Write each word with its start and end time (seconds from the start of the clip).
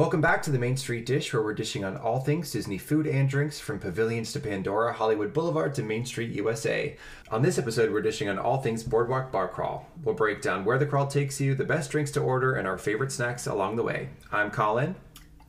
Welcome 0.00 0.22
back 0.22 0.42
to 0.44 0.50
the 0.50 0.58
Main 0.58 0.78
Street 0.78 1.04
Dish, 1.04 1.30
where 1.30 1.42
we're 1.42 1.52
dishing 1.52 1.84
on 1.84 1.98
all 1.98 2.20
things 2.20 2.50
Disney 2.50 2.78
food 2.78 3.06
and 3.06 3.28
drinks 3.28 3.60
from 3.60 3.78
pavilions 3.78 4.32
to 4.32 4.40
Pandora, 4.40 4.94
Hollywood 4.94 5.34
Boulevard 5.34 5.74
to 5.74 5.82
Main 5.82 6.06
Street, 6.06 6.30
USA. 6.30 6.96
On 7.30 7.42
this 7.42 7.58
episode, 7.58 7.92
we're 7.92 8.00
dishing 8.00 8.26
on 8.26 8.38
all 8.38 8.62
things 8.62 8.82
Boardwalk 8.82 9.30
Bar 9.30 9.48
Crawl. 9.48 9.86
We'll 10.02 10.14
break 10.14 10.40
down 10.40 10.64
where 10.64 10.78
the 10.78 10.86
crawl 10.86 11.06
takes 11.06 11.38
you, 11.38 11.54
the 11.54 11.64
best 11.64 11.90
drinks 11.90 12.10
to 12.12 12.20
order, 12.20 12.54
and 12.54 12.66
our 12.66 12.78
favorite 12.78 13.12
snacks 13.12 13.46
along 13.46 13.76
the 13.76 13.82
way. 13.82 14.08
I'm 14.32 14.50
Colin. 14.50 14.94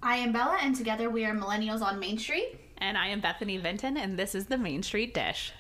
I 0.03 0.17
am 0.17 0.34
Bella, 0.34 0.57
and 0.61 0.75
together 0.75 1.09
we 1.09 1.23
are 1.23 1.33
Millennials 1.33 1.81
on 1.81 1.97
Main 1.97 2.18
Street. 2.18 2.59
And 2.79 2.97
I 2.97 3.07
am 3.07 3.21
Bethany 3.21 3.55
Vinton, 3.55 3.95
and 3.95 4.20
this 4.20 4.36
is 4.36 4.47
the 4.47 4.57
Main 4.57 4.83
Street 4.83 5.13
Dish. 5.13 5.54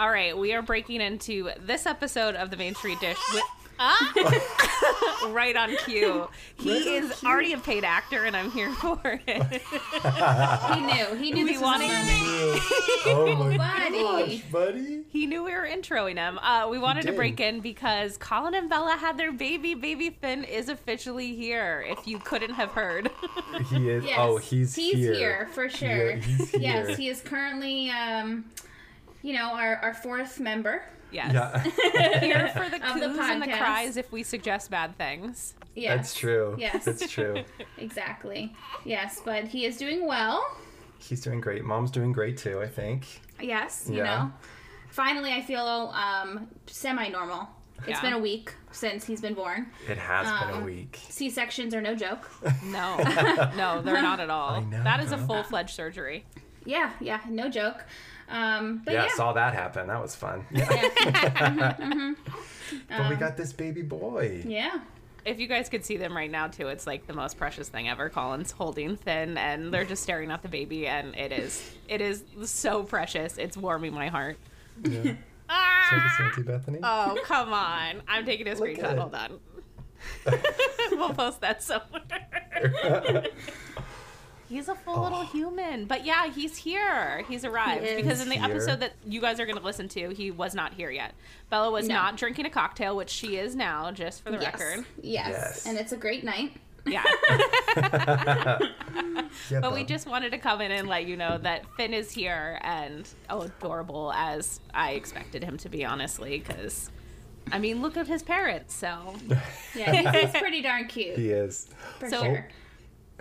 All 0.00 0.10
right, 0.10 0.36
we 0.36 0.52
are 0.54 0.62
breaking 0.62 1.00
into 1.00 1.50
this 1.60 1.86
episode 1.86 2.34
of 2.34 2.50
the 2.50 2.56
Main 2.56 2.74
Street 2.74 2.98
Dish 2.98 3.18
with. 3.32 3.44
Ah! 3.84 5.26
right 5.30 5.56
on 5.56 5.74
cue. 5.84 6.28
He 6.56 6.70
Right 6.72 6.86
on 7.02 7.10
is 7.10 7.18
cue. 7.20 7.28
already 7.28 7.52
a 7.52 7.58
paid 7.58 7.82
actor, 7.84 8.24
and 8.24 8.36
I'm 8.36 8.50
here 8.52 8.72
for 8.74 9.00
it. 9.26 9.62
He 10.74 10.80
knew. 10.80 11.14
He 11.16 11.32
knew 11.32 11.44
We 11.44 11.58
wanted- 11.58 11.90
coming. 11.90 12.60
oh 13.06 13.34
my 13.48 13.56
Buddy. 13.56 14.02
gosh, 14.38 14.42
buddy. 14.52 15.02
he 15.08 15.26
knew 15.26 15.42
we 15.44 15.52
were 15.52 15.66
introing 15.66 16.16
him. 16.16 16.38
Uh, 16.38 16.68
we 16.70 16.78
wanted 16.78 17.06
to 17.06 17.12
break 17.12 17.40
in 17.40 17.60
because 17.60 18.16
Colin 18.18 18.54
and 18.54 18.68
Bella 18.70 18.96
had 18.96 19.16
their 19.18 19.32
baby. 19.32 19.74
Baby 19.74 20.10
Finn 20.10 20.44
is 20.44 20.68
officially 20.68 21.34
here. 21.34 21.84
If 21.86 22.06
you 22.06 22.18
couldn't 22.20 22.54
have 22.54 22.70
heard, 22.70 23.10
He 23.70 23.88
is. 23.90 24.04
Yes. 24.04 24.16
Oh, 24.18 24.36
he's, 24.36 24.74
he's 24.76 24.94
here. 24.94 25.48
for 25.52 25.68
sure. 25.68 26.10
Yeah, 26.10 26.16
he's 26.16 26.50
here. 26.50 26.60
Yes, 26.60 26.96
he 26.96 27.08
is 27.08 27.20
currently, 27.20 27.90
um, 27.90 28.44
you 29.22 29.34
know, 29.34 29.52
our, 29.54 29.76
our 29.76 29.94
fourth 29.94 30.38
member. 30.38 30.82
Yes, 31.12 31.32
Yeah, 31.32 32.18
here 32.20 32.48
for 32.48 32.68
the 32.68 32.76
Of 32.88 33.00
the 33.00 33.06
coos 33.08 33.18
and 33.18 33.42
the 33.42 33.46
cries 33.48 33.96
if 33.96 34.10
we 34.12 34.22
suggest 34.22 34.70
bad 34.70 34.96
things. 34.98 35.54
Yes. 35.74 35.96
that's 35.96 36.14
true. 36.14 36.56
Yes. 36.58 36.84
That's 36.84 37.08
true. 37.10 37.42
Exactly. 37.78 38.54
Yes, 38.84 39.20
but 39.24 39.44
he 39.44 39.64
is 39.66 39.76
doing 39.76 40.06
well. 40.06 40.44
He's 40.98 41.20
doing 41.20 41.40
great. 41.40 41.64
Mom's 41.64 41.90
doing 41.90 42.12
great 42.12 42.36
too, 42.38 42.60
I 42.60 42.68
think. 42.68 43.06
Yes, 43.40 43.86
you 43.90 43.96
Yeah. 43.98 44.04
know. 44.04 44.32
Finally, 44.90 45.32
I 45.32 45.42
feel 45.42 45.92
um, 45.94 46.48
semi-normal. 46.66 47.48
It's 47.78 47.88
Yeah. 47.88 48.00
been 48.02 48.12
a 48.12 48.18
week 48.18 48.54
since 48.70 49.04
he's 49.04 49.20
been 49.20 49.34
born. 49.34 49.66
It 49.88 49.98
has 49.98 50.26
been 50.40 50.50
a 50.50 50.58
Um, 50.58 50.64
week. 50.64 51.00
C-sections 51.08 51.74
are 51.74 51.80
no 51.80 51.94
joke. 51.96 52.30
No, 52.66 52.96
no, 53.56 53.82
they're 53.82 54.00
not 54.02 54.20
at 54.20 54.30
all. 54.30 54.50
I 54.50 54.60
know. 54.60 54.84
That 54.84 55.00
is 55.00 55.10
a 55.10 55.18
full 55.18 55.42
fledged 55.42 55.70
surgery. 55.74 56.24
Yeah, 56.64 56.92
yeah, 57.00 57.20
no 57.28 57.48
joke. 57.48 57.84
Um, 58.32 58.82
but 58.84 58.94
Yeah, 58.94 59.04
yeah, 59.04 59.14
saw 59.14 59.32
that 59.34 59.54
happen. 59.54 59.86
That 59.86 60.00
was 60.02 60.14
fun. 60.14 60.44
Yeah. 60.50 61.76
but 62.88 63.10
we 63.10 63.16
got 63.16 63.36
this 63.36 63.52
baby 63.52 63.82
boy. 63.82 64.42
yeah. 64.46 64.80
If 65.24 65.38
you 65.38 65.46
guys 65.46 65.68
could 65.68 65.84
see 65.84 65.96
them 65.96 66.16
right 66.16 66.30
now 66.30 66.48
too, 66.48 66.66
it's 66.66 66.84
like 66.84 67.06
the 67.06 67.12
most 67.12 67.38
precious 67.38 67.68
thing 67.68 67.88
ever. 67.88 68.08
Colin's 68.08 68.50
holding 68.50 68.96
Finn, 68.96 69.38
and 69.38 69.72
they're 69.72 69.84
just 69.84 70.02
staring 70.02 70.32
at 70.32 70.42
the 70.42 70.48
baby, 70.48 70.88
and 70.88 71.14
it 71.14 71.30
is, 71.30 71.70
it 71.88 72.00
is 72.00 72.24
so 72.44 72.82
precious. 72.82 73.38
It's 73.38 73.56
warming 73.56 73.92
my 73.94 74.08
heart. 74.08 74.36
Yeah. 74.82 75.14
Ah! 75.54 76.02
this 76.18 76.26
Auntie 76.26 76.42
Bethany. 76.42 76.78
Oh 76.82 77.18
come 77.24 77.52
on! 77.52 78.00
I'm 78.08 78.24
taking 78.24 78.48
a 78.48 78.52
screenshot. 78.52 78.96
Hold 78.96 79.14
on. 79.14 79.38
we'll 80.92 81.12
post 81.12 81.42
that 81.42 81.62
somewhere. 81.62 83.26
He's 84.52 84.68
a 84.68 84.74
full 84.74 85.02
little 85.02 85.20
oh. 85.20 85.26
human. 85.32 85.86
But 85.86 86.04
yeah, 86.04 86.30
he's 86.30 86.56
here. 86.58 87.24
He's 87.26 87.44
arrived. 87.44 87.86
He. 87.86 87.96
Because 87.96 88.20
in 88.20 88.28
the 88.28 88.34
Here. 88.34 88.44
episode 88.44 88.80
that 88.80 88.92
you 89.06 89.20
guys 89.20 89.40
are 89.40 89.46
going 89.46 89.56
to 89.56 89.64
listen 89.64 89.88
to, 89.88 90.10
he 90.10 90.30
was 90.30 90.54
not 90.54 90.74
here 90.74 90.90
yet. 90.90 91.14
Bella 91.48 91.70
was 91.70 91.88
No. 91.88 91.94
not 91.94 92.16
drinking 92.18 92.44
a 92.44 92.50
cocktail, 92.50 92.94
which 92.94 93.08
she 93.08 93.38
is 93.38 93.56
now, 93.56 93.90
just 93.92 94.22
for 94.22 94.30
the 94.30 94.38
yes. 94.38 94.52
record. 94.52 94.84
Yes. 95.00 95.28
Yes. 95.30 95.66
And 95.66 95.78
it's 95.78 95.92
a 95.92 95.96
great 95.96 96.22
night. 96.22 96.52
Yeah. 96.84 97.04
Yeah, 99.50 99.60
but 99.60 99.72
we 99.72 99.84
just 99.84 100.06
wanted 100.06 100.32
to 100.32 100.38
come 100.38 100.60
in 100.60 100.70
and 100.70 100.88
let 100.88 101.06
you 101.06 101.16
know 101.16 101.38
that 101.38 101.64
Finn 101.76 101.94
is 101.94 102.10
here 102.10 102.58
and 102.62 103.08
oh, 103.30 103.42
adorable 103.42 104.12
as 104.14 104.60
I 104.74 104.92
expected 104.92 105.42
him 105.42 105.56
to 105.58 105.70
be, 105.70 105.84
honestly. 105.86 106.38
Because, 106.38 106.90
I 107.50 107.58
mean, 107.58 107.80
look 107.80 107.96
at 107.96 108.06
his 108.06 108.22
parents. 108.22 108.74
So, 108.74 109.14
Yeah, 109.74 110.12
he's, 110.12 110.32
he's 110.32 110.40
pretty 110.40 110.60
darn 110.60 110.86
cute. 110.86 111.16
He 111.16 111.30
is. 111.30 111.68
For 111.98 112.10
So- 112.10 112.22
sure. 112.22 112.48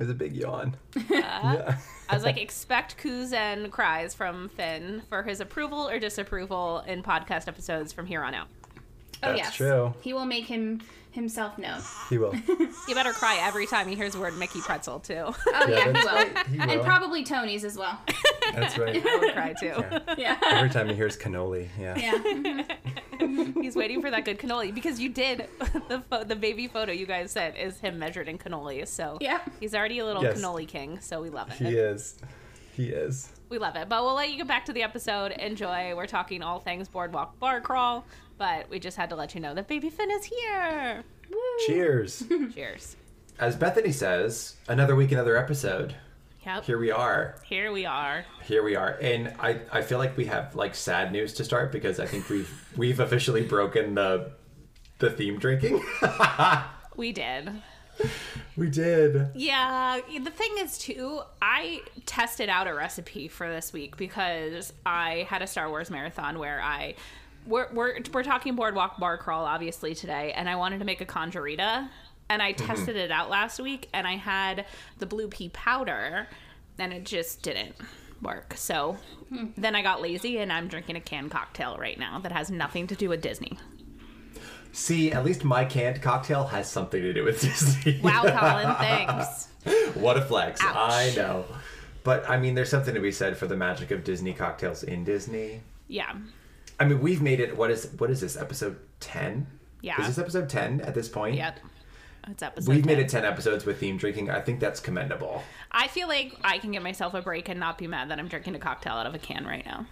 There's 0.02 0.10
a 0.10 0.16
big 0.16 0.36
yawn. 0.36 0.76
yeah. 1.12 1.78
I 2.10 2.16
was 2.16 2.24
like, 2.24 2.42
expect 2.42 2.98
coos 2.98 3.34
and 3.34 3.72
cries 3.72 4.16
from 4.16 4.50
Finn 4.50 5.04
for 5.10 5.22
his 5.22 5.40
approval 5.40 5.88
or 5.88 6.00
disapproval 6.00 6.80
in 6.88 7.04
podcast 7.04 7.48
episodes 7.48 7.94
from 7.94 8.08
here 8.08 8.24
on 8.24 8.34
out. 8.34 8.48
Oh, 9.22 9.28
That's 9.28 9.38
yes. 9.38 9.56
true. 9.56 9.94
He 10.02 10.14
will 10.14 10.26
make 10.26 10.46
him 10.46 10.82
himself 11.12 11.58
known. 11.58 11.82
He 12.10 12.18
will. 12.18 12.34
You 12.88 12.96
better 12.96 13.14
cry 13.14 13.38
every 13.42 13.68
time 13.68 13.88
he 13.88 13.96
hears 13.96 14.14
the 14.14 14.20
word 14.20 14.38
Mickey 14.38 14.60
Pretzel, 14.60 15.00
too. 15.00 15.26
Oh, 15.28 15.36
yeah, 15.70 15.86
he 15.86 15.92
will. 15.92 16.06
right. 16.06 16.48
He 16.48 16.58
And 16.60 16.82
probably 16.82 17.24
Tony's 17.24 17.64
as 17.64 17.78
well. 17.78 17.98
That's 18.54 18.78
right. 18.78 18.96
I 19.08 19.18
would 19.20 19.34
cry, 19.34 19.54
too. 19.54 19.76
Yeah. 20.18 20.18
Yeah. 20.18 20.38
Every 20.46 20.70
time 20.70 20.90
he 20.90 20.96
hears 20.96 21.16
cannoli. 21.18 21.68
Yeah. 21.80 21.96
Yeah. 21.98 22.64
He's 23.62 23.76
waiting 23.76 24.02
for 24.02 24.10
that 24.10 24.26
good 24.26 24.40
cannoli 24.40 24.74
because 24.74 25.00
you 25.00 25.10
did 25.10 25.48
the 25.90 26.04
pho- 26.10 26.24
the 26.24 26.36
baby 26.36 26.68
photo 26.68 26.92
you 26.92 27.06
guys 27.06 27.32
sent 27.32 27.56
is 27.56 27.80
him 27.80 28.00
measured 28.00 28.28
in 28.28 28.38
cannoli. 28.38 28.86
So 28.88 29.18
Yeah. 29.22 29.40
he's 29.60 29.76
already 29.76 30.00
a 30.00 30.06
little 30.06 30.24
Yes. 30.24 30.42
cannoli 30.42 30.68
king. 30.68 31.00
So 31.02 31.22
we 31.22 31.30
love 31.30 31.50
it. 31.52 31.58
He 31.58 31.78
is. 31.78 32.18
He 32.74 32.88
is. 32.90 33.30
We 33.50 33.58
love 33.60 33.76
it. 33.76 33.88
But 33.90 34.04
we'll 34.04 34.16
let 34.16 34.32
you 34.32 34.38
get 34.38 34.48
back 34.48 34.66
to 34.66 34.74
the 34.74 34.82
episode. 34.84 35.32
Enjoy. 35.34 35.96
We're 35.96 36.08
talking 36.08 36.42
all 36.42 36.60
things 36.60 36.88
boardwalk 36.88 37.38
bar 37.40 37.62
crawl. 37.62 38.06
But 38.42 38.72
we 38.72 38.80
just 38.80 38.98
had 38.98 39.12
to 39.12 39.16
let 39.16 39.36
you 39.36 39.40
know 39.40 39.54
that 39.54 39.68
baby 39.68 39.92
Finn 39.92 40.10
is 40.10 40.26
here. 40.26 41.04
Cheers. 41.68 42.24
Cheers. 42.56 42.96
As 43.38 43.56
Bethany 43.56 43.92
says, 43.92 44.56
another 44.68 44.96
week, 44.96 45.12
another 45.12 45.38
episode. 45.38 45.94
Yep. 46.44 46.66
Here 46.66 46.80
we 46.80 46.90
are. 46.90 47.36
Here 47.46 47.72
we 47.72 47.86
are. 47.86 48.26
Here 48.44 48.64
we 48.64 48.76
are. 48.76 48.98
And 49.00 49.36
I, 49.40 49.60
I 49.72 49.84
feel 49.84 50.00
like 50.00 50.18
we 50.18 50.26
have 50.26 50.56
like 50.56 50.74
sad 50.74 51.12
news 51.12 51.36
to 51.36 51.44
start 51.44 51.72
because 51.72 52.00
I 52.00 52.08
think 52.08 52.30
we've 52.30 52.68
we've 52.78 53.00
officially 53.00 53.44
broken 53.44 53.94
the 53.94 54.32
the 54.98 55.12
theme 55.12 55.38
drinking. 55.38 55.84
We 56.96 57.12
did. 57.12 57.52
we 58.58 58.72
did. 58.72 59.30
Yeah, 59.36 60.00
the 60.08 60.32
thing 60.32 60.56
is 60.58 60.80
too, 60.80 61.22
I 61.44 61.82
tested 62.08 62.50
out 62.50 62.66
a 62.66 62.74
recipe 62.74 63.28
for 63.28 63.48
this 63.48 63.72
week 63.72 63.98
because 63.98 64.74
I 64.84 65.28
had 65.30 65.44
a 65.44 65.48
Star 65.48 65.70
Wars 65.70 65.92
marathon 65.92 66.40
where 66.40 66.60
I 66.60 66.96
we're 67.46 67.72
we're, 67.74 68.00
we're 68.14 68.24
talking 68.24 68.56
boardwalk 68.56 69.00
bar 69.00 69.18
crawl 69.18 69.46
obviously 69.46 69.96
today 69.96 70.34
and 70.34 70.50
I 70.50 70.56
wanted 70.56 70.80
to 70.80 70.86
make 70.86 71.02
a 71.02 71.06
Conjurita 71.06 71.90
and 72.30 72.42
I 72.42 72.54
mm-hmm. 72.54 72.66
tested 72.66 72.96
it 72.96 73.12
out 73.12 73.30
last 73.30 73.60
week 73.60 73.90
and 73.94 74.08
I 74.08 74.16
had 74.16 74.66
the 75.00 75.06
blue 75.06 75.28
pea 75.28 75.50
powder 75.50 76.28
and 76.78 76.94
it 76.94 77.04
just 77.04 77.42
didn't 77.42 77.76
work. 78.22 78.54
So 78.56 78.98
hmm. 79.30 79.48
then 79.58 79.76
I 79.76 79.82
got 79.82 80.02
lazy 80.02 80.38
and 80.38 80.52
I'm 80.52 80.68
drinking 80.68 80.96
a 80.96 81.02
canned 81.02 81.32
cocktail 81.32 81.78
right 81.78 81.98
now 81.98 82.20
that 82.20 82.32
has 82.32 82.50
nothing 82.50 82.88
to 82.88 82.96
do 82.96 83.10
with 83.10 83.22
Disney. 83.22 83.58
See, 84.72 85.12
at 85.12 85.26
least 85.26 85.44
my 85.44 85.66
canned 85.66 86.02
cocktail 86.02 86.46
has 86.46 86.70
something 86.70 87.02
to 87.02 87.14
do 87.14 87.24
with 87.24 87.42
Disney. 87.42 88.00
Wow, 88.02 88.24
Colin, 88.24 88.76
thanks. 88.76 89.48
what 89.96 90.18
a 90.18 90.22
flex. 90.22 90.62
Ouch. 90.64 90.76
I 90.76 91.14
know. 91.16 91.46
But 92.04 92.30
I 92.30 92.40
mean, 92.40 92.56
there's 92.56 92.70
something 92.70 92.94
to 92.94 93.02
be 93.02 93.12
said 93.12 93.38
for 93.38 93.48
the 93.48 93.58
magic 93.58 93.92
of 93.92 94.04
Disney 94.04 94.34
cocktails 94.34 94.84
in 94.84 95.04
Disney. 95.04 95.62
Yeah. 95.88 96.14
I 96.82 96.84
mean, 96.84 97.00
we've 97.00 97.22
made 97.22 97.40
it. 97.40 97.56
What 97.56 97.70
is 97.70 97.92
what 98.00 98.10
is 98.10 98.22
this 98.22 98.36
episode 98.36 98.80
ten? 99.00 99.46
Yeah. 99.82 100.02
Is 100.02 100.08
this 100.08 100.18
episode 100.18 100.50
ten 100.50 100.82
at 100.82 100.96
this 100.96 101.08
point? 101.08 101.36
Yep. 101.36 101.60
It's 102.28 102.42
episode 102.42 102.74
We've 102.74 102.86
made 102.86 102.98
it 102.98 103.08
ten 103.08 103.24
episodes 103.24 103.68
with 103.68 103.80
theme 103.80 103.98
drinking. 103.98 104.32
I 104.32 104.42
think 104.42 104.60
that's 104.60 104.80
commendable. 104.80 105.44
I 105.72 105.88
feel 105.90 106.08
like 106.08 106.36
I 106.44 106.58
can 106.58 106.72
give 106.72 106.82
myself 106.82 107.14
a 107.14 107.22
break 107.22 107.50
and 107.50 107.60
not 107.60 107.78
be 107.78 107.86
mad 107.86 108.10
that 108.10 108.18
I'm 108.18 108.28
drinking 108.28 108.56
a 108.56 108.60
cocktail 108.60 108.94
out 108.94 109.06
of 109.06 109.14
a 109.14 109.20
can 109.20 109.46
right 109.46 109.64
now. 109.64 109.86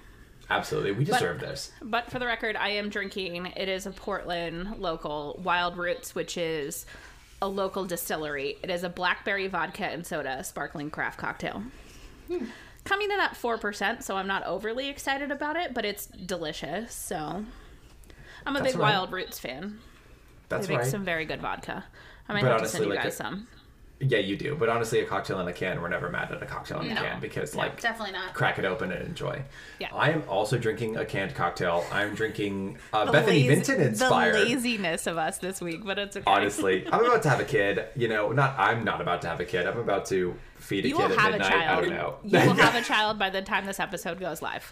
Absolutely, 0.49 0.93
we 0.93 1.03
deserve 1.03 1.39
this. 1.39 1.71
But 1.79 2.09
for 2.09 2.17
the 2.17 2.25
record, 2.25 2.55
I 2.55 2.69
am 2.69 2.89
drinking. 2.89 3.45
It 3.55 3.69
is 3.69 3.85
a 3.85 3.91
Portland 3.91 4.79
local 4.79 5.39
Wild 5.43 5.77
Roots, 5.77 6.15
which 6.15 6.37
is 6.37 6.87
a 7.39 7.47
local 7.47 7.85
distillery. 7.85 8.57
It 8.63 8.71
is 8.71 8.83
a 8.83 8.89
blackberry 8.89 9.47
vodka 9.47 9.85
and 9.85 10.03
soda 10.03 10.43
sparkling 10.43 10.89
craft 10.89 11.19
cocktail. 11.19 11.61
Hmm. 12.27 12.45
Coming 12.83 13.11
in 13.11 13.19
at 13.19 13.33
4%, 13.35 14.01
so 14.03 14.17
I'm 14.17 14.27
not 14.27 14.43
overly 14.45 14.89
excited 14.89 15.31
about 15.31 15.55
it, 15.57 15.73
but 15.73 15.85
it's 15.85 16.05
delicious. 16.07 16.93
So 16.93 17.15
I'm 18.45 18.55
a 18.55 18.59
That's 18.59 18.73
big 18.73 18.79
right. 18.81 18.91
Wild 18.93 19.11
Roots 19.11 19.39
fan. 19.39 19.79
That's 20.47 20.65
they 20.67 20.73
make 20.73 20.81
right. 20.83 20.89
some 20.89 21.03
very 21.05 21.25
good 21.25 21.41
vodka. 21.41 21.83
I 22.27 22.33
might 22.33 22.41
But 22.41 22.51
have 22.51 22.59
honestly, 22.61 22.65
to 22.79 22.83
send 22.83 22.85
you 22.85 22.95
like 22.95 23.03
guys 23.03 23.13
a- 23.13 23.17
some. 23.17 23.47
Yeah, 24.01 24.19
you 24.19 24.37
do. 24.37 24.55
But 24.55 24.69
honestly, 24.69 25.01
a 25.01 25.05
cocktail 25.05 25.41
in 25.41 25.47
a 25.49 25.53
can, 25.53 25.81
we're 25.81 25.89
never 25.89 26.09
mad 26.09 26.31
at 26.31 26.41
a 26.41 26.45
cocktail 26.45 26.79
in 26.79 26.91
a 26.91 26.95
can 26.95 27.19
because, 27.19 27.53
No, 27.53 27.59
like, 27.59 27.81
Definitely 27.81 28.13
not. 28.13 28.33
crack 28.33 28.57
it 28.57 28.63
open 28.63 28.93
and 28.93 29.05
enjoy. 29.05 29.43
Yeah. 29.79 29.89
I 29.93 30.11
am 30.11 30.23
also 30.29 30.57
drinking 30.57 30.95
a 30.95 31.03
canned 31.03 31.35
cocktail. 31.35 31.83
I'm 31.91 32.15
drinking 32.15 32.77
uh, 32.93 33.11
Bethany 33.11 33.47
lazy- 33.49 33.73
Vinton 33.73 33.81
inspired. 33.87 34.35
The 34.35 34.39
laziness 34.55 35.05
of 35.05 35.17
us 35.17 35.39
this 35.39 35.59
week, 35.59 35.83
but 35.83 35.99
it's 35.99 36.15
okay. 36.15 36.23
Honestly, 36.27 36.87
I'm 36.91 37.03
about 37.03 37.23
to 37.23 37.29
have 37.29 37.41
a 37.41 37.45
kid. 37.45 37.87
You 37.97 38.07
know, 38.07 38.31
not 38.31 38.57
I'm 38.57 38.85
not 38.85 39.01
about 39.01 39.21
to 39.23 39.27
have 39.27 39.41
a 39.41 39.45
kid. 39.45 39.67
I'm 39.67 39.77
about 39.79 40.05
to 40.07 40.33
feed 40.57 40.85
a 40.85 40.87
you 40.87 40.95
kid 40.95 41.09
will 41.09 41.11
at 41.13 41.19
have 41.19 41.29
a 41.29 41.37
midnight. 41.39 41.51
child. 41.51 41.77
I 41.77 41.81
don't 41.81 41.89
know. 41.93 42.15
You 42.23 42.39
will 42.47 42.55
have 42.55 42.75
a 42.75 42.81
child 42.87 43.19
by 43.19 43.29
the 43.29 43.41
time 43.41 43.65
this 43.65 43.81
episode 43.81 44.19
goes 44.21 44.41
live. 44.41 44.71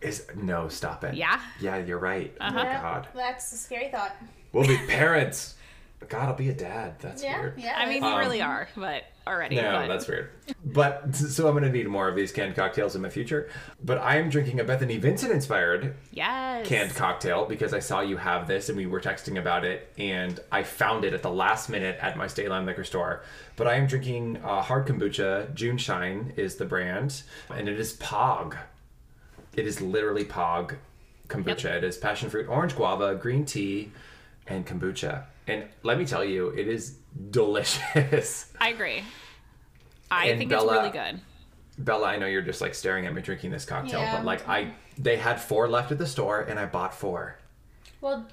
Is 0.00 0.26
no, 0.36 0.68
stop 0.68 1.02
it. 1.02 1.14
Yeah? 1.16 1.40
Yeah, 1.60 1.76
you're 1.78 1.98
right. 1.98 2.32
Oh 2.40 2.44
Uh-huh. 2.46 2.56
my 2.56 2.64
god. 2.72 3.08
That's 3.16 3.52
a 3.52 3.56
scary 3.56 3.88
thought. 3.90 4.14
We'll 4.52 4.66
be 4.66 4.78
parents. 4.78 5.56
God, 6.08 6.28
I'll 6.28 6.34
be 6.34 6.48
a 6.48 6.54
dad. 6.54 6.98
That's 6.98 7.22
Yeah, 7.22 7.38
weird. 7.38 7.54
yeah. 7.58 7.74
I 7.76 7.86
mean, 7.86 8.02
you 8.02 8.08
Um, 8.08 8.18
really 8.18 8.40
are, 8.42 8.68
but 8.74 9.04
already. 9.26 9.56
No, 9.56 9.70
but 9.72 9.86
that's 9.86 10.08
weird. 10.08 10.30
But 10.64 11.14
so 11.14 11.46
I'm 11.46 11.52
going 11.52 11.62
to 11.64 11.70
need 11.70 11.86
more 11.86 12.08
of 12.08 12.16
these 12.16 12.32
canned 12.32 12.56
cocktails 12.56 12.96
in 12.96 13.02
the 13.02 13.10
future. 13.10 13.48
But 13.84 13.98
I 13.98 14.16
am 14.16 14.28
drinking 14.30 14.58
a 14.60 14.64
Bethany 14.64 14.96
Vinton 14.96 15.30
inspired 15.30 15.94
yes. 16.10 16.66
canned 16.66 16.94
cocktail 16.96 17.44
because 17.44 17.72
I 17.74 17.78
saw 17.78 18.00
you 18.00 18.16
have 18.16 18.48
this 18.48 18.68
and 18.68 18.76
we 18.78 18.86
were 18.86 19.00
texting 19.00 19.38
about 19.38 19.64
it 19.64 19.92
and 19.98 20.40
I 20.50 20.62
found 20.62 21.04
it 21.04 21.12
at 21.12 21.22
the 21.22 21.30
last 21.30 21.68
minute 21.68 21.98
at 22.00 22.16
my 22.16 22.26
State 22.26 22.48
Line 22.48 22.66
liquor 22.66 22.84
store. 22.84 23.22
But 23.56 23.66
I 23.68 23.74
am 23.74 23.86
drinking 23.86 24.38
uh, 24.42 24.62
hard 24.62 24.86
kombucha. 24.86 25.54
June 25.54 25.76
Shine 25.78 26.32
is 26.36 26.56
the 26.56 26.64
brand 26.64 27.22
and 27.54 27.68
it 27.68 27.78
is 27.78 27.94
Pog. 27.98 28.56
It 29.54 29.66
is 29.66 29.80
literally 29.80 30.24
Pog 30.24 30.76
kombucha. 31.28 31.64
Yep. 31.64 31.74
It 31.74 31.84
is 31.84 31.98
passion 31.98 32.30
fruit, 32.30 32.48
orange 32.48 32.74
guava, 32.74 33.14
green 33.14 33.44
tea, 33.44 33.92
and 34.48 34.66
kombucha. 34.66 35.24
And 35.50 35.68
let 35.82 35.98
me 35.98 36.04
tell 36.06 36.24
you, 36.24 36.48
it 36.50 36.68
is 36.68 36.98
delicious. 37.30 38.52
I 38.60 38.68
agree. 38.70 39.02
I 40.10 40.26
And 40.26 40.38
think 40.38 40.50
Bella- 40.50 40.84
it's 40.86 40.94
really 40.96 41.12
good. 41.12 41.20
Bella, 41.78 42.06
I 42.08 42.16
know 42.18 42.26
you're 42.26 42.42
just 42.42 42.60
like 42.60 42.74
staring 42.74 43.06
at 43.06 43.14
me 43.14 43.22
drinking 43.22 43.50
this 43.52 43.64
cocktail, 43.64 44.00
Yeah. 44.00 44.16
but 44.16 44.24
like 44.24 44.46
I, 44.48 44.72
they 44.98 45.16
had 45.16 45.40
four 45.40 45.68
left 45.68 45.90
at 45.92 45.98
the 45.98 46.06
store, 46.06 46.40
and 46.42 46.58
I 46.58 46.66
bought 46.66 46.94
four. 46.94 47.38
Well, 48.00 48.26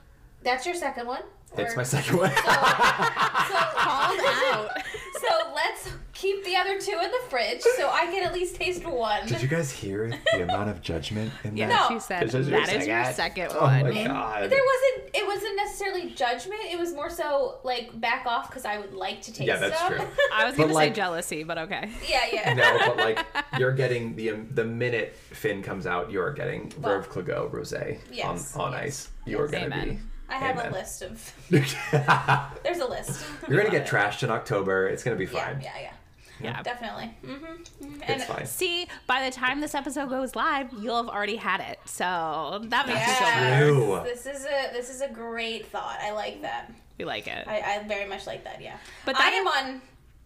that's 0.43 0.65
your 0.65 0.75
second 0.75 1.07
one. 1.07 1.23
It's 1.57 1.75
my 1.75 1.83
second 1.83 2.17
one. 2.17 2.29
So 2.29 2.41
called 2.43 4.19
out. 4.19 4.69
So 5.19 5.27
let's 5.55 5.89
keep 6.13 6.43
the 6.45 6.55
other 6.55 6.79
two 6.79 6.91
in 7.03 7.09
the 7.11 7.19
fridge 7.29 7.61
so 7.61 7.89
I 7.89 8.05
can 8.05 8.23
at 8.23 8.33
least 8.33 8.55
taste 8.55 8.85
one. 8.85 9.25
Did 9.27 9.41
you 9.41 9.47
guys 9.47 9.71
hear 9.71 10.11
the 10.33 10.43
amount 10.43 10.69
of 10.69 10.81
judgment 10.81 11.31
in 11.43 11.57
Yeah, 11.57 11.67
that? 11.67 11.89
No. 11.89 11.95
she 11.95 11.99
said 11.99 12.23
This 12.23 12.35
is 12.35 12.49
your 12.49 12.59
that 12.59 12.69
is 12.73 12.85
your 12.87 13.03
second? 13.05 13.49
second 13.49 13.57
Oh 13.57 13.61
one. 13.63 13.83
my 13.93 14.03
god. 14.05 14.49
There 14.51 14.61
wasn't. 14.63 15.15
It 15.15 15.25
wasn't 15.25 15.55
necessarily 15.55 16.11
judgment. 16.11 16.61
It 16.69 16.77
was 16.77 16.93
more 16.93 17.09
so 17.09 17.57
like 17.63 17.99
back 17.99 18.25
off 18.27 18.49
because 18.49 18.65
I 18.65 18.77
would 18.77 18.93
like 18.93 19.21
to 19.23 19.31
taste 19.33 19.47
Yeah, 19.47 19.57
that's 19.57 19.79
them. 19.81 19.93
true. 19.97 20.07
I 20.33 20.45
was 20.45 20.55
But, 20.55 20.63
gonna 20.63 20.73
like- 20.73 20.89
say 20.93 20.95
jealousy, 20.95 21.43
but 21.43 21.57
okay. 21.57 21.89
yeah, 22.07 22.25
yeah. 22.31 22.53
No, 22.53 22.77
but 22.79 22.97
like 22.97 23.25
you're 23.59 23.71
getting 23.73 24.15
the 24.15 24.31
um, 24.31 24.47
the 24.51 24.63
minute 24.65 25.15
Finn 25.15 25.63
comes 25.63 25.87
out, 25.87 26.11
you're 26.11 26.33
getting 26.33 26.71
Well, 26.79 26.99
Veuve 27.01 27.09
Clicquot 27.09 27.49
Rosé 27.51 27.99
yes, 28.11 28.55
on, 28.55 28.61
on 28.67 28.71
yes, 28.73 28.81
ice. 28.83 29.09
You're 29.25 29.49
yes. 29.49 29.51
gonna 29.51 29.65
Amen. 29.83 30.09
I 30.29 30.35
have 30.35 30.57
Amen. 30.57 30.71
a 30.71 30.75
list 30.75 31.01
of. 31.01 31.33
There's 31.49 32.79
a 32.79 32.85
list. 32.87 33.25
you're 33.47 33.57
gonna 33.57 33.71
get 33.71 33.87
trashed 33.87 34.23
in 34.23 34.29
October. 34.29 34.87
It's 34.87 35.03
gonna 35.03 35.15
be 35.15 35.25
Yeah, 35.25 35.45
fine. 35.45 35.61
yeah, 35.61 35.71
yeah. 35.75 35.81
Yeah. 35.81 35.91
Yeah. 36.51 36.61
Definitely. 36.61 37.17
Mm-hmm. 37.25 37.93
It's 37.95 38.03
And 38.03 38.21
fine. 38.23 38.45
See, 38.45 38.87
by 39.07 39.25
the 39.25 39.31
time 39.35 39.59
this 39.59 39.73
episode 39.73 40.09
goes 40.09 40.35
live, 40.35 40.71
you'll 40.79 40.97
have 41.03 41.07
already 41.11 41.35
had 41.37 41.61
it. 41.61 41.79
So 41.85 42.59
that 42.65 42.85
makes 42.87 42.99
me 42.99 43.05
feel 43.05 43.27
That's 43.27 44.03
better. 44.03 44.03
This 44.03 44.25
is 44.39 44.45
a 44.45 44.71
this 44.73 44.89
is 44.91 45.01
a 45.01 45.09
great 45.09 45.65
thought. 45.67 45.97
I 46.01 46.11
like 46.11 46.41
that. 46.43 46.71
We 46.99 47.05
like 47.05 47.25
it. 47.27 47.47
I, 47.47 47.61
I 47.61 47.87
very 47.87 48.07
much 48.07 48.27
like 48.27 48.43
that. 48.43 48.61
Yeah. 48.61 48.77
But 49.05 49.19
I 49.19 49.29
am 49.29 49.47
is- 49.47 49.53
on 49.57 49.81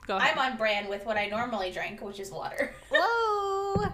Go 0.07 0.17
ahead. 0.17 0.35
I'm 0.35 0.51
on 0.51 0.57
brand 0.57 0.89
with 0.89 1.05
what 1.05 1.15
I 1.15 1.27
normally 1.27 1.71
drink, 1.71 2.01
which 2.01 2.19
is 2.19 2.31
water. 2.31 2.73
Whoa, 2.91 2.97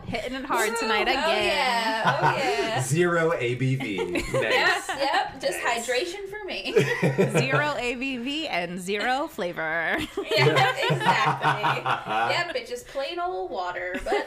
hitting 0.05 0.33
it 0.35 0.45
hard 0.45 0.75
tonight 0.77 1.07
oh, 1.07 1.11
again. 1.11 1.45
yeah. 1.45 2.19
Oh 2.21 2.37
yeah. 2.37 2.81
Zero 2.87 3.31
ABV. 3.31 3.97
Yep, 3.97 4.33
Nice. 4.33 4.89
yep, 4.99 5.41
just 5.41 5.59
hydration 5.59 6.27
for 6.29 6.43
me. 6.45 6.73
Zero 7.39 7.75
ABV 7.77 8.47
and 8.49 8.79
zero 8.79 9.27
flavor. 9.27 9.97
yeah, 10.31 10.75
exactly. 10.89 12.35
Yep, 12.35 12.55
it's 12.55 12.69
just 12.69 12.87
plain 12.87 13.19
old 13.19 13.51
water, 13.51 13.99
but 14.03 14.25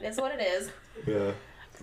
it's 0.00 0.18
what 0.18 0.32
it 0.38 0.40
is. 0.42 0.70
yeah. 1.06 1.32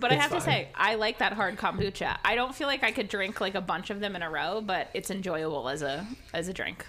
But 0.00 0.10
I 0.10 0.16
It's 0.16 0.22
have 0.24 0.32
to 0.32 0.40
say, 0.40 0.70
I 0.74 0.96
like 0.96 1.18
that 1.18 1.34
hard 1.34 1.56
kombucha. 1.56 2.16
I 2.24 2.34
don't 2.34 2.52
feel 2.52 2.66
like 2.66 2.82
I 2.82 2.90
could 2.90 3.08
drink 3.08 3.40
like 3.40 3.54
a 3.54 3.60
bunch 3.60 3.90
of 3.90 4.00
them 4.00 4.16
in 4.16 4.22
a 4.22 4.30
row, 4.30 4.60
but 4.60 4.88
it's 4.92 5.08
enjoyable 5.08 5.68
as 5.68 5.82
a 5.82 6.04
as 6.32 6.48
a 6.48 6.52
drink. 6.52 6.84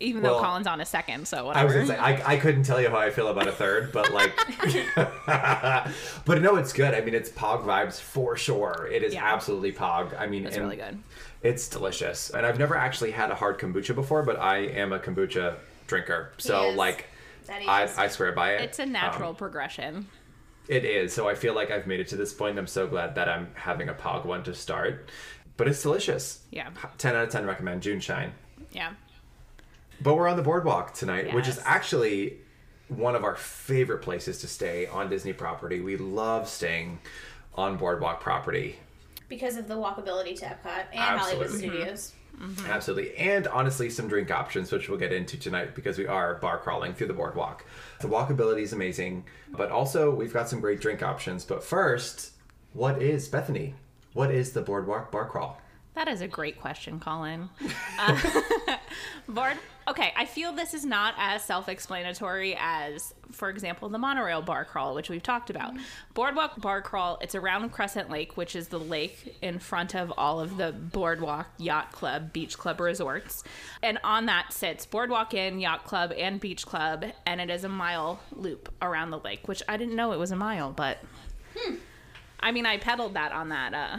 Even 0.00 0.22
Well, 0.22 0.34
though 0.38 0.42
Colin's 0.44 0.66
on 0.66 0.80
a 0.80 0.84
second, 0.84 1.26
so 1.28 1.48
I 1.48 1.64
was 1.64 1.72
whatever. 1.74 1.74
gonna 1.74 1.86
say 1.86 1.96
I, 1.96 2.32
I 2.34 2.36
couldn't 2.36 2.64
tell 2.64 2.80
you 2.80 2.90
how 2.90 2.96
I 2.98 3.10
feel 3.10 3.28
about 3.28 3.46
a 3.46 3.52
third, 3.52 3.92
but 3.92 4.12
like, 4.12 4.32
but 6.24 6.42
no, 6.42 6.56
it's 6.56 6.72
good. 6.72 6.94
I 6.94 7.00
mean, 7.00 7.14
it's 7.14 7.30
Pog 7.30 7.64
vibes 7.64 8.00
for 8.00 8.36
sure. 8.36 8.88
It 8.90 9.02
is 9.02 9.14
Yeah. 9.14 9.24
absolutely 9.32 9.72
Pog. 9.72 10.18
I 10.18 10.26
mean, 10.26 10.46
It's 10.46 10.58
really 10.58 10.76
good. 10.76 10.98
It's 11.42 11.68
delicious, 11.68 12.30
and 12.30 12.44
I've 12.46 12.58
never 12.58 12.76
actually 12.76 13.10
had 13.12 13.30
a 13.30 13.34
hard 13.34 13.58
kombucha 13.58 13.94
before, 13.94 14.22
but 14.22 14.38
I 14.38 14.58
am 14.58 14.92
a 14.92 14.98
kombucha 14.98 15.56
drinker, 15.86 16.32
so 16.38 16.70
like. 16.70 17.06
I, 17.46 17.86
I 17.98 18.08
swear 18.08 18.32
by 18.32 18.54
it. 18.54 18.62
It's 18.62 18.78
a 18.78 18.86
natural 18.86 19.28
Um, 19.30 19.36
progression. 19.36 20.08
it 20.66 20.86
is. 20.86 21.12
So 21.12 21.28
I 21.28 21.34
feel 21.34 21.52
like 21.54 21.70
I've 21.70 21.86
made 21.86 22.00
it 22.00 22.08
to 22.08 22.16
this 22.16 22.32
point. 22.32 22.58
I'm 22.58 22.66
so 22.66 22.86
glad 22.86 23.14
that 23.16 23.28
I'm 23.28 23.48
having 23.54 23.90
a 23.90 23.94
Pog 23.94 24.24
one 24.24 24.42
to 24.44 24.54
start, 24.54 25.10
but 25.58 25.68
it's 25.68 25.82
delicious. 25.82 26.40
Yeah. 26.50 26.70
ten 26.96 27.14
out 27.14 27.24
of 27.24 27.28
ten 27.28 27.44
recommend. 27.44 27.82
June 27.82 28.00
Shine. 28.00 28.32
Yeah. 28.72 28.94
But 30.00 30.14
we're 30.16 30.28
on 30.28 30.36
the 30.36 30.42
boardwalk 30.42 30.94
tonight, 30.94 31.32
which 31.34 31.48
is 31.48 31.60
actually 31.64 32.38
one 32.88 33.14
of 33.14 33.24
our 33.24 33.36
favorite 33.36 34.02
places 34.02 34.38
to 34.40 34.46
stay 34.48 34.86
on 34.86 35.08
Disney 35.08 35.32
property. 35.32 35.80
We 35.80 35.96
love 35.96 36.48
staying 36.48 36.98
on 37.54 37.76
boardwalk 37.76 38.20
property. 38.20 38.78
because 39.28 39.56
of 39.56 39.66
the 39.68 39.74
walkability 39.74 40.36
to 40.38 40.44
Epcot 40.44 40.84
and 40.92 41.00
Hollywood 41.00 41.46
Absolutely. 41.46 41.58
Studios. 41.58 42.12
Absolutely. 42.66 43.16
And 43.16 43.46
honestly, 43.46 43.88
some 43.88 44.08
drink 44.08 44.30
options, 44.30 44.70
which 44.72 44.88
we'll 44.88 44.98
get 44.98 45.12
into 45.12 45.36
tonight 45.38 45.74
because 45.74 45.96
we 45.98 46.06
are 46.06 46.34
bar 46.34 46.58
crawling 46.58 46.92
through 46.92 47.06
the 47.06 47.12
boardwalk. 47.14 47.64
The 48.00 48.08
walkability 48.08 48.62
is 48.62 48.72
amazing, 48.72 49.24
but 49.52 49.70
also 49.70 50.10
we've 50.12 50.32
got 50.32 50.48
some 50.48 50.60
great 50.60 50.80
drink 50.80 51.00
options. 51.02 51.44
But 51.44 51.62
first, 51.62 52.32
what 52.72 53.00
is 53.00 53.28
Bethany? 53.28 53.74
What 54.14 54.30
is 54.32 54.52
the 54.52 54.62
boardwalk 54.62 55.10
bar 55.12 55.26
crawl? 55.28 55.60
That 55.94 56.08
is 56.08 56.20
a 56.22 56.28
great 56.28 56.60
question, 56.60 56.98
Colin. 57.00 57.48
Uh, 58.00 58.18
board. 59.28 59.56
Okay, 59.86 60.12
I 60.16 60.24
feel 60.24 60.52
this 60.52 60.72
is 60.72 60.84
not 60.84 61.14
as 61.18 61.44
self-explanatory 61.44 62.56
as, 62.58 63.12
for 63.32 63.50
example, 63.50 63.90
the 63.90 63.98
monorail 63.98 64.40
bar 64.40 64.64
crawl, 64.64 64.94
which 64.94 65.10
we've 65.10 65.22
talked 65.22 65.50
about. 65.50 65.74
Boardwalk 66.14 66.58
bar 66.60 66.80
crawl. 66.80 67.18
It's 67.20 67.34
around 67.34 67.70
Crescent 67.70 68.08
Lake, 68.08 68.36
which 68.36 68.56
is 68.56 68.68
the 68.68 68.78
lake 68.78 69.36
in 69.42 69.58
front 69.58 69.94
of 69.94 70.10
all 70.16 70.40
of 70.40 70.56
the 70.56 70.72
Boardwalk 70.72 71.48
Yacht 71.58 71.92
Club, 71.92 72.32
Beach 72.32 72.56
Club 72.56 72.80
resorts, 72.80 73.44
and 73.82 73.98
on 74.02 74.24
that 74.26 74.54
sits 74.54 74.86
Boardwalk 74.86 75.34
Inn, 75.34 75.60
Yacht 75.60 75.84
Club, 75.84 76.12
and 76.16 76.40
Beach 76.40 76.64
Club, 76.64 77.04
and 77.26 77.40
it 77.40 77.50
is 77.50 77.64
a 77.64 77.68
mile 77.68 78.20
loop 78.32 78.72
around 78.80 79.10
the 79.10 79.18
lake, 79.18 79.46
which 79.48 79.62
I 79.68 79.76
didn't 79.76 79.96
know 79.96 80.12
it 80.12 80.18
was 80.18 80.30
a 80.30 80.36
mile, 80.36 80.72
but. 80.72 80.98
I 82.40 82.52
mean, 82.52 82.66
I 82.66 82.76
pedaled 82.76 83.14
that 83.14 83.32
on 83.32 83.48
that. 83.50 83.72
Uh, 83.72 83.98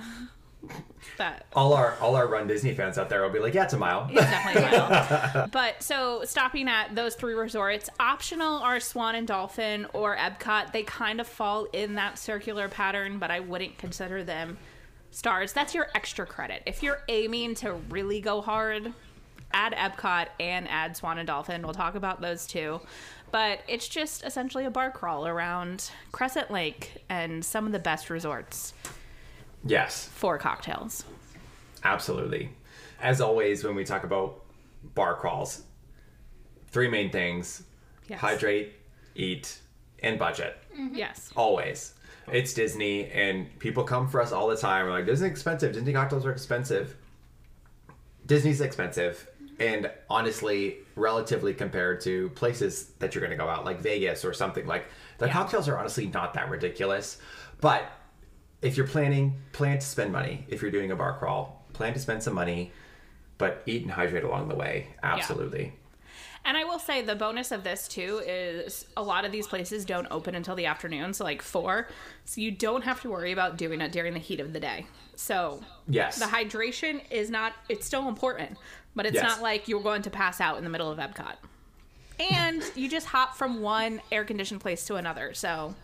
that 1.18 1.46
All 1.54 1.74
our 1.74 1.98
all 2.00 2.16
our 2.16 2.28
Run 2.28 2.48
Disney 2.48 2.74
fans 2.74 2.98
out 2.98 3.10
there 3.10 3.22
will 3.22 3.30
be 3.30 3.40
like, 3.40 3.54
yeah, 3.54 3.64
it's 3.64 3.74
a 3.74 3.78
mile. 3.78 4.08
it's 4.12 4.22
definitely 4.22 4.78
wild. 4.78 5.52
but 5.52 5.82
so 5.82 6.24
stopping 6.26 6.68
at 6.68 6.96
those 6.96 7.16
three 7.16 7.34
resorts, 7.34 7.90
optional 8.00 8.60
are 8.60 8.80
Swan 8.80 9.16
and 9.16 9.28
Dolphin 9.28 9.88
or 9.94 10.16
Epcot. 10.16 10.72
They 10.72 10.84
kind 10.84 11.22
of 11.22 11.28
fall 11.28 11.66
in 11.74 11.96
that 11.96 12.18
circular 12.18 12.68
pattern, 12.70 13.20
but 13.20 13.32
I 13.32 13.40
wouldn't 13.40 13.78
consider 13.78 14.24
them 14.24 14.58
stars. 15.12 15.54
That's 15.54 15.74
your 15.74 15.88
extra 15.96 16.26
credit. 16.26 16.64
If 16.66 16.84
you're 16.84 17.02
aiming 17.08 17.56
to 17.56 17.74
really 17.90 18.20
go 18.20 18.42
hard, 18.42 18.94
add 19.54 19.74
Epcot 19.74 20.28
and 20.40 20.68
add 20.70 20.98
Swan 20.98 21.18
and 21.18 21.28
Dolphin. 21.28 21.62
We'll 21.62 21.74
talk 21.74 21.96
about 21.96 22.22
those 22.22 22.46
too. 22.46 22.82
But 23.32 23.60
it's 23.68 23.88
just 23.88 24.24
essentially 24.24 24.66
a 24.66 24.70
bar 24.70 24.92
crawl 24.92 25.28
around 25.28 25.90
Crescent 26.12 26.52
Lake 26.52 27.04
and 27.10 27.44
some 27.44 27.66
of 27.66 27.72
the 27.72 27.80
best 27.80 28.10
resorts 28.10 28.74
Yes. 29.66 30.08
for 30.14 30.38
cocktails. 30.38 31.04
Absolutely. 31.84 32.52
As 33.02 33.20
always, 33.22 33.64
when 33.64 33.76
we 33.76 33.84
talk 33.84 34.04
about 34.04 34.44
bar 34.94 35.16
crawls, 35.16 35.64
three 36.70 36.88
main 36.88 37.12
things 37.12 37.64
Yes. 38.08 38.20
hydrate, 38.20 38.74
eat, 39.16 39.60
and 40.04 40.20
budget. 40.20 40.58
Mm-hmm. 40.78 40.96
Yes. 40.96 41.32
Always. 41.36 41.94
It's 42.32 42.54
Disney, 42.54 43.10
and 43.12 43.48
people 43.60 43.84
come 43.84 44.08
for 44.08 44.22
us 44.22 44.32
all 44.32 44.48
the 44.48 44.58
time. 44.58 44.86
We're 44.86 44.92
like, 44.92 45.06
Disney's 45.06 45.32
expensive. 45.32 45.74
Disney 45.74 45.94
cocktails 45.94 46.26
are 46.26 46.32
expensive. 46.32 46.96
Disney's 48.26 48.62
expensive. 48.62 49.28
And 49.60 49.90
honestly, 50.10 50.78
relatively 50.96 51.54
compared 51.54 52.02
to 52.02 52.30
places 52.30 52.92
that 53.00 53.14
you're 53.16 53.22
going 53.22 53.38
to 53.38 53.42
go 53.44 53.50
out, 53.50 53.64
like 53.66 53.80
Vegas 53.80 54.26
or 54.26 54.34
something, 54.34 54.66
like 54.68 54.86
the 55.18 55.28
Yeah. 55.28 55.34
cocktails 55.34 55.68
are 55.70 55.78
honestly 55.78 56.08
not 56.08 56.34
that 56.34 56.50
ridiculous. 56.50 57.18
But 57.62 57.90
if 58.66 58.76
you're 58.78 58.88
planning, 58.88 59.40
plan 59.54 59.78
to 59.80 59.86
spend 59.86 60.12
money. 60.12 60.44
If 60.48 60.62
you're 60.62 60.72
doing 60.72 60.92
a 60.92 60.96
bar 60.96 61.18
crawl, 61.18 61.64
plan 61.74 61.94
to 61.94 62.00
spend 62.00 62.24
some 62.24 62.34
money, 62.34 62.72
but 63.38 63.62
eat 63.66 63.84
and 63.84 63.92
hydrate 63.92 64.24
along 64.24 64.48
the 64.50 64.56
way. 64.56 64.88
Absolutely. 65.04 65.74
And 66.44 66.58
I 66.58 66.64
will 66.64 66.80
say 66.80 67.02
the 67.02 67.16
bonus 67.16 67.52
of 67.52 67.64
this 67.64 67.88
too 67.88 68.22
is 68.26 68.86
a 68.98 69.04
lot 69.04 69.24
of 69.26 69.32
these 69.32 69.48
places 69.48 69.86
don't 69.86 70.08
open 70.12 70.36
until 70.36 70.56
the 70.56 70.66
afternoon, 70.66 71.14
so 71.14 71.24
like 71.24 71.42
four. 71.42 71.88
So 72.26 72.42
you 72.42 72.52
don't 72.52 72.84
have 72.84 73.02
to 73.02 73.10
worry 73.10 73.32
about 73.32 73.58
doing 73.58 73.82
it 73.82 73.92
during 73.92 74.14
the 74.14 74.20
heat 74.20 74.40
of 74.40 74.52
the 74.54 74.60
day. 74.60 74.86
So 75.16 75.64
Yes. 75.88 76.18
the 76.20 76.26
hydration 76.26 77.02
is 77.12 77.30
not 77.30 77.54
it's 77.70 77.86
still 77.86 78.08
important, 78.08 78.58
but 78.96 79.06
it's 79.06 79.16
Yes. 79.16 79.24
not 79.24 79.42
like 79.42 79.68
you're 79.68 79.82
going 79.82 80.02
to 80.04 80.10
pass 80.10 80.42
out 80.42 80.58
in 80.58 80.64
the 80.64 80.70
middle 80.70 80.92
of 80.92 80.98
Epcot. 81.00 81.36
And 82.20 82.64
you 82.76 82.90
just 82.90 83.08
hop 83.08 83.36
from 83.36 83.62
one 83.62 84.02
air 84.12 84.24
conditioned 84.24 84.62
place 84.62 84.86
to 84.86 84.96
another. 84.96 85.34
So 85.34 85.76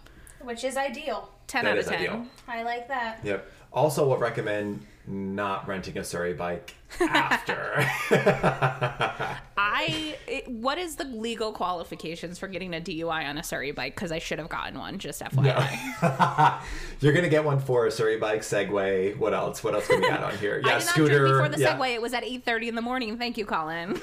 Which 0.44 0.64
is 0.64 0.78
ideal. 0.78 1.30
ten 1.48 1.64
That 1.66 1.72
out 1.72 1.78
of 1.78 1.84
is 1.84 1.90
ten. 1.90 2.00
ideal. 2.00 2.26
I 2.48 2.64
like 2.64 2.88
that. 2.88 3.20
Yep. 3.24 3.52
Also, 3.74 4.08
would 4.10 4.20
recommend 4.20 4.86
not 5.12 5.68
renting 5.68 5.98
a 5.98 6.04
Surrey 6.04 6.34
bike 6.34 6.76
after. 7.02 7.74
I. 9.58 10.18
It, 10.28 10.48
what 10.48 10.78
is 10.78 10.96
the 10.96 11.04
legal 11.04 11.52
qualifications 11.52 12.40
for 12.40 12.48
getting 12.48 12.74
a 12.74 12.80
DUI 12.80 13.26
on 13.28 13.38
a 13.38 13.44
Surrey 13.44 13.72
bike? 13.72 13.96
Because 13.96 14.12
I 14.12 14.20
should 14.20 14.40
have 14.40 14.50
gotten 14.50 14.80
one. 14.80 14.98
Just 14.98 15.22
FYI. 15.24 16.62
You're 17.02 17.14
gonna 17.14 17.30
get 17.30 17.44
one 17.44 17.60
for 17.60 17.86
a 17.86 17.92
Surrey 17.92 18.18
bike, 18.18 18.42
Segway. 18.42 19.18
What 19.18 19.34
else? 19.34 19.64
What 19.64 19.74
else 19.74 19.88
can 19.88 20.02
we 20.02 20.08
add 20.08 20.24
on 20.24 20.38
here? 20.38 20.62
Yeah, 20.64 20.76
I 20.76 20.80
did 20.80 20.86
not 20.86 20.94
scooter. 20.94 21.28
before 21.28 21.50
the 21.50 21.60
yeah. 21.60 21.76
Segway. 21.78 21.94
It 21.94 22.02
was 22.02 22.14
at 22.14 22.24
eight 22.24 22.46
thirty 22.46 22.70
in 22.70 22.76
the 22.76 22.82
morning. 22.82 23.18
Thank 23.18 23.38
you, 23.38 23.46
Colin. 23.46 24.00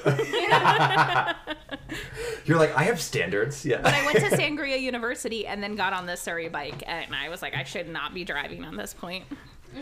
You're 2.45 2.57
like, 2.57 2.75
I 2.75 2.83
have 2.83 3.01
standards. 3.01 3.65
Yeah. 3.65 3.81
But 3.81 3.93
I 3.93 4.05
went 4.05 4.19
to 4.19 4.37
Sangria 4.37 4.79
University 4.79 5.47
and 5.47 5.61
then 5.63 5.75
got 5.75 5.93
on 5.93 6.05
the 6.05 6.15
Surrey 6.15 6.49
bike, 6.49 6.83
and 6.85 7.13
I 7.13 7.29
was 7.29 7.41
like, 7.41 7.55
I 7.55 7.63
should 7.63 7.89
not 7.89 8.13
be 8.13 8.23
driving 8.23 8.63
on 8.63 8.75
this 8.75 8.93
point. 8.93 9.25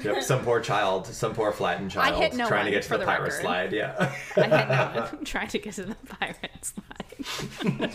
Yep, 0.03 0.21
some 0.23 0.43
poor 0.43 0.59
child, 0.59 1.07
some 1.07 1.33
poor 1.33 1.51
flattened 1.51 1.91
I 1.97 2.09
child 2.09 2.21
hit 2.21 2.33
no 2.35 2.47
trying 2.47 2.65
to 2.65 2.71
get 2.71 2.83
to 2.83 2.89
the, 2.89 2.97
the 2.99 3.05
pirate 3.05 3.23
record. 3.23 3.41
slide. 3.41 3.71
Yeah. 3.73 4.13
I 4.35 4.41
had 4.41 4.69
no 4.69 5.11
one 5.13 5.23
trying 5.25 5.47
to 5.49 5.59
get 5.59 5.73
to 5.75 5.83
the 5.83 5.95
pirate 5.95 6.63
slide. 6.63 7.93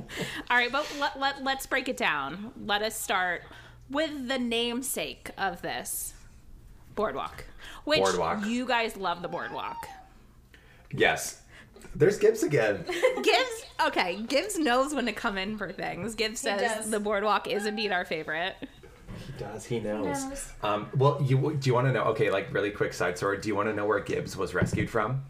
All 0.50 0.56
right, 0.56 0.70
but 0.70 0.86
let, 0.98 1.18
let, 1.18 1.42
let's 1.44 1.66
break 1.66 1.88
it 1.88 1.96
down. 1.96 2.52
Let 2.64 2.82
us 2.82 2.98
start 2.98 3.42
with 3.90 4.28
the 4.28 4.38
namesake 4.38 5.30
of 5.38 5.62
this 5.62 6.12
boardwalk, 6.94 7.44
which 7.84 8.00
Boardwalk. 8.00 8.44
you 8.46 8.66
guys 8.66 8.96
love 8.96 9.22
the 9.22 9.28
boardwalk. 9.28 9.86
yes. 10.92 11.42
There's 11.96 12.18
Gibbs 12.18 12.42
again. 12.44 12.84
Gibbs, 13.22 13.64
okay, 13.86 14.22
Gibbs 14.28 14.58
knows 14.58 14.94
when 14.94 15.06
to 15.06 15.12
come 15.12 15.36
in 15.38 15.56
for 15.58 15.72
things. 15.72 16.14
Gibbs 16.14 16.38
says 16.40 16.88
the 16.90 17.00
boardwalk 17.00 17.48
is 17.48 17.66
indeed 17.66 17.90
our 17.90 18.04
favorite. 18.04 18.54
He 19.40 19.44
does. 19.52 19.64
He 19.66 19.80
knows. 19.80 20.24
knows. 20.24 20.52
Um, 20.62 20.88
well, 20.96 21.20
you 21.22 21.56
do 21.58 21.68
you 21.68 21.74
want 21.74 21.86
to 21.86 21.92
know? 21.92 22.04
Okay, 22.04 22.30
like 22.30 22.52
really 22.52 22.70
quick 22.70 22.92
side 22.92 23.16
story. 23.16 23.38
Do 23.40 23.48
you 23.48 23.54
want 23.54 23.68
to 23.68 23.74
know 23.74 23.86
where 23.86 24.00
Gibbs 24.00 24.36
was 24.36 24.54
rescued 24.54 24.90
from? 24.90 25.22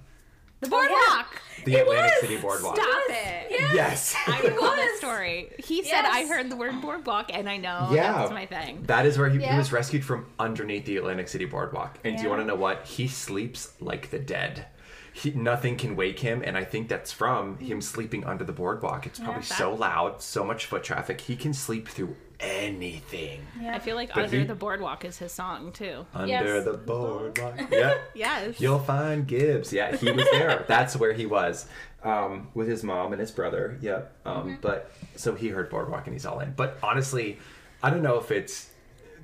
The 0.60 0.68
boardwalk. 0.68 1.40
The 1.64 1.76
Atlantic 1.76 2.12
was. 2.12 2.20
City 2.20 2.36
Boardwalk. 2.36 2.76
Stop 2.76 3.02
it. 3.08 3.46
Yes. 3.72 4.14
I 4.26 4.40
It 4.44 4.60
love 4.60 4.76
this 4.76 4.98
story. 4.98 5.52
He 5.58 5.82
said, 5.84 6.04
"I 6.04 6.26
heard 6.26 6.50
the 6.50 6.56
word 6.56 6.80
boardwalk, 6.82 7.30
and 7.32 7.48
I 7.48 7.56
know 7.56 7.88
Yeah. 7.92 8.12
that's 8.12 8.30
my 8.30 8.44
thing." 8.46 8.82
That 8.84 9.06
is 9.06 9.16
where 9.16 9.28
he, 9.30 9.38
he 9.42 9.56
was 9.56 9.72
rescued 9.72 10.04
from 10.04 10.26
underneath 10.38 10.84
the 10.84 10.96
Atlantic 10.98 11.28
City 11.28 11.46
Boardwalk. 11.46 11.98
And 12.04 12.16
do 12.16 12.22
you 12.24 12.28
want 12.28 12.42
to 12.42 12.46
know 12.46 12.56
what? 12.56 12.84
He 12.86 13.08
sleeps 13.08 13.72
like 13.80 14.10
the 14.10 14.18
dead. 14.18 14.66
He, 15.12 15.30
nothing 15.32 15.76
can 15.76 15.96
wake 15.96 16.20
him, 16.20 16.42
and 16.44 16.56
I 16.56 16.64
think 16.64 16.88
that's 16.88 17.10
from 17.12 17.58
him 17.58 17.80
sleeping 17.80 18.24
under 18.24 18.44
the 18.44 18.52
boardwalk. 18.52 19.06
It's 19.06 19.18
probably 19.18 19.42
Yeah. 19.48 19.56
so 19.56 19.74
loud, 19.74 20.20
so 20.22 20.44
much 20.44 20.66
foot 20.66 20.84
traffic. 20.84 21.20
He 21.22 21.36
can 21.36 21.52
sleep 21.54 21.88
through 21.88 22.14
anything 22.40 23.40
Yeah. 23.60 23.74
I 23.74 23.78
feel 23.78 23.96
like 23.96 24.14
But 24.14 24.24
"Under 24.24 24.38
he- 24.38 24.44
the 24.44 24.54
Boardwalk" 24.54 25.04
is 25.04 25.18
his 25.18 25.32
song 25.32 25.72
too. 25.72 26.06
under 26.14 26.28
Yes. 26.28 26.64
the 26.64 26.74
boardwalk. 26.74 27.54
yeah. 27.70 27.94
Yes. 28.14 28.60
You'll 28.60 28.78
find 28.78 29.26
Gibbs. 29.26 29.72
Yeah, 29.72 29.94
he 29.96 30.10
was 30.10 30.26
there. 30.32 30.64
That's 30.68 30.96
where 30.96 31.12
he 31.12 31.26
was 31.26 31.66
um, 32.02 32.48
with 32.54 32.68
his 32.68 32.82
mom 32.82 33.12
and 33.12 33.20
his 33.20 33.30
brother. 33.30 33.76
Yep. 33.80 34.12
Um, 34.24 34.58
But 34.60 34.90
so 35.16 35.34
he 35.34 35.48
heard 35.48 35.68
Boardwalk 35.70 36.06
and 36.06 36.14
he's 36.14 36.26
all 36.26 36.40
in. 36.40 36.52
But 36.56 36.78
honestly, 36.82 37.38
I 37.82 37.90
don't 37.90 38.02
know 38.02 38.18
if 38.18 38.30
it's 38.30 38.70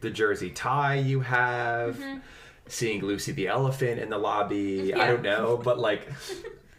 the 0.00 0.10
jersey 0.10 0.50
tie 0.50 0.96
you 0.96 1.20
have, 1.20 1.98
seeing 2.68 3.00
Lucy 3.02 3.32
the 3.32 3.48
elephant 3.48 3.98
in 4.00 4.10
the 4.10 4.18
lobby. 4.18 4.92
I 4.94 5.06
don't 5.06 5.22
know, 5.22 5.56
but 5.56 5.78
like. 5.78 6.06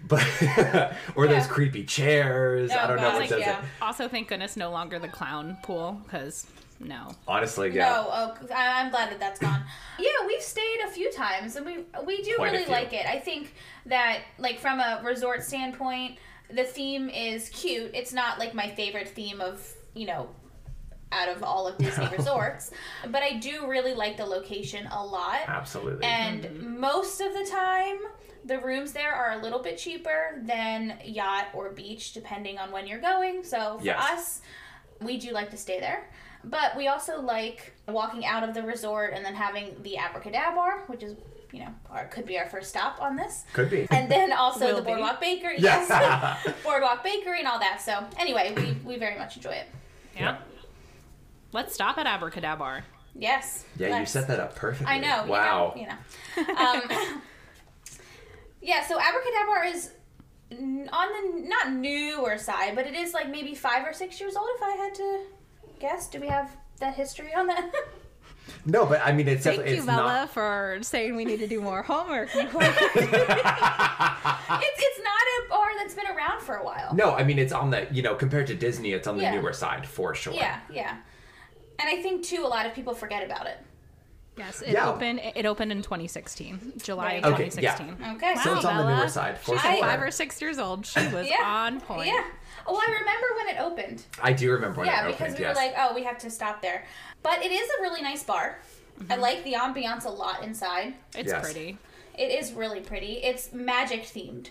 But 0.06 0.25
or 1.16 1.27
those 1.27 1.48
creepy 1.48 1.84
chairs. 1.84 2.72
I 2.72 2.84
Oh, 2.84 2.88
don't 2.88 2.98
know 2.98 3.10
what 3.10 3.22
like, 3.22 3.30
does 3.30 3.39
yeah. 3.39 3.60
it. 3.60 3.66
Also, 3.82 4.08
thank 4.08 4.27
goodness, 4.30 4.56
no 4.56 4.72
longer 4.72 5.00
the 5.00 5.08
clown 5.08 5.58
pool 5.63 6.01
because 6.04 6.46
no. 6.80 7.16
Honestly, 7.27 7.72
yeah. 7.74 7.89
No, 7.89 8.08
oh, 8.12 8.48
I- 8.54 8.82
I'm 8.82 8.92
glad 8.92 9.12
that 9.12 9.20
that's 9.20 9.39
gone. 9.39 9.63
yeah, 10.00 10.10
we've 10.27 10.42
stayed 10.42 10.80
a 10.86 10.92
few 10.92 11.12
times, 11.12 11.56
and 11.56 11.66
we 11.66 11.80
we 12.06 12.22
do 12.22 12.36
Quite 12.36 12.51
really 12.51 12.66
like 12.66 12.94
it. 12.94 13.06
I 13.06 13.20
think 13.20 13.54
that 13.88 14.20
like 14.38 14.60
from 14.60 14.80
a 14.80 15.01
resort 15.04 15.44
standpoint, 15.44 16.20
the 16.54 16.63
theme 16.63 17.10
is 17.10 17.50
cute. 17.50 17.92
It's 17.94 18.13
not 18.13 18.39
like 18.39 18.54
my 18.54 18.70
favorite 18.70 19.10
theme 19.10 19.42
of 19.42 19.74
you 19.94 20.06
know 20.06 20.30
out 21.12 21.30
of 21.30 21.42
all 21.44 21.68
of 21.68 21.77
Disney 21.77 22.08
resorts, 22.18 22.72
but 23.10 23.24
I 23.24 23.38
do 23.38 23.68
really 23.68 23.94
like 23.94 24.18
the 24.18 24.25
location 24.25 24.88
a 24.88 25.04
lot. 25.04 25.39
Absolutely. 25.48 26.06
And 26.06 26.44
mm-hmm. 26.44 26.80
most 26.80 27.22
of 27.22 27.34
the 27.34 27.46
time, 27.50 27.98
the 28.48 28.60
rooms 28.60 28.94
there 28.94 29.13
are 29.13 29.34
a 29.34 29.42
little 29.42 29.60
bit 29.60 29.77
cheaper 29.77 30.39
than 30.44 30.98
yacht 31.06 31.48
or 31.54 31.70
beach, 31.72 32.13
depending 32.13 32.58
on 32.58 32.72
when 32.72 32.88
you're 32.88 33.00
going. 33.01 33.44
So 33.44 33.77
for 33.80 33.86
Yes. 33.86 34.00
us, 34.12 34.42
we 35.01 35.18
do 35.18 35.32
like 35.32 35.51
to 35.51 35.58
stay 35.58 35.80
there. 35.80 36.10
But 36.44 36.77
we 36.77 36.88
also 36.88 37.20
like 37.22 37.74
walking 37.88 38.25
out 38.25 38.44
of 38.48 38.54
the 38.54 38.63
resort 38.63 39.13
and 39.13 39.24
then 39.25 39.36
having 39.36 39.75
the 39.84 39.98
Abracadabra, 39.98 40.84
which 40.88 41.04
is, 41.04 41.16
you 41.51 41.60
know, 41.60 41.74
our, 41.89 42.06
could 42.08 42.25
be 42.25 42.38
our 42.39 42.46
first 42.48 42.70
stop 42.70 43.01
on 43.01 43.16
this. 43.16 43.44
Could 43.54 43.70
be. 43.70 43.88
And 43.92 44.10
then 44.10 44.32
also 44.32 44.68
Will 44.68 44.75
the 44.77 44.82
be. 44.82 44.88
Boardwalk 44.88 45.20
Bakery. 45.20 45.56
Yes. 45.60 45.88
Yes. 45.89 46.56
Boardwalk 46.63 47.04
Bakery 47.04 47.39
and 47.39 47.48
all 47.48 47.60
that. 47.60 47.82
So 47.82 48.06
anyway, 48.18 48.54
we, 48.56 48.94
we 48.94 48.98
very 48.98 49.18
much 49.18 49.36
enjoy 49.36 49.51
it. 49.51 49.68
Yeah. 50.16 50.38
Let's 51.51 51.74
stop 51.74 51.98
at 51.98 52.06
Abracadabra. 52.08 52.84
Yes. 53.13 53.66
yeah, 53.77 53.88
you 53.88 53.94
let's- 53.94 54.12
set 54.12 54.27
that 54.27 54.39
up 54.39 54.56
perfectly. 54.56 54.88
I 54.94 55.00
know. 55.00 55.25
Wow. 55.27 55.74
You 55.75 55.88
know. 55.88 55.96
You 56.38 56.54
know. 56.54 56.56
Um, 56.56 57.22
yeah. 58.61 58.85
So 58.85 58.99
abracadabra 58.99 59.67
is 59.67 59.91
on 60.51 60.87
the 60.89 61.47
not 61.47 61.71
newer 61.73 62.37
side, 62.37 62.75
but 62.75 62.85
it 62.87 62.93
is 62.95 63.13
like 63.13 63.29
maybe 63.29 63.53
five 63.55 63.85
or 63.85 63.93
six 63.93 64.19
years 64.19 64.35
old. 64.35 64.47
If 64.55 64.63
I 64.63 64.71
had 64.71 64.95
to 64.95 65.19
guess, 65.79 66.07
do 66.09 66.19
we 66.19 66.27
have 66.27 66.55
that 66.79 66.95
history 66.95 67.33
on 67.35 67.47
that? 67.47 67.71
No, 68.65 68.85
but 68.85 69.01
I 69.03 69.11
mean, 69.11 69.27
it's 69.27 69.43
Thank 69.43 69.57
definitely 69.57 69.73
you, 69.73 69.77
it's 69.79 69.85
Bella, 69.85 70.03
not. 70.03 70.29
for 70.29 70.79
saying 70.81 71.15
we 71.17 71.25
need 71.25 71.39
to 71.39 71.47
do 71.47 71.59
more 71.61 71.81
homework. 71.83 72.29
it's 72.35 72.45
it's 72.45 72.55
not 75.03 75.21
a 75.27 75.49
bar 75.49 75.67
that's 75.77 75.93
been 75.93 76.07
around 76.07 76.41
for 76.41 76.55
a 76.55 76.63
while. 76.63 76.93
No, 76.93 77.11
I 77.13 77.23
mean 77.23 77.39
it's 77.39 77.51
on 77.53 77.69
the 77.71 77.87
you 77.91 78.01
know 78.01 78.15
compared 78.15 78.47
to 78.47 78.55
Disney, 78.55 78.93
it's 78.93 79.07
on 79.07 79.17
the 79.17 79.23
Yeah. 79.23 79.35
newer 79.35 79.51
side 79.53 79.85
for 79.85 80.15
sure. 80.15 80.33
Yeah, 80.33 80.59
yeah. 80.71 80.97
And 81.79 81.89
I 81.89 82.01
think 82.01 82.23
too, 82.23 82.43
a 82.45 82.47
lot 82.47 82.65
of 82.65 82.73
people 82.73 82.93
forget 82.93 83.23
about 83.23 83.47
it. 83.47 83.57
Yes, 84.38 84.62
it 84.62 84.70
Yeah. 84.74 84.89
opened. 84.89 85.20
It 85.36 85.46
opened 85.46 85.72
in 85.72 85.82
2016, 85.82 86.74
July 86.84 87.13
of 87.13 87.34
Okay, 87.34 87.46
yeah. 87.60 87.75
2016. 87.77 88.15
Okay. 88.15 88.36
So 88.44 88.56
it's 88.56 88.65
on 88.65 88.77
the 88.77 88.84
Bella. 88.84 88.98
newer 88.98 89.08
side 89.10 89.38
for 89.39 89.53
She's 89.53 89.62
sure. 89.62 89.77
five 89.79 90.01
or 90.01 90.12
six 90.12 90.41
years 90.41 90.60
old. 90.60 90.86
She 90.86 91.00
was 91.13 91.27
Yeah. 91.27 91.44
on 91.44 91.82
point. 91.82 92.08
Yeah. 92.08 92.24
Oh, 92.65 92.75
I 92.75 92.91
remember 93.00 93.27
when 93.38 93.48
it 93.56 93.60
opened. 93.62 94.03
I 94.22 94.34
do 94.34 94.51
remember 94.51 94.79
when 94.79 94.88
yeah, 94.88 95.06
it 95.08 95.10
opened. 95.10 95.12
Yeah, 95.12 95.17
because 95.17 95.34
opened. 95.34 95.39
we 95.39 95.46
yes. 95.46 95.56
were 95.56 95.62
like, 95.62 95.74
oh, 95.91 95.96
we 95.96 96.03
have 96.03 96.17
to 96.20 96.29
stop 96.29 96.62
there. 96.62 96.86
But 97.24 97.44
it 97.44 97.51
is 97.51 97.67
a 97.79 97.82
really 97.82 98.01
nice 98.01 98.24
bar. 98.24 98.60
I 99.00 99.03
Mm-hmm. 99.03 99.22
like 99.22 99.44
the 99.44 99.53
ambiance 99.53 100.06
a 100.06 100.10
lot 100.10 100.44
inside. 100.44 100.96
It's 101.15 101.32
Yes. 101.32 101.44
pretty. 101.44 101.77
It 102.17 102.32
is 102.32 102.53
really 102.53 102.79
pretty. 102.82 103.13
It's 103.24 103.53
magic 103.53 104.03
themed. 104.03 104.48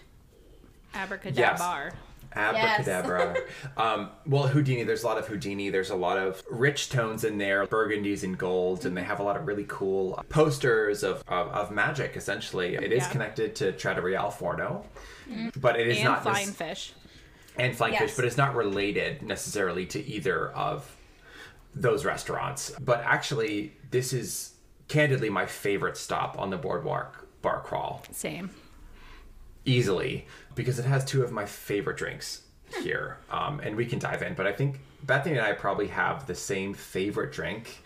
Abracadabra. 0.95 1.93
Abracadabra. 2.37 3.37
um, 3.77 4.11
well, 4.27 4.47
Houdini. 4.47 4.85
There's 4.85 5.03
a 5.03 5.07
lot 5.07 5.19
of 5.19 5.27
Houdini. 5.27 5.71
There's 5.71 5.91
a 5.91 5.97
lot 5.97 6.19
of 6.19 6.43
rich 6.51 6.91
tones 6.91 7.25
in 7.25 7.39
there, 7.39 7.67
burgundies 7.67 8.23
and 8.23 8.37
golds, 8.37 8.85
and 8.85 8.97
they 8.97 9.03
have 9.03 9.19
a 9.21 9.23
lot 9.23 9.37
of 9.37 9.47
really 9.47 9.65
cool 9.69 10.23
posters 10.29 11.03
of, 11.03 11.25
of, 11.29 11.49
of 11.49 11.71
magic. 11.71 12.17
Essentially, 12.17 12.75
it 12.77 12.93
is 12.93 13.03
Yeah. 13.05 13.11
connected 13.11 13.55
to 13.57 13.73
Trattoria 13.73 14.19
Al 14.21 14.31
Forno, 14.31 14.85
but 15.61 15.81
it 15.81 15.89
is 15.89 15.97
And 15.97 16.05
not 16.07 16.23
flying 16.23 16.47
nec- 16.49 16.57
fish. 16.57 16.93
and 17.59 17.75
flying 17.77 17.95
Yes. 17.95 18.03
fish, 18.03 18.17
but 18.17 18.25
it's 18.25 18.37
not 18.37 18.55
related 18.55 19.23
necessarily 19.23 19.87
to 19.87 20.05
either 20.07 20.51
of 20.53 20.95
those 21.75 22.05
restaurants. 22.05 22.71
But 22.81 23.01
actually, 23.05 23.73
this 23.91 24.13
is 24.13 24.53
candidly 24.89 25.31
my 25.31 25.47
favorite 25.47 25.97
stop 25.97 26.39
on 26.39 26.51
the 26.51 26.57
boardwalk 26.57 27.27
bar 27.43 27.61
crawl, 27.61 28.03
Same. 28.13 28.51
easily, 29.65 30.27
because 30.57 30.81
it 30.81 30.85
has 30.85 31.05
two 31.05 31.23
of 31.23 31.31
my 31.31 31.47
favorite 31.47 31.97
drinks 31.97 32.43
here. 32.83 33.19
Um, 33.31 33.61
and 33.61 33.77
we 33.77 33.87
can 33.87 34.01
dive 34.01 34.23
in, 34.23 34.35
but 34.35 34.47
I 34.49 34.53
think 34.53 34.81
Bethany 35.05 35.37
and 35.37 35.47
I 35.47 35.53
probably 35.53 35.87
have 35.89 36.27
the 36.27 36.35
same 36.35 36.75
favorite 36.75 37.33
drink. 37.33 37.83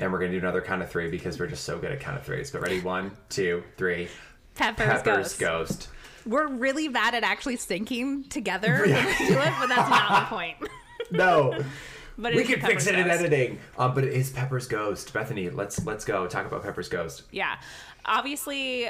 And 0.00 0.12
we're 0.12 0.18
gonna 0.18 0.32
do 0.32 0.38
another 0.38 0.60
count 0.60 0.82
of 0.82 0.90
three 0.90 1.08
because 1.10 1.40
we're 1.40 1.46
just 1.46 1.64
so 1.64 1.78
good 1.78 1.90
at 1.90 2.00
count 2.00 2.18
of 2.18 2.24
threes. 2.24 2.50
But 2.50 2.60
ready, 2.60 2.80
one, 2.80 3.12
two, 3.30 3.64
three. 3.78 4.08
Peppers, 4.54 4.86
Pepper's 4.86 5.02
Ghost. 5.02 5.40
Ghost. 5.40 5.88
We're 6.26 6.48
really 6.48 6.88
bad 6.88 7.14
at 7.14 7.24
actually 7.24 7.56
syncing 7.56 8.28
together 8.28 8.80
when 8.86 9.06
we 9.06 9.16
do 9.28 9.38
it, 9.38 9.52
but 9.58 9.68
that's 9.68 9.88
not 9.88 10.20
the 10.28 10.36
point. 10.36 10.56
No. 11.10 11.58
But 12.20 12.34
we 12.34 12.42
can 12.42 12.60
fix 12.60 12.88
it 12.88 12.96
in 12.98 13.08
editing. 13.08 13.60
Um, 13.78 13.94
but 13.94 14.02
it 14.02 14.12
is 14.12 14.30
Pepper's 14.30 14.66
Ghost. 14.66 15.12
Bethany, 15.12 15.50
let's 15.50 15.86
let's 15.86 16.04
go 16.04 16.26
talk 16.26 16.46
about 16.46 16.64
Pepper's 16.64 16.88
Ghost. 16.88 17.22
Yeah. 17.30 17.60
Obviously, 18.04 18.88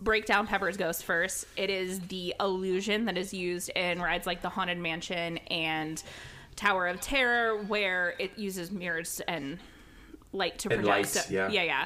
break 0.00 0.26
down 0.26 0.46
Pepper's 0.46 0.76
Ghost 0.76 1.04
first. 1.04 1.46
It 1.56 1.70
is 1.70 2.00
the 2.00 2.34
illusion 2.40 3.04
that 3.06 3.16
is 3.16 3.32
used 3.32 3.70
in 3.70 4.00
rides 4.00 4.26
like 4.26 4.42
the 4.42 4.48
Haunted 4.50 4.78
Mansion 4.78 5.38
and 5.48 6.02
Tower 6.56 6.86
of 6.88 7.00
Terror, 7.00 7.62
where 7.64 8.14
it 8.18 8.38
uses 8.38 8.70
mirrors 8.70 9.20
and 9.26 9.58
light 10.32 10.58
to 10.60 10.68
project. 10.68 10.86
light, 10.88 11.06
stuff. 11.06 11.30
yeah. 11.30 11.48
yeah, 11.50 11.62
yeah. 11.62 11.84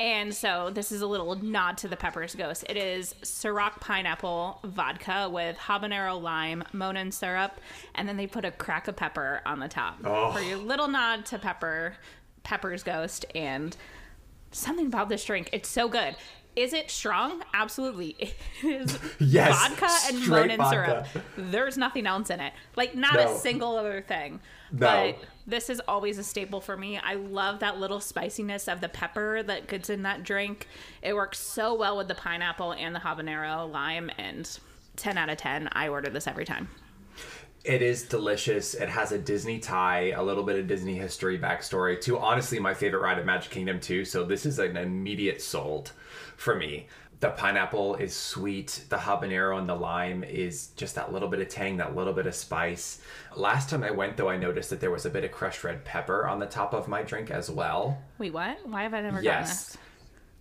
And 0.00 0.34
so 0.34 0.70
this 0.74 0.90
is 0.90 1.02
a 1.02 1.06
little 1.06 1.36
nod 1.36 1.78
to 1.78 1.88
the 1.88 1.96
Pepper's 1.96 2.34
Ghost. 2.34 2.64
It 2.68 2.76
is 2.76 3.14
Ciroc 3.22 3.80
pineapple 3.80 4.58
vodka 4.64 5.28
with 5.32 5.56
habanero 5.56 6.20
lime, 6.20 6.64
Monin 6.72 7.12
syrup, 7.12 7.60
and 7.94 8.08
then 8.08 8.16
they 8.16 8.26
put 8.26 8.44
a 8.44 8.50
crack 8.50 8.88
of 8.88 8.96
pepper 8.96 9.40
on 9.46 9.60
the 9.60 9.68
top 9.68 9.98
Oh. 10.04 10.32
for 10.32 10.40
your 10.40 10.58
little 10.58 10.88
nod 10.88 11.24
to 11.26 11.38
Pepper. 11.38 11.94
Pepper's 12.42 12.82
Ghost, 12.82 13.24
and 13.34 13.74
something 14.50 14.86
about 14.86 15.08
this 15.08 15.24
drink. 15.24 15.48
It's 15.52 15.68
so 15.68 15.88
good. 15.88 16.14
Is 16.56 16.72
it 16.72 16.90
strong? 16.90 17.42
Absolutely. 17.52 18.16
It 18.62 18.82
is 18.82 18.98
Yes, 19.18 19.50
vodka 19.68 19.88
and 20.08 20.28
Monin 20.28 20.56
vodka. 20.58 21.06
syrup. 21.12 21.26
There's 21.36 21.76
nothing 21.76 22.06
else 22.06 22.30
in 22.30 22.40
it. 22.40 22.52
Like 22.76 22.94
not 22.94 23.14
No. 23.14 23.34
a 23.34 23.38
single 23.38 23.76
other 23.76 24.02
thing. 24.06 24.40
No. 24.72 24.78
But 24.78 25.16
this 25.46 25.68
is 25.68 25.80
always 25.88 26.16
a 26.18 26.24
staple 26.24 26.60
for 26.60 26.76
me. 26.76 26.98
I 26.98 27.14
love 27.14 27.58
that 27.60 27.78
little 27.78 28.00
spiciness 28.00 28.68
of 28.68 28.80
the 28.80 28.88
pepper 28.88 29.42
that 29.42 29.66
gets 29.68 29.90
in 29.90 30.02
that 30.02 30.22
drink. 30.22 30.68
It 31.02 31.14
works 31.14 31.38
so 31.38 31.74
well 31.74 31.96
with 31.96 32.08
the 32.08 32.14
pineapple 32.14 32.72
and 32.72 32.94
the 32.94 33.00
habanero 33.00 33.70
lime 33.70 34.10
and 34.16 34.48
10 34.96 35.18
out 35.18 35.28
of 35.28 35.36
10. 35.38 35.68
I 35.72 35.88
order 35.88 36.08
this 36.08 36.26
every 36.26 36.44
time. 36.44 36.68
It 37.64 37.80
is 37.82 38.02
delicious. 38.02 38.74
It 38.74 38.88
has 38.90 39.10
a 39.12 39.18
Disney 39.18 39.58
tie, 39.58 40.10
a 40.10 40.22
little 40.22 40.44
bit 40.44 40.58
of 40.58 40.66
Disney 40.66 40.94
history 40.96 41.38
backstory 41.38 42.00
to 42.02 42.18
honestly 42.18 42.58
my 42.60 42.74
favorite 42.74 43.00
ride 43.00 43.18
at 43.18 43.24
Magic 43.26 43.50
Kingdom 43.50 43.80
too. 43.80 44.04
So 44.04 44.24
this 44.24 44.44
is 44.46 44.58
an 44.58 44.76
immediate 44.76 45.40
sold 45.40 45.92
for 46.36 46.54
me. 46.54 46.86
The 47.20 47.30
pineapple 47.30 47.94
is 47.96 48.14
sweet. 48.14 48.84
The 48.90 48.96
habanero 48.96 49.58
and 49.58 49.68
the 49.68 49.74
lime 49.74 50.24
is 50.24 50.68
just 50.76 50.94
that 50.96 51.12
little 51.12 51.28
bit 51.28 51.40
of 51.40 51.48
tang, 51.48 51.76
that 51.78 51.96
little 51.96 52.12
bit 52.12 52.26
of 52.26 52.34
spice. 52.34 53.00
Last 53.34 53.70
time 53.70 53.82
I 53.82 53.90
went 53.92 54.16
though, 54.16 54.28
I 54.28 54.36
noticed 54.36 54.68
that 54.70 54.80
there 54.80 54.90
was 54.90 55.06
a 55.06 55.10
bit 55.10 55.24
of 55.24 55.30
crushed 55.32 55.64
red 55.64 55.84
pepper 55.84 56.26
on 56.26 56.38
the 56.38 56.46
top 56.46 56.74
of 56.74 56.86
my 56.88 57.02
drink 57.02 57.30
as 57.30 57.50
well. 57.50 58.02
Wait, 58.18 58.32
what? 58.34 58.58
Why 58.66 58.82
have 58.82 58.92
I 58.94 59.00
never 59.00 59.16
gotten 59.22 59.24
Yes. 59.24 59.68
this? 59.68 59.78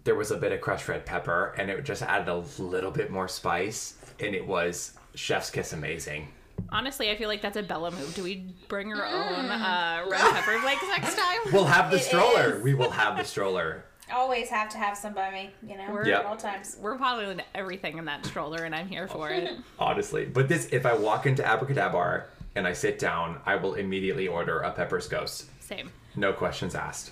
There 0.03 0.15
was 0.15 0.31
a 0.31 0.38
bit 0.38 0.51
of 0.51 0.59
crushed 0.59 0.89
red 0.89 1.05
pepper 1.05 1.53
and 1.57 1.69
it 1.69 1.81
just 1.85 2.01
added 2.01 2.27
a 2.27 2.43
little 2.62 2.91
bit 2.91 3.09
more 3.09 3.29
spice 3.29 3.95
and 4.19 4.35
it 4.35 4.45
was 4.45 4.93
chef's 5.15 5.50
kiss 5.50 5.71
amazing. 5.71 6.27
Honestly, 6.69 7.09
I 7.12 7.15
feel 7.15 7.29
like 7.29 7.41
that's 7.41 7.55
a 7.57 7.63
Bella 7.63 7.91
move. 7.91 8.13
Do 8.13 8.23
we 8.23 8.45
bring 8.67 8.91
our 8.93 9.05
own 9.05 9.45
Mm. 9.45 10.05
uh, 10.05 10.09
red 10.09 10.19
pepper 10.19 10.59
flakes 10.59 10.83
next 10.89 11.15
time? 11.17 11.38
We'll 11.53 11.63
have 11.65 11.91
the 11.91 11.97
It 11.97 12.03
stroller. 12.03 12.57
is. 12.57 12.63
We 12.63 12.73
will 12.73 12.91
have 12.91 13.15
the 13.17 13.23
stroller. 13.23 13.85
Always 14.13 14.50
have 14.50 14.70
to 14.70 14.77
have 14.77 14.96
some 14.98 15.13
by 15.13 15.32
me, 15.32 15.50
you 15.67 15.77
know, 15.77 15.91
We're- 15.91 16.13
at 16.13 16.25
all 16.25 16.38
times. 16.38 16.77
We're 16.79 16.98
following 16.98 17.41
everything 17.55 17.98
in 17.98 18.05
that 18.05 18.25
stroller, 18.25 18.63
and 18.63 18.75
I'm 18.75 18.88
here 18.88 19.08
for 19.08 19.29
it. 19.29 19.50
honestly. 19.79 20.25
But 20.25 20.48
this, 20.48 20.67
if 20.72 20.86
I 20.86 20.93
walk 20.93 21.25
into 21.25 21.43
Abracadabra 21.46 22.25
and 22.55 22.67
I 22.67 22.74
sit 22.74 23.00
down, 23.00 23.39
I 23.46 23.55
will 23.55 23.74
immediately 23.74 24.27
order 24.27 24.60
a 24.60 24.72
Pepper's 24.72 25.08
Ghost. 25.08 25.50
Same. 25.62 25.89
No 26.15 26.32
questions 26.34 26.75
asked. 26.75 27.12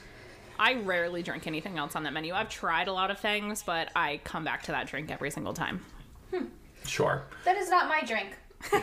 I 0.60 0.75
rarely 0.75 1.24
drink 1.24 1.48
anything 1.48 1.79
else 1.79 1.96
on 1.96 2.03
that 2.03 2.13
menu. 2.13 2.34
I've 2.36 2.50
tried 2.50 2.88
a 2.88 2.93
lot 2.93 3.10
of 3.10 3.20
things, 3.20 3.63
but 3.63 3.89
I 3.96 4.22
come 4.24 4.43
back 4.43 4.62
to 4.63 4.72
that 4.74 4.86
drink 4.88 5.10
every 5.12 5.31
single 5.31 5.53
time. 5.53 5.84
Hmm. 6.31 6.46
Sure. 6.86 7.24
That 7.46 7.58
is 7.58 7.70
not 7.70 7.88
my 7.89 8.01
drink. 8.03 8.38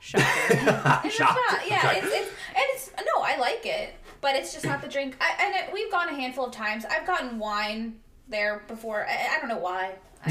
Shocker. 0.00 0.24
It's 1.04 1.14
Shocked. 1.14 1.38
not. 1.50 1.66
Yeah, 1.70 1.92
it's, 1.92 2.06
it's 2.06 2.28
and 2.54 2.64
it's 2.74 2.90
no, 2.98 3.22
I 3.22 3.38
like 3.38 3.64
it, 3.64 3.94
but 4.22 4.34
it's 4.34 4.54
just 4.54 4.64
not 4.64 4.80
the 4.80 4.88
drink. 4.88 5.16
I, 5.20 5.44
and 5.44 5.54
it, 5.54 5.72
we've 5.74 5.90
gone 5.92 6.08
a 6.08 6.14
handful 6.14 6.46
of 6.46 6.52
times. 6.52 6.86
I've 6.86 7.06
gotten 7.06 7.38
wine 7.38 7.96
there 8.28 8.62
before. 8.68 9.06
I, 9.06 9.36
I 9.36 9.38
don't 9.40 9.50
know 9.50 9.58
why. 9.58 9.92
I, 10.24 10.30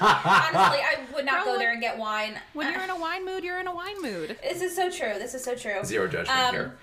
I, 0.00 0.50
honestly, 0.54 0.80
I 0.84 1.14
would 1.14 1.24
not 1.24 1.44
go 1.46 1.58
there 1.58 1.72
and 1.72 1.80
get 1.80 1.98
wine. 1.98 2.38
when 2.52 2.72
you're 2.72 2.82
in 2.82 2.90
a 2.90 2.98
wine 3.00 3.24
mood, 3.24 3.42
you're 3.42 3.58
in 3.58 3.66
a 3.66 3.74
wine 3.74 4.00
mood. 4.00 4.36
this 4.42 4.62
is 4.62 4.76
so 4.76 4.88
true. 4.90 5.14
This 5.18 5.34
is 5.34 5.42
so 5.42 5.54
true. 5.56 5.82
Zero 5.84 6.06
judgment 6.06 6.38
Um, 6.38 6.54
here. 6.54 6.76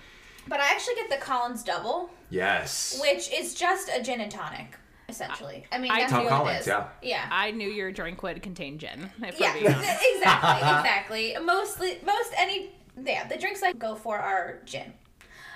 But 0.48 0.60
I 0.60 0.70
actually 0.72 0.96
get 0.96 1.08
the 1.10 1.18
Collins 1.18 1.62
Double, 1.62 2.10
Yes. 2.30 2.98
which 3.00 3.30
is 3.32 3.54
just 3.54 3.88
a 3.94 4.02
gin 4.02 4.20
and 4.22 4.30
tonic, 4.32 4.76
essentially. 5.08 5.66
I 5.70 5.78
mean, 5.78 5.92
I- 5.92 6.00
that's 6.00 6.12
what 6.12 6.26
Collins, 6.28 6.56
it 6.56 6.60
is. 6.62 6.66
yeah. 6.66 6.88
Yeah. 7.02 7.28
I 7.30 7.50
knew 7.52 7.68
your 7.68 7.92
drink 7.92 8.22
would 8.22 8.42
contain 8.42 8.78
gin. 8.78 9.10
Yeah, 9.20 9.30
we're 9.54 9.60
being 9.60 9.66
honest. 9.74 10.02
exactly, 10.14 10.56
exactly. 11.34 11.36
Mostly, 11.44 11.98
most 12.04 12.32
any, 12.36 12.70
yeah, 13.00 13.28
the 13.28 13.36
drinks 13.36 13.62
I 13.62 13.72
go 13.74 13.94
for 13.94 14.18
are 14.18 14.58
gin. 14.64 14.92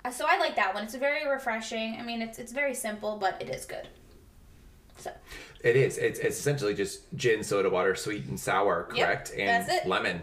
Uh, 0.04 0.10
So 0.10 0.26
I 0.28 0.38
like 0.38 0.56
that 0.56 0.74
one. 0.74 0.84
It's 0.84 0.94
very 0.94 1.26
refreshing. 1.28 1.96
I 1.98 2.02
mean, 2.02 2.22
it's 2.22 2.38
it's 2.38 2.52
very 2.52 2.74
simple, 2.74 3.16
but 3.16 3.40
it 3.40 3.48
is 3.50 3.64
good. 3.64 3.88
So 4.98 5.10
It 5.64 5.76
is. 5.76 5.98
It's, 5.98 6.18
it's 6.18 6.38
essentially 6.38 6.74
just 6.74 7.00
gin, 7.16 7.42
soda 7.42 7.70
water, 7.70 7.94
sweet 7.94 8.26
and 8.26 8.38
sour, 8.38 8.88
Yep, 8.94 9.06
correct? 9.06 9.32
and 9.36 9.48
that's 9.66 9.84
it. 9.84 9.88
lemon. 9.88 10.22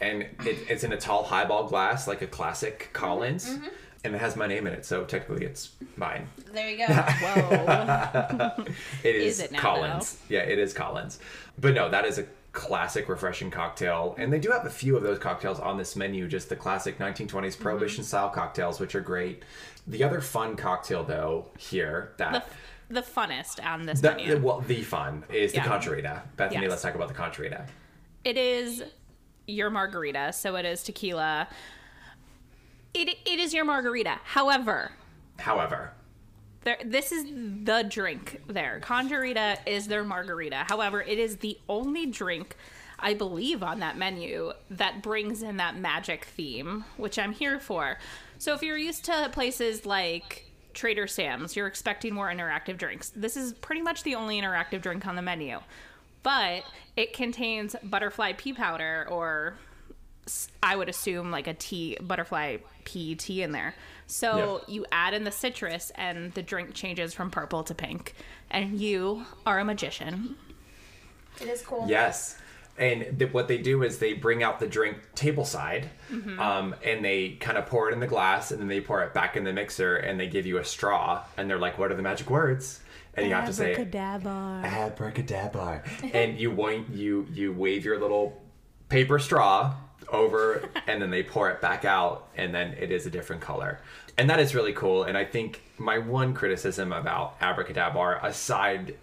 And 0.00 0.22
it, 0.22 0.58
it's 0.68 0.84
in 0.84 0.92
a 0.92 0.96
tall 0.98 1.22
highball 1.24 1.64
glass, 1.68 2.06
like 2.06 2.22
a 2.22 2.26
classic 2.26 2.90
Collins. 2.92 3.48
Mm-hmm, 3.48 3.66
And 4.04 4.14
it 4.14 4.20
has 4.20 4.36
my 4.36 4.46
name 4.46 4.66
in 4.66 4.72
it, 4.74 4.84
so 4.84 5.04
technically 5.04 5.46
it's 5.46 5.70
mine. 5.96 6.28
there 6.52 6.68
you 6.70 6.78
go. 6.78 6.92
Whoa. 6.92 8.52
It 9.02 9.16
is, 9.16 9.38
Is 9.38 9.44
it 9.44 9.52
now, 9.52 9.60
Collins. 9.60 10.18
Yeah, 10.28 10.40
it 10.40 10.58
is 10.58 10.72
Collins. 10.74 11.18
But 11.58 11.74
no, 11.74 11.88
that 11.88 12.04
is 12.04 12.18
a 12.18 12.26
classic, 12.56 13.08
refreshing 13.08 13.50
cocktail. 13.50 14.14
And 14.18 14.32
they 14.32 14.38
do 14.40 14.50
have 14.50 14.64
a 14.64 14.70
few 14.70 14.96
of 14.96 15.02
those 15.02 15.18
cocktails 15.18 15.60
on 15.60 15.76
this 15.76 15.94
menu, 15.94 16.26
just 16.26 16.48
the 16.48 16.56
classic 16.56 16.98
1920s 16.98 17.28
Mm-hmm. 17.28 17.62
Prohibition 17.62 18.02
style 18.02 18.30
cocktails, 18.30 18.80
which 18.80 18.94
are 18.94 19.00
great. 19.00 19.44
The 19.86 20.02
other 20.02 20.20
fun 20.22 20.56
cocktail, 20.56 21.04
though, 21.04 21.50
here 21.58 22.14
the, 22.16 22.24
that. 22.24 22.48
the 22.88 23.02
funnest 23.02 23.64
on 23.64 23.84
this 23.86 24.00
the, 24.00 24.12
menu. 24.12 24.38
well, 24.40 24.60
the 24.62 24.82
fun 24.82 25.22
is 25.32 25.54
Yeah. 25.54 25.62
the 25.64 25.68
Conjurita. 25.68 26.22
Bethany, 26.36 26.62
Yes. 26.62 26.70
let's 26.70 26.82
talk 26.82 26.94
about 26.94 27.08
the 27.08 27.14
Conjurita. 27.14 27.68
It 28.24 28.36
is 28.38 28.82
your 29.46 29.70
margarita, 29.70 30.32
so 30.32 30.56
it 30.56 30.64
is 30.64 30.82
tequila. 30.82 31.46
It, 32.94 33.10
it 33.26 33.38
is 33.38 33.52
your 33.54 33.64
margarita. 33.66 34.18
However, 34.24 34.92
However, 35.38 35.92
There, 36.66 36.78
this 36.84 37.12
is 37.12 37.26
the 37.62 37.86
drink 37.88 38.42
there. 38.48 38.80
Conjurita 38.82 39.58
is 39.66 39.86
their 39.86 40.02
margarita. 40.02 40.64
However, 40.68 41.00
it 41.00 41.16
is 41.16 41.36
the 41.36 41.56
only 41.68 42.06
drink 42.06 42.56
I 42.98 43.14
believe 43.14 43.62
on 43.62 43.78
that 43.78 43.96
menu 43.96 44.52
that 44.70 45.00
brings 45.00 45.44
in 45.44 45.58
that 45.58 45.78
magic 45.78 46.24
theme, 46.24 46.84
which 46.96 47.20
I'm 47.20 47.30
here 47.30 47.60
for. 47.60 47.98
So 48.38 48.52
if 48.52 48.64
you're 48.64 48.76
used 48.76 49.04
to 49.04 49.30
places 49.30 49.86
like 49.86 50.50
Trader 50.74 51.06
Sam's, 51.06 51.54
you're 51.54 51.68
expecting 51.68 52.12
more 52.12 52.32
interactive 52.32 52.78
drinks. 52.78 53.12
This 53.14 53.36
is 53.36 53.52
pretty 53.52 53.82
much 53.82 54.02
the 54.02 54.16
only 54.16 54.42
interactive 54.42 54.82
drink 54.82 55.06
on 55.06 55.14
the 55.14 55.22
menu. 55.22 55.60
But 56.24 56.64
it 56.96 57.12
contains 57.12 57.76
butterfly 57.84 58.32
pea 58.32 58.54
powder 58.54 59.06
or 59.08 59.56
I 60.62 60.74
would 60.76 60.88
assume 60.88 61.30
like 61.30 61.46
a 61.46 61.54
tea, 61.54 61.96
butterfly 62.00 62.58
pea 62.84 63.14
tea 63.14 63.42
in 63.42 63.52
there. 63.52 63.74
So 64.06 64.62
Yeah. 64.68 64.74
you 64.74 64.86
add 64.92 65.14
in 65.14 65.24
the 65.24 65.32
citrus, 65.32 65.90
and 65.94 66.32
the 66.34 66.42
drink 66.42 66.74
changes 66.74 67.12
from 67.14 67.30
purple 67.30 67.62
to 67.64 67.74
pink. 67.74 68.14
And 68.50 68.80
you 68.80 69.24
are 69.44 69.58
a 69.58 69.64
magician. 69.64 70.36
It 71.40 71.48
is 71.48 71.62
cool. 71.62 71.86
yes. 71.88 72.38
And 72.78 73.18
th- 73.18 73.32
what 73.32 73.48
they 73.48 73.56
do 73.58 73.82
is 73.82 73.98
they 74.00 74.12
bring 74.12 74.42
out 74.42 74.60
the 74.60 74.66
drink 74.66 74.98
tableside, 75.14 75.86
Mm-hmm. 76.12 76.38
um, 76.38 76.74
and 76.84 77.02
they 77.04 77.30
kind 77.40 77.56
of 77.56 77.66
pour 77.66 77.88
it 77.88 77.94
in 77.94 78.00
the 78.00 78.06
glass, 78.06 78.50
and 78.50 78.60
then 78.60 78.68
they 78.68 78.80
pour 78.82 79.02
it 79.02 79.14
back 79.14 79.34
in 79.36 79.44
the 79.44 79.52
mixer, 79.52 79.96
and 79.96 80.20
they 80.20 80.26
give 80.26 80.44
you 80.44 80.58
a 80.58 80.64
straw, 80.64 81.24
and 81.38 81.48
they're 81.48 81.58
like, 81.58 81.78
"What 81.78 81.90
are 81.90 81.94
the 81.94 82.02
magic 82.02 82.28
words?" 82.28 82.80
And 83.14 83.26
you 83.28 83.32
have 83.34 83.46
to 83.46 83.52
say, 83.54 83.72
Abracadabra. 83.72 84.60
abracadabra 84.62 85.82
and 86.12 86.38
you 86.38 86.50
want 86.50 86.90
you 86.90 87.26
you 87.32 87.50
wave 87.54 87.82
your 87.84 87.98
little 87.98 88.42
paper 88.90 89.18
straw 89.18 89.72
over 90.10 90.68
and 90.86 91.00
then 91.00 91.10
they 91.10 91.22
pour 91.22 91.50
it 91.50 91.60
back 91.60 91.84
out 91.84 92.28
and 92.36 92.54
then 92.54 92.72
it 92.78 92.90
is 92.90 93.06
a 93.06 93.10
different 93.10 93.42
color. 93.42 93.80
And 94.18 94.30
that 94.30 94.40
is 94.40 94.54
really 94.54 94.72
cool 94.72 95.04
and 95.04 95.16
i 95.16 95.24
think 95.24 95.62
my 95.78 95.98
one 95.98 96.32
criticism 96.32 96.92
about 96.92 97.36
abracadabra 97.40 98.20
aside 98.22 98.94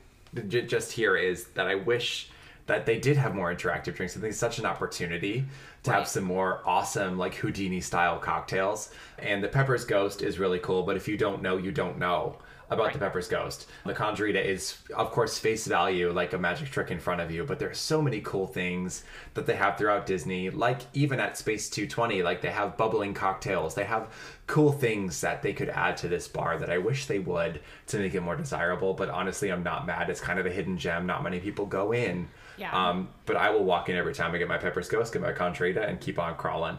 just 0.47 0.91
here 0.91 1.15
is 1.15 1.45
that 1.49 1.67
i 1.67 1.75
wish 1.75 2.29
that 2.65 2.85
they 2.85 2.97
did 2.97 3.17
have 3.17 3.35
more 3.35 3.53
interactive 3.53 3.95
drinks. 3.95 4.15
I 4.15 4.21
think 4.21 4.31
it's 4.31 4.39
such 4.39 4.57
an 4.57 4.65
opportunity 4.65 5.45
to 5.83 5.91
have 5.91 6.07
some 6.07 6.23
more 6.23 6.61
awesome 6.65 7.17
like 7.17 7.35
houdini 7.35 7.81
style 7.81 8.17
cocktails. 8.17 8.93
And 9.19 9.43
the 9.43 9.49
peppers 9.49 9.83
ghost 9.83 10.21
is 10.21 10.39
really 10.39 10.59
cool 10.59 10.83
but 10.83 10.95
if 10.95 11.07
you 11.07 11.17
don't 11.17 11.41
know 11.41 11.57
you 11.57 11.71
don't 11.71 11.99
know 11.99 12.37
about 12.73 12.93
the 12.93 12.99
Pepper's 12.99 13.27
Ghost. 13.27 13.67
The 13.85 13.93
Conjurita 13.93 14.43
is, 14.43 14.77
of 14.95 15.11
course, 15.11 15.37
face 15.37 15.65
value, 15.65 16.11
like 16.11 16.33
a 16.33 16.37
magic 16.37 16.69
trick 16.69 16.91
in 16.91 16.99
front 16.99 17.21
of 17.21 17.31
you, 17.31 17.43
but 17.43 17.59
there 17.59 17.69
are 17.69 17.73
so 17.75 18.01
many 18.01 18.21
cool 18.21 18.47
things 18.47 19.03
that 19.33 19.45
they 19.45 19.55
have 19.55 19.77
throughout 19.77 20.05
Disney, 20.05 20.49
like 20.49 20.81
even 20.93 21.19
at 21.19 21.37
Space 21.37 21.69
220, 21.69 22.23
like 22.23 22.41
they 22.41 22.51
have 22.51 22.77
bubbling 22.77 23.13
cocktails. 23.13 23.75
They 23.75 23.85
have 23.85 24.09
cool 24.47 24.71
things 24.71 25.21
that 25.21 25.41
they 25.41 25.53
could 25.53 25.69
add 25.69 25.97
to 25.97 26.07
this 26.07 26.27
bar 26.27 26.57
that 26.57 26.69
I 26.69 26.77
wish 26.77 27.05
they 27.05 27.19
would 27.19 27.61
to 27.87 27.97
make 27.97 28.13
it 28.13 28.21
more 28.21 28.35
desirable, 28.35 28.93
but 28.93 29.09
honestly, 29.09 29.51
I'm 29.51 29.63
not 29.63 29.85
mad. 29.87 30.09
It's 30.09 30.21
kind 30.21 30.39
of 30.39 30.45
a 30.45 30.51
hidden 30.51 30.77
gem. 30.77 31.05
Not 31.05 31.23
many 31.23 31.39
people 31.39 31.65
go 31.65 31.93
in. 31.93 32.27
Yeah. 32.57 32.71
Um, 32.71 33.09
but 33.25 33.35
I 33.35 33.49
will 33.49 33.63
walk 33.63 33.89
in 33.89 33.95
every 33.95 34.13
time 34.13 34.33
I 34.33 34.37
get 34.37 34.47
my 34.47 34.57
Pepper's 34.57 34.89
Ghost, 34.89 35.13
get 35.13 35.21
my 35.21 35.31
Conjurita, 35.31 35.87
and 35.87 35.99
keep 35.99 36.19
on 36.19 36.35
crawling. 36.35 36.77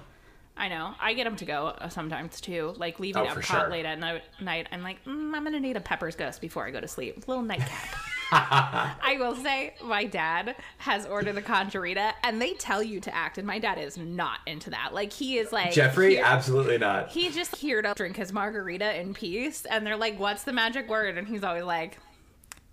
I 0.56 0.68
know. 0.68 0.94
I 1.00 1.14
get 1.14 1.24
them 1.24 1.34
to 1.36 1.44
go 1.44 1.66
uh, 1.66 1.88
sometimes 1.88 2.40
too. 2.40 2.74
Like 2.76 3.00
leaving 3.00 3.22
Oh, 3.22 3.26
Epcot 3.26 3.42
sure. 3.42 3.68
late 3.70 3.84
at 3.84 3.98
no- 3.98 4.20
night, 4.40 4.68
I'm 4.70 4.82
like, 4.84 5.04
mm, 5.04 5.34
I'm 5.34 5.42
gonna 5.44 5.58
need 5.58 5.76
a 5.76 5.80
Pepper's 5.80 6.14
Ghost 6.14 6.40
before 6.40 6.64
I 6.64 6.70
go 6.70 6.80
to 6.80 6.86
sleep. 6.86 7.26
Little 7.26 7.42
nightcap. 7.42 7.96
I 8.32 9.16
will 9.18 9.34
say, 9.36 9.74
my 9.82 10.04
dad 10.04 10.56
has 10.78 11.06
ordered 11.06 11.34
the 11.34 11.42
Conjurita, 11.42 12.12
and 12.22 12.40
they 12.40 12.54
tell 12.54 12.82
you 12.82 12.98
to 13.00 13.14
act, 13.14 13.36
and 13.38 13.46
my 13.46 13.58
dad 13.58 13.78
is 13.78 13.96
not 13.98 14.38
into 14.46 14.70
that. 14.70 14.94
Like 14.94 15.12
he 15.12 15.38
is 15.38 15.52
like 15.52 15.72
Jeffrey, 15.72 16.14
here- 16.14 16.22
absolutely 16.24 16.78
not. 16.78 17.08
He's 17.10 17.34
just 17.34 17.56
here 17.56 17.82
to 17.82 17.92
drink 17.94 18.16
his 18.16 18.32
margarita 18.32 18.98
in 18.98 19.12
peace, 19.12 19.64
and 19.66 19.84
they're 19.86 19.96
like, 19.96 20.18
"What's 20.20 20.44
the 20.44 20.52
magic 20.52 20.88
word?" 20.88 21.18
And 21.18 21.26
he's 21.28 21.42
always 21.44 21.64
like, 21.64 21.98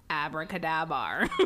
"Abracadabra." 0.10 1.30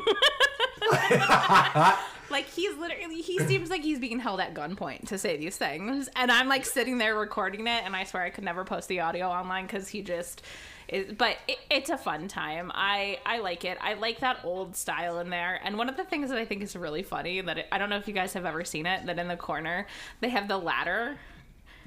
Like 2.29 2.45
he's 2.47 2.75
literally 2.77 3.21
he 3.21 3.39
seems 3.47 3.69
like 3.69 3.81
he's 3.81 3.99
being 3.99 4.19
held 4.19 4.39
at 4.39 4.53
gunpoint 4.53 5.07
to 5.09 5.17
say 5.17 5.37
these 5.37 5.57
things. 5.57 6.09
And 6.15 6.31
I'm 6.31 6.47
like 6.47 6.65
sitting 6.65 6.97
there 6.97 7.15
recording 7.15 7.61
it 7.67 7.83
and 7.83 7.95
I 7.95 8.03
swear 8.03 8.23
I 8.23 8.29
could 8.29 8.43
never 8.43 8.63
post 8.63 8.87
the 8.89 8.99
audio 9.01 9.27
online 9.27 9.67
cuz 9.67 9.87
he 9.87 10.01
just 10.01 10.41
is 10.87 11.13
but 11.13 11.37
it, 11.47 11.57
it's 11.69 11.89
a 11.89 11.97
fun 11.97 12.27
time. 12.27 12.71
I 12.73 13.19
I 13.25 13.39
like 13.39 13.65
it. 13.65 13.77
I 13.81 13.93
like 13.93 14.19
that 14.19 14.39
old 14.43 14.75
style 14.75 15.19
in 15.19 15.29
there. 15.29 15.59
And 15.63 15.77
one 15.77 15.89
of 15.89 15.97
the 15.97 16.03
things 16.03 16.29
that 16.29 16.37
I 16.37 16.45
think 16.45 16.61
is 16.63 16.75
really 16.75 17.03
funny 17.03 17.41
that 17.41 17.57
it, 17.57 17.67
I 17.71 17.77
don't 17.77 17.89
know 17.89 17.97
if 17.97 18.07
you 18.07 18.13
guys 18.13 18.33
have 18.33 18.45
ever 18.45 18.63
seen 18.63 18.85
it 18.85 19.05
that 19.05 19.17
in 19.19 19.27
the 19.27 19.37
corner 19.37 19.87
they 20.21 20.29
have 20.29 20.47
the 20.47 20.57
ladder 20.57 21.17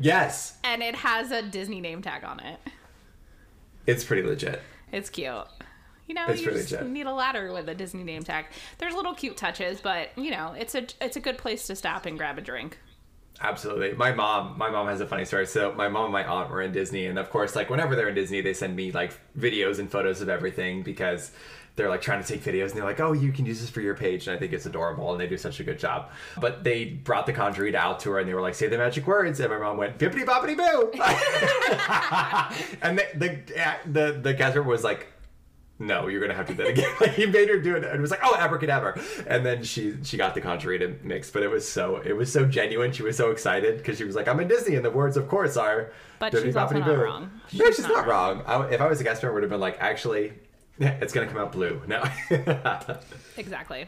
Yes, 0.01 0.59
and 0.63 0.81
it 0.81 0.95
has 0.95 1.33
a 1.33 1.43
Disney 1.43 1.81
name 1.81 2.03
tag 2.03 2.23
on 2.23 2.39
it. 2.39 2.61
it's 3.87 4.05
pretty 4.05 4.23
legit. 4.23 4.63
It's 4.93 5.11
cute. 5.11 5.45
You 6.09 6.15
know, 6.15 6.27
It's 6.27 6.41
you 6.41 6.51
just 6.51 6.73
legit. 6.73 6.89
need 6.89 7.07
a 7.07 7.13
ladder 7.13 7.53
with 7.53 7.69
a 7.69 7.75
Disney 7.75 8.03
name 8.03 8.25
tag. 8.25 8.47
There's 8.79 8.95
little 8.95 9.15
cute 9.15 9.37
touches, 9.37 9.81
but 9.81 10.09
you 10.17 10.31
know, 10.31 10.55
it's 10.59 10.75
a 10.75 10.87
it's 11.01 11.17
a 11.17 11.21
good 11.21 11.39
place 11.39 11.67
to 11.69 11.77
stop 11.77 12.07
and 12.07 12.19
grab 12.19 12.39
a 12.39 12.41
drink. 12.41 12.79
Absolutely. 13.41 13.93
My 13.93 14.11
mom, 14.13 14.59
my 14.59 14.69
mom 14.69 14.89
has 14.89 15.01
a 15.01 15.07
funny 15.07 15.25
story. 15.25 15.47
So 15.47 15.73
my 15.73 15.89
mom 15.89 16.05
and 16.07 16.13
my 16.13 16.25
aunt 16.27 16.51
were 16.51 16.61
in 16.63 16.73
Disney, 16.73 17.07
and 17.07 17.19
of 17.19 17.31
course, 17.31 17.55
like 17.55 17.71
whenever 17.71 17.95
they're 17.95 18.09
in 18.09 18.15
Disney, 18.15 18.41
they 18.41 18.55
send 18.55 18.75
me 18.75 18.91
like 18.91 19.13
videos 19.39 19.79
and 19.79 19.89
photos 19.89 20.21
of 20.21 20.29
everything 20.29 20.83
because 20.83 21.31
they're 21.77 21.89
like 21.89 22.01
trying 22.03 22.21
to 22.21 22.27
take 22.27 22.43
videos, 22.43 22.71
and 22.71 22.79
they're 22.79 22.85
like, 22.85 22.99
"Oh, 22.99 23.13
you 23.13 23.31
can 23.31 23.47
use 23.47 23.61
this 23.61 23.71
for 23.71 23.81
your 23.81 23.95
page," 23.95 24.27
and 24.27 24.35
I 24.35 24.41
think 24.41 24.53
it's 24.53 24.67
adorable, 24.67 25.13
and 25.13 25.21
they 25.21 25.29
do 25.29 25.37
such 25.37 25.61
a 25.61 25.63
good 25.63 25.79
job. 25.79 26.11
But 26.41 26.65
they 26.65 26.87
brought 26.87 27.27
the 27.27 27.33
Conjurita 27.33 27.77
out 27.77 28.01
to 28.01 28.11
her, 28.11 28.19
and 28.19 28.29
they 28.29 28.35
were 28.35 28.41
like, 28.41 28.57
"Say 28.57 28.67
the 28.67 28.79
magic 28.79 29.07
words," 29.07 29.39
and 29.39 29.51
my 29.53 29.59
mom 29.59 29.77
went, 29.77 29.99
"Bippity 29.99 30.25
boppity 30.25 30.57
boo," 30.57 30.91
and 32.83 32.99
the 32.99 33.07
the 33.15 33.39
the, 33.87 34.13
the 34.21 34.35
guest 34.35 34.57
was 34.59 34.83
like. 34.83 35.07
No, 35.81 36.09
you're 36.09 36.21
gonna 36.21 36.35
have 36.35 36.47
to 36.49 36.55
do 36.55 36.65
that 36.65 36.71
again. 36.71 36.93
Like 37.01 37.13
he 37.15 37.27
made 37.27 37.49
her 37.49 37.59
do 37.59 37.77
it, 37.77 37.85
and 37.85 37.95
it 37.95 38.01
was 38.01 38.11
like, 38.11 38.21
"Oh, 38.25 38.35
abracadabra!" 38.37 39.01
And 39.29 39.47
then 39.47 39.63
she 39.63 39.95
she 40.03 40.17
got 40.17 40.35
the 40.35 40.41
Conjurita 40.41 41.03
mix, 41.05 41.31
but 41.31 41.43
it 41.45 41.49
was 41.49 41.69
so 41.69 41.97
it 42.05 42.15
was 42.15 42.33
so 42.33 42.45
genuine. 42.47 42.91
She 42.93 43.03
was 43.05 43.17
so 43.17 43.31
excited 43.31 43.79
because 43.79 43.97
she 43.99 44.05
was 44.05 44.17
like, 44.17 44.27
"I'm 44.27 44.41
in 44.41 44.49
Disney," 44.49 44.75
and 44.75 44.85
the 44.85 44.91
words, 44.91 45.17
of 45.17 45.29
course, 45.29 45.57
are. 45.57 45.93
But 46.19 46.33
"Bippity 46.33 46.45
she's 46.47 46.57
also 46.57 46.79
not 46.79 46.87
boo." 46.89 46.95
wrong. 46.97 47.31
No, 47.53 47.67
She's 47.67 47.79
not 47.81 47.91
not 47.91 48.07
wrong. 48.09 48.43
I, 48.47 48.67
if 48.71 48.81
I 48.81 48.89
was 48.89 49.01
a 49.01 49.05
guest 49.05 49.23
I 49.23 49.31
would 49.31 49.45
have 49.45 49.51
been 49.51 49.61
like, 49.61 49.77
"Actually, 49.79 50.33
it's 50.81 51.13
gonna 51.13 51.29
come 51.29 51.39
out 51.39 51.53
blue." 51.53 51.81
No. 51.87 52.03
Exactly. 53.37 53.87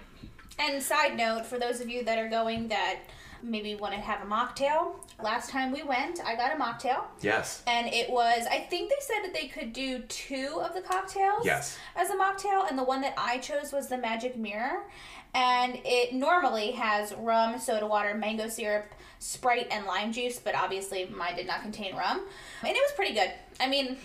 And 0.61 0.83
side 0.83 1.17
note, 1.17 1.47
for 1.47 1.59
those 1.59 1.81
of 1.81 1.89
you 1.89 2.05
that 2.05 2.19
are 2.19 2.29
going 2.29 2.69
that 2.69 2.99
maybe 3.43 3.75
want 3.75 3.95
to 3.95 4.01
have 4.01 4.21
a 4.21 4.27
mocktail, 4.31 4.97
last 5.23 5.49
time 5.49 5.73
we 5.73 5.83
went, 5.83 6.21
I 6.25 6.37
got 6.37 6.53
a 6.55 6.63
mocktail. 6.63 7.05
yes. 7.23 7.63
And 7.67 7.87
it 7.87 8.11
was, 8.11 8.47
I 8.51 8.59
think 8.59 8.91
they 8.91 8.97
said 9.01 9.23
that 9.25 9.33
they 9.33 9.49
could 9.49 9.73
do 9.73 10.01
two 10.01 10.61
of 10.63 10.75
the 10.75 10.83
cocktails 10.83 11.45
Yes. 11.47 11.79
as 11.97 12.11
a 12.11 12.15
mocktail. 12.17 12.69
And 12.69 12.79
the 12.79 12.85
one 12.85 13.01
that 13.01 13.15
I 13.17 13.39
chose 13.39 13.73
was 13.73 13.89
the 13.89 13.97
Magic 13.97 14.37
Mirror. 14.37 14.85
And 15.33 15.79
it 15.85 16.13
normally 16.13 16.73
has 16.73 17.15
rum, 17.15 17.59
soda 17.59 17.87
water, 17.87 18.15
mango 18.15 18.49
syrup, 18.49 18.87
Sprite, 19.21 19.69
and 19.71 19.87
lime 19.87 20.13
juice. 20.13 20.39
But 20.39 20.55
obviously, 20.55 21.07
mine 21.07 21.37
did 21.37 21.47
not 21.47 21.63
contain 21.63 21.95
rum. 21.97 22.21
And 22.63 22.69
it 22.69 22.75
was 22.83 22.93
pretty 22.97 23.15
good. 23.15 23.31
I 23.59 23.69
mean, 23.69 23.97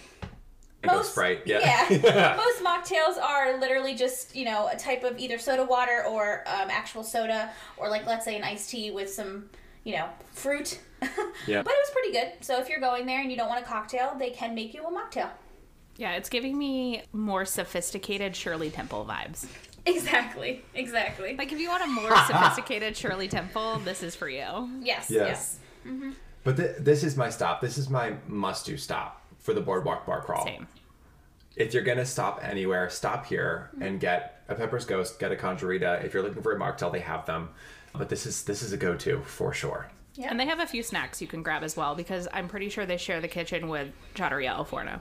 Mango 0.86 1.04
Sprite. 1.04 1.42
Yeah. 1.46 1.60
yeah. 1.90 2.36
Most 2.38 2.64
mocktails 2.64 3.22
are 3.22 3.60
literally 3.60 3.96
just, 3.96 4.36
you 4.36 4.46
know, 4.46 4.68
a 4.72 4.76
type 4.78 5.04
of 5.04 5.18
either 5.20 5.38
soda 5.38 5.64
water 5.64 6.04
or 6.10 6.44
um, 6.48 6.70
actual 6.70 7.04
soda, 7.04 7.52
or 7.78 7.90
like, 7.90 8.06
let's 8.06 8.26
say, 8.26 8.36
an 8.36 8.44
iced 8.44 8.70
tea 8.70 8.92
with 8.92 9.10
some, 9.10 9.50
you 9.84 9.94
know, 9.96 10.08
fruit. 10.32 10.80
Yeah. 11.48 11.62
But 11.62 11.72
it 11.74 11.78
was 11.78 11.90
pretty 11.92 12.12
good. 12.14 12.32
So 12.44 12.60
if 12.60 12.68
you're 12.70 12.80
going 12.80 13.06
there 13.06 13.22
and 13.22 13.30
you 13.30 13.38
don't 13.38 13.50
want 13.50 13.64
a 13.64 13.68
cocktail, 13.68 14.16
they 14.18 14.32
can 14.32 14.56
make 14.56 14.74
you 14.74 14.84
a 14.86 14.92
mocktail. 14.92 15.30
Yeah, 15.98 16.14
it's 16.14 16.30
giving 16.30 16.58
me 16.58 17.04
more 17.14 17.46
sophisticated 17.46 18.36
Shirley 18.36 18.72
Temple 18.72 19.06
vibes. 19.08 19.46
Exactly. 19.86 20.64
Exactly. 20.74 21.36
Like 21.38 21.52
if 21.52 21.60
you 21.60 21.70
want 21.70 21.84
a 21.84 21.88
more 21.88 22.10
sophisticated 22.28 22.98
Shirley 22.98 23.28
Temple, 23.28 23.80
this 23.80 24.02
is 24.02 24.16
for 24.16 24.28
you. 24.28 24.70
yes. 24.82 25.12
Yes. 25.12 25.60
Yes. 25.86 26.16
But 26.44 26.58
th- 26.58 26.78
this 26.80 27.04
is 27.04 27.16
my 27.16 27.30
stop. 27.30 27.62
This 27.62 27.78
is 27.78 27.90
my 27.90 28.16
must-do 28.28 28.78
stop 28.78 29.22
for 29.40 29.54
the 29.54 29.62
Boardwalk 29.62 30.06
Bar 30.08 30.22
Crawl. 30.22 30.44
Same. 30.46 30.68
If 31.56 31.74
you're 31.74 31.84
gonna 31.84 32.06
stop 32.06 32.42
anywhere, 32.44 32.90
stop 32.90 33.26
here 33.26 33.70
and 33.74 33.84
mm-hmm. 33.84 33.98
get 34.00 34.44
a 34.50 34.56
Pepper's 34.56 34.86
Ghost, 34.86 35.20
get 35.20 35.32
a 35.32 35.36
Conjurita. 35.36 36.04
If 36.04 36.14
you're 36.14 36.24
looking 36.24 36.44
for 36.44 36.52
a 36.54 36.60
mocktail, 36.60 36.92
they 36.92 37.00
have 37.00 37.26
them. 37.26 37.50
But 37.94 38.10
this 38.10 38.26
is 38.26 38.44
this 38.44 38.62
is 38.62 38.74
a 38.74 38.78
go-to 38.78 39.22
for 39.22 39.54
sure. 39.54 39.90
Yeah. 40.16 40.28
And 40.30 40.40
they 40.40 40.46
have 40.46 40.60
a 40.60 40.68
few 40.68 40.84
snacks 40.84 41.22
you 41.22 41.28
can 41.28 41.44
grab 41.44 41.64
as 41.64 41.76
well 41.76 41.96
because 41.96 42.28
I'm 42.34 42.48
pretty 42.48 42.70
sure 42.70 42.86
they 42.86 42.98
share 42.98 43.20
the 43.22 43.28
kitchen 43.28 43.68
with 43.68 43.90
Trattoria 44.14 44.50
Al 44.52 44.64
Forno. 44.66 45.00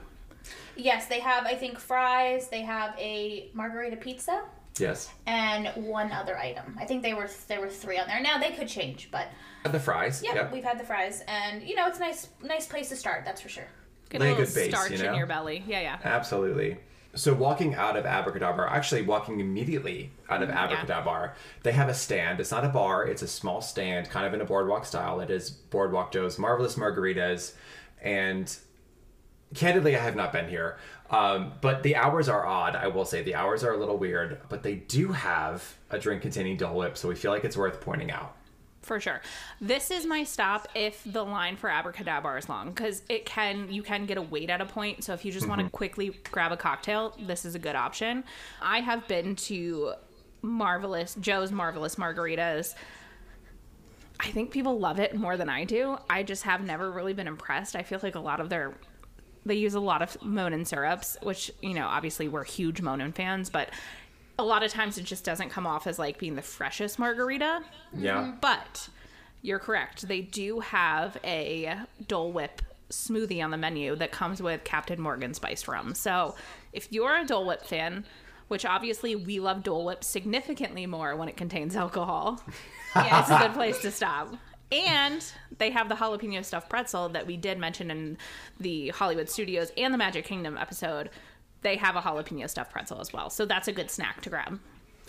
Yes, 0.75 1.07
they 1.07 1.19
have, 1.21 1.45
I 1.45 1.55
think, 1.55 1.79
fries. 1.79 2.49
They 2.49 2.61
have 2.61 2.93
a 2.99 3.49
margarita 3.53 3.95
pizza 3.97 4.43
Yes. 4.77 5.09
and 5.25 5.67
one 5.87 6.11
other 6.11 6.37
item. 6.37 6.77
I 6.79 6.85
think 6.85 7.01
they 7.01 7.13
were 7.13 7.29
there 7.47 7.61
were 7.61 7.69
three 7.69 7.97
on 7.97 8.07
there. 8.07 8.21
Now 8.21 8.37
they 8.37 8.51
could 8.51 8.67
change, 8.67 9.09
but 9.11 9.27
The 9.63 9.79
fries. 9.79 10.21
yeah, 10.23 10.35
Yep. 10.35 10.51
we've 10.51 10.63
had 10.63 10.79
the 10.79 10.83
fries, 10.83 11.23
and 11.27 11.63
you 11.63 11.75
know, 11.75 11.87
it's 11.87 11.97
a 11.97 12.01
nice 12.01 12.27
nice 12.43 12.67
place 12.67 12.89
to 12.89 12.95
start. 12.95 13.23
That's 13.25 13.41
for 13.41 13.49
sure. 13.49 13.67
Get 14.09 14.21
a 14.21 14.23
little 14.23 14.45
good 14.45 14.53
base, 14.53 14.69
starch 14.69 14.91
you 14.91 14.97
know? 14.99 15.11
in 15.11 15.17
your 15.17 15.27
belly. 15.27 15.63
Yeah, 15.67 15.81
yeah. 15.81 15.97
Absolutely. 16.03 16.77
So 17.15 17.33
walking 17.33 17.75
out 17.75 17.95
of 17.95 18.05
Abracadabra, 18.05 18.69
actually 18.69 19.01
walking 19.01 19.39
immediately 19.39 20.11
out 20.29 20.43
of 20.43 20.49
Abracadabra, 20.49 21.33
they 21.63 21.71
have 21.71 21.87
a 21.87 21.93
stand. 21.93 22.41
It's 22.41 22.51
not 22.51 22.65
a 22.65 22.69
bar. 22.69 23.07
It's 23.07 23.21
a 23.21 23.27
small 23.27 23.61
stand, 23.61 24.09
kind 24.09 24.25
of 24.25 24.33
in 24.33 24.41
a 24.41 24.45
boardwalk 24.45 24.85
style. 24.85 25.21
It 25.21 25.29
is 25.29 25.49
Boardwalk 25.49 26.11
Joe's 26.11 26.37
marvelous 26.37 26.75
margaritas, 26.75 27.53
and 28.01 28.53
candidly, 29.53 29.95
I 29.95 29.99
have 29.99 30.15
not 30.15 30.33
been 30.33 30.49
here. 30.49 30.77
Um, 31.09 31.53
but 31.61 31.83
the 31.83 31.95
hours 31.95 32.27
are 32.27 32.45
odd. 32.45 32.75
I 32.75 32.87
will 32.87 33.05
say 33.05 33.23
the 33.23 33.35
hours 33.35 33.63
are 33.63 33.71
a 33.71 33.77
little 33.77 33.97
weird, 33.97 34.41
but 34.49 34.63
they 34.63 34.75
do 34.75 35.11
have 35.11 35.75
a 35.89 35.99
drink 35.99 36.23
containing 36.23 36.57
Dole 36.57 36.75
Whip, 36.75 36.97
so 36.97 37.07
we 37.07 37.15
feel 37.15 37.31
like 37.31 37.45
it's 37.45 37.55
worth 37.55 37.79
pointing 37.79 38.11
out. 38.11 38.35
For 38.85 38.99
sure. 38.99 39.19
This 39.59 39.89
is 39.89 40.05
my 40.05 40.23
stop 40.23 40.67
if 40.75 41.01
the 41.05 41.23
line 41.23 41.55
for 41.55 41.71
Abracadabra 41.71 42.37
is 42.37 42.47
long 42.47 42.69
because 42.69 43.01
it 43.09 43.25
can 43.25 43.71
you 43.71 43.81
can 43.81 44.05
get 44.05 44.17
a 44.17 44.21
wait 44.21 44.51
at 44.51 44.61
a 44.61 44.65
point. 44.65 45.03
So 45.03 45.13
if 45.13 45.25
you 45.25 45.31
just 45.31 45.47
want 45.47 45.57
to 45.57 45.65
mm-hmm. 45.65 45.75
quickly 45.75 46.19
grab 46.31 46.51
a 46.51 46.57
cocktail, 46.57 47.17
this 47.19 47.45
is 47.45 47.55
a 47.55 47.59
good 47.59 47.75
option. 47.75 48.23
I 48.61 48.81
have 48.81 49.07
been 49.07 49.35
to 49.37 49.93
marvelous 50.43 51.15
Joe's 51.15 51.51
marvelous 51.51 51.95
margaritas. 51.95 52.75
I 54.19 54.27
think 54.27 54.51
people 54.51 54.79
love 54.79 54.99
it 54.99 55.15
more 55.15 55.35
than 55.35 55.49
I 55.49 55.63
do. 55.63 55.97
I 56.07 56.21
just 56.21 56.43
have 56.43 56.63
never 56.63 56.91
really 56.91 57.13
been 57.13 57.27
impressed. 57.27 57.75
I 57.75 57.81
feel 57.81 57.99
like 58.03 58.13
a 58.13 58.19
lot 58.19 58.39
of 58.39 58.49
their 58.49 58.75
they 59.47 59.55
use 59.55 59.73
a 59.73 59.79
lot 59.79 60.03
of 60.03 60.21
Monin 60.23 60.65
syrups, 60.65 61.17
which, 61.23 61.51
you 61.61 61.73
know, 61.73 61.87
obviously 61.87 62.27
we're 62.27 62.43
huge 62.43 62.81
Monin 62.81 63.11
fans, 63.11 63.49
but 63.49 63.69
a 64.37 64.43
lot 64.43 64.63
of 64.63 64.71
times 64.71 64.97
it 64.97 65.03
just 65.03 65.23
doesn't 65.23 65.49
come 65.49 65.65
off 65.65 65.87
as 65.87 65.97
like 65.97 66.17
being 66.17 66.35
the 66.35 66.41
freshest 66.41 66.99
margarita. 66.99 67.61
Yeah. 67.95 68.17
Mm-hmm. 68.17 68.37
But 68.41 68.89
you're 69.41 69.59
correct. 69.59 70.07
They 70.07 70.21
do 70.21 70.59
have 70.59 71.17
a 71.23 71.75
Dole 72.07 72.31
Whip 72.31 72.61
smoothie 72.89 73.43
on 73.43 73.51
the 73.51 73.57
menu 73.57 73.95
that 73.95 74.11
comes 74.11 74.41
with 74.41 74.63
Captain 74.63 74.99
Morgan 74.99 75.33
spiced 75.33 75.67
rum. 75.67 75.93
So 75.93 76.35
if 76.73 76.91
you're 76.91 77.17
a 77.17 77.25
Dole 77.25 77.45
Whip 77.45 77.63
fan, 77.63 78.05
which 78.47 78.65
obviously 78.65 79.15
we 79.15 79.39
love 79.39 79.63
Dole 79.63 79.85
Whip 79.85 80.03
significantly 80.03 80.85
more 80.85 81.15
when 81.15 81.29
it 81.29 81.37
contains 81.37 81.75
alcohol, 81.75 82.41
yeah, 82.95 83.19
it's 83.21 83.29
a 83.29 83.39
good 83.39 83.53
place 83.53 83.81
to 83.81 83.91
stop. 83.91 84.35
And 84.71 85.23
they 85.59 85.69
have 85.69 85.89
the 85.89 85.95
jalapeno 85.95 86.43
stuffed 86.43 86.69
pretzel 86.69 87.09
that 87.09 87.27
we 87.27 87.37
did 87.37 87.59
mention 87.59 87.91
in 87.91 88.17
the 88.59 88.89
Hollywood 88.89 89.29
Studios 89.29 89.71
and 89.77 89.93
the 89.93 89.97
Magic 89.97 90.25
Kingdom 90.25 90.57
episode. 90.57 91.11
They 91.65 91.77
have 91.77 91.95
a 91.95 92.01
jalapeno 92.01 92.47
stuffed 92.47 92.71
pretzel 92.71 93.01
as 93.01 93.11
well. 93.11 93.31
So 93.31 93.43
that's 93.43 93.67
a 93.67 93.71
good 93.71 93.89
snack 93.89 94.21
to 94.21 94.29
grab. 94.29 94.59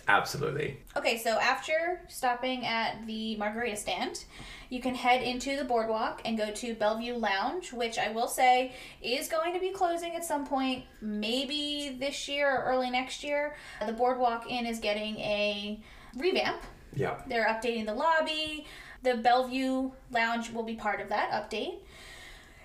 Absolutely. 0.07 0.79
Okay, 0.95 1.19
so 1.19 1.37
after 1.37 2.01
stopping 2.07 2.65
at 2.65 3.05
the 3.05 3.35
margarita 3.35 3.75
stand, 3.75 4.23
you 4.69 4.81
can 4.81 4.95
head 4.95 5.21
into 5.21 5.55
the 5.55 5.63
boardwalk 5.63 6.23
and 6.25 6.35
go 6.35 6.49
to 6.49 6.73
Bellevue 6.73 7.13
Lounge, 7.13 7.71
which 7.73 7.99
I 7.99 8.11
will 8.11 8.27
say 8.27 8.71
is 9.03 9.27
going 9.27 9.53
to 9.53 9.59
be 9.59 9.69
closing 9.69 10.15
at 10.15 10.25
some 10.25 10.47
point, 10.47 10.85
maybe 10.99 11.95
this 11.99 12.27
year 12.27 12.49
or 12.49 12.63
early 12.63 12.89
next 12.89 13.23
year. 13.23 13.55
The 13.85 13.93
Boardwalk 13.93 14.49
Inn 14.49 14.65
is 14.65 14.79
getting 14.79 15.17
a 15.19 15.79
revamp. 16.15 16.63
Yeah. 16.95 17.21
They're 17.27 17.45
updating 17.45 17.85
the 17.85 17.93
lobby. 17.93 18.65
The 19.03 19.17
Bellevue 19.17 19.91
Lounge 20.09 20.49
will 20.51 20.63
be 20.63 20.73
part 20.73 21.01
of 21.01 21.09
that 21.09 21.29
update. 21.29 21.81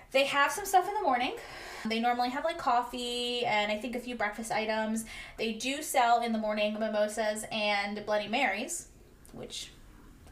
They 0.09 0.25
have 0.25 0.51
some 0.51 0.65
stuff 0.65 0.87
in 0.87 0.95
the 0.95 1.01
morning. 1.01 1.35
They 1.85 1.99
normally 1.99 2.29
have 2.29 2.43
like 2.43 2.57
coffee 2.57 3.45
and 3.45 3.71
I 3.71 3.77
think 3.77 3.95
a 3.95 3.99
few 3.99 4.15
breakfast 4.15 4.51
items. 4.51 5.05
They 5.37 5.53
do 5.53 5.81
sell 5.81 6.21
in 6.21 6.31
the 6.31 6.39
morning 6.39 6.73
mimosas 6.79 7.45
and 7.51 8.05
Bloody 8.05 8.27
Marys, 8.27 8.87
which 9.33 9.71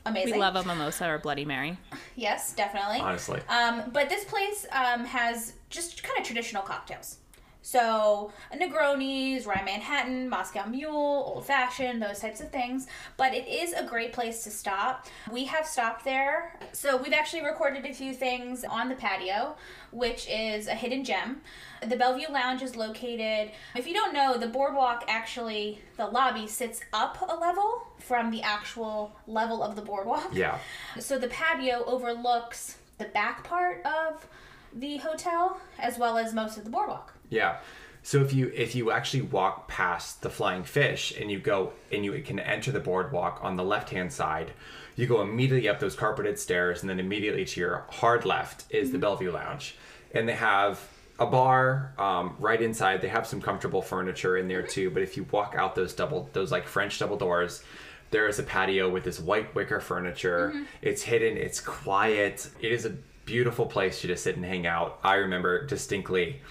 amazing. 0.05 0.33
We 0.33 0.39
love 0.39 0.55
a 0.55 0.63
mimosa 0.63 1.09
or 1.09 1.19
Bloody 1.19 1.45
Mary. 1.45 1.77
Yes, 2.15 2.53
definitely. 2.53 2.99
Honestly. 2.99 3.41
Um, 3.49 3.83
but 3.91 4.09
this 4.09 4.23
place 4.25 4.65
um, 4.71 5.05
has 5.05 5.53
just 5.69 6.03
kind 6.03 6.19
of 6.19 6.25
traditional 6.25 6.63
cocktails. 6.63 7.17
So 7.61 8.31
Negronis, 8.53 9.45
Rye 9.45 9.63
Manhattan, 9.63 10.27
Moscow 10.29 10.65
Mule, 10.65 10.91
Old 10.91 11.45
Fashioned, 11.45 12.01
those 12.01 12.19
types 12.19 12.41
of 12.41 12.49
things. 12.49 12.87
But 13.17 13.33
it 13.33 13.47
is 13.47 13.73
a 13.73 13.83
great 13.83 14.13
place 14.13 14.43
to 14.43 14.49
stop. 14.49 15.07
We 15.31 15.45
have 15.45 15.65
stopped 15.65 16.03
there. 16.03 16.57
So 16.73 16.97
we've 16.97 17.13
actually 17.13 17.43
recorded 17.43 17.85
a 17.85 17.93
few 17.93 18.13
things 18.13 18.63
on 18.63 18.89
the 18.89 18.95
patio, 18.95 19.55
which 19.91 20.27
is 20.29 20.67
a 20.67 20.73
hidden 20.73 21.03
gem. 21.03 21.41
The 21.87 21.95
Bellevue 21.95 22.31
Lounge 22.31 22.61
is 22.61 22.75
located, 22.75 23.51
if 23.75 23.87
you 23.87 23.93
don't 23.93 24.13
know, 24.13 24.37
the 24.37 24.47
boardwalk 24.47 25.03
actually, 25.07 25.81
the 25.97 26.05
lobby 26.05 26.47
sits 26.47 26.81
up 26.93 27.17
a 27.21 27.35
level 27.35 27.87
from 27.97 28.29
the 28.29 28.41
actual 28.43 29.15
level 29.27 29.63
of 29.63 29.75
the 29.75 29.81
boardwalk. 29.81 30.31
Yeah. 30.33 30.59
So 30.99 31.17
the 31.17 31.27
patio 31.27 31.83
overlooks 31.85 32.77
the 32.97 33.05
back 33.05 33.43
part 33.43 33.83
of 33.85 34.27
the 34.73 34.97
hotel 34.97 35.59
as 35.79 35.97
well 35.97 36.17
as 36.17 36.33
most 36.33 36.57
of 36.57 36.63
the 36.63 36.69
boardwalk. 36.69 37.13
Yeah. 37.31 37.57
So 38.03 38.21
if 38.21 38.33
you 38.33 38.51
if 38.53 38.75
you 38.75 38.91
actually 38.91 39.21
walk 39.23 39.67
past 39.67 40.21
the 40.21 40.29
flying 40.29 40.63
fish 40.63 41.13
and 41.19 41.31
you 41.31 41.39
go 41.39 41.73
and 41.91 42.03
you 42.05 42.19
can 42.21 42.39
enter 42.39 42.71
the 42.71 42.79
boardwalk 42.79 43.39
on 43.41 43.55
the 43.55 43.63
left 43.63 43.89
hand 43.89 44.11
side, 44.11 44.51
you 44.95 45.07
go 45.07 45.21
immediately 45.21 45.69
up 45.69 45.79
those 45.79 45.95
carpeted 45.95 46.37
stairs 46.37 46.81
and 46.81 46.89
then 46.89 46.99
immediately 46.99 47.45
to 47.45 47.59
your 47.59 47.85
hard 47.89 48.25
left 48.25 48.65
is 48.69 48.89
the 48.89 48.97
mm-hmm. 48.97 49.01
Bellevue 49.01 49.31
Lounge, 49.31 49.75
and 50.13 50.27
they 50.27 50.33
have 50.33 50.79
a 51.19 51.27
bar 51.27 51.93
um, 51.99 52.35
right 52.39 52.61
inside. 52.61 53.01
They 53.01 53.07
have 53.07 53.27
some 53.27 53.41
comfortable 53.41 53.81
furniture 53.81 54.37
in 54.37 54.47
there 54.47 54.63
mm-hmm. 54.63 54.71
too. 54.71 54.89
But 54.89 55.03
if 55.03 55.15
you 55.15 55.25
walk 55.31 55.55
out 55.57 55.75
those 55.75 55.93
double 55.93 56.29
those 56.33 56.51
like 56.51 56.67
French 56.67 56.99
double 56.99 57.17
doors. 57.17 57.63
There 58.09 58.27
is 58.27 58.39
a 58.39 58.43
patio 58.43 58.89
with 58.89 59.05
this 59.05 59.21
white 59.21 59.55
wicker 59.55 59.79
furniture. 59.79 60.51
Mm-hmm. 60.53 60.63
It's 60.81 61.01
hidden. 61.01 61.37
It's 61.37 61.61
quiet. 61.61 62.49
It 62.59 62.73
is 62.73 62.83
a 62.83 62.89
beautiful 63.23 63.65
place 63.65 64.01
to 64.01 64.07
just 64.07 64.25
sit 64.25 64.35
and 64.35 64.43
hang 64.43 64.67
out. 64.67 64.99
I 65.01 65.15
remember 65.15 65.65
distinctly 65.65 66.41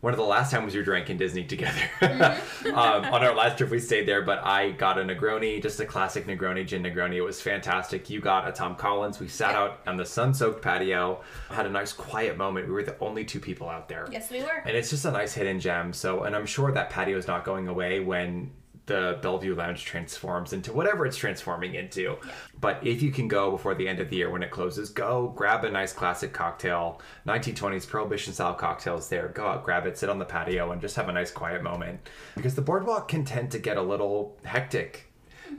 one 0.00 0.12
of 0.12 0.16
the 0.16 0.24
last 0.24 0.52
times 0.52 0.74
we 0.74 0.78
were 0.78 0.84
drinking 0.84 1.16
Disney 1.16 1.44
together. 1.44 1.82
um, 2.02 3.04
on 3.04 3.24
our 3.24 3.34
last 3.34 3.58
trip, 3.58 3.70
we 3.70 3.80
stayed 3.80 4.06
there, 4.06 4.22
but 4.22 4.44
I 4.44 4.70
got 4.70 4.96
a 4.96 5.02
Negroni, 5.02 5.60
just 5.60 5.80
a 5.80 5.84
classic 5.84 6.26
Negroni 6.26 6.64
gin 6.64 6.84
Negroni. 6.84 7.16
It 7.16 7.22
was 7.22 7.40
fantastic. 7.40 8.08
You 8.08 8.20
got 8.20 8.46
a 8.46 8.52
Tom 8.52 8.76
Collins. 8.76 9.18
We 9.18 9.26
sat 9.26 9.56
out 9.56 9.80
on 9.86 9.96
the 9.96 10.06
sun-soaked 10.06 10.62
patio, 10.62 11.20
had 11.50 11.66
a 11.66 11.70
nice 11.70 11.92
quiet 11.92 12.36
moment. 12.36 12.68
We 12.68 12.74
were 12.74 12.84
the 12.84 12.98
only 13.00 13.24
two 13.24 13.40
people 13.40 13.68
out 13.68 13.88
there. 13.88 14.08
Yes, 14.12 14.30
we 14.30 14.40
were. 14.40 14.62
And 14.64 14.76
it's 14.76 14.90
just 14.90 15.04
a 15.04 15.10
nice 15.10 15.34
hidden 15.34 15.58
gem. 15.58 15.92
So, 15.92 16.22
and 16.22 16.36
I'm 16.36 16.46
sure 16.46 16.70
that 16.70 16.90
patio 16.90 17.18
is 17.18 17.26
not 17.26 17.44
going 17.44 17.66
away 17.66 17.98
when 17.98 18.52
the 18.88 19.18
Bellevue 19.22 19.54
Lounge 19.54 19.84
transforms 19.84 20.52
into 20.52 20.72
whatever 20.72 21.06
it's 21.06 21.16
transforming 21.16 21.74
into. 21.76 22.16
But 22.60 22.84
if 22.84 23.00
you 23.02 23.12
can 23.12 23.28
go 23.28 23.52
before 23.52 23.74
the 23.76 23.86
end 23.86 24.00
of 24.00 24.10
the 24.10 24.16
year 24.16 24.30
when 24.30 24.42
it 24.42 24.50
closes, 24.50 24.90
go 24.90 25.32
grab 25.36 25.64
a 25.64 25.70
nice 25.70 25.92
classic 25.92 26.32
cocktail, 26.32 27.00
1920s 27.26 27.86
prohibition 27.86 28.32
style 28.32 28.54
cocktails 28.54 29.08
there. 29.08 29.28
Go 29.28 29.46
out, 29.46 29.64
grab 29.64 29.86
it, 29.86 29.96
sit 29.96 30.08
on 30.08 30.18
the 30.18 30.24
patio, 30.24 30.72
and 30.72 30.80
just 30.80 30.96
have 30.96 31.08
a 31.08 31.12
nice 31.12 31.30
quiet 31.30 31.62
moment. 31.62 32.00
Because 32.34 32.54
the 32.56 32.62
boardwalk 32.62 33.06
can 33.08 33.24
tend 33.24 33.52
to 33.52 33.58
get 33.58 33.76
a 33.76 33.82
little 33.82 34.36
hectic. 34.44 35.04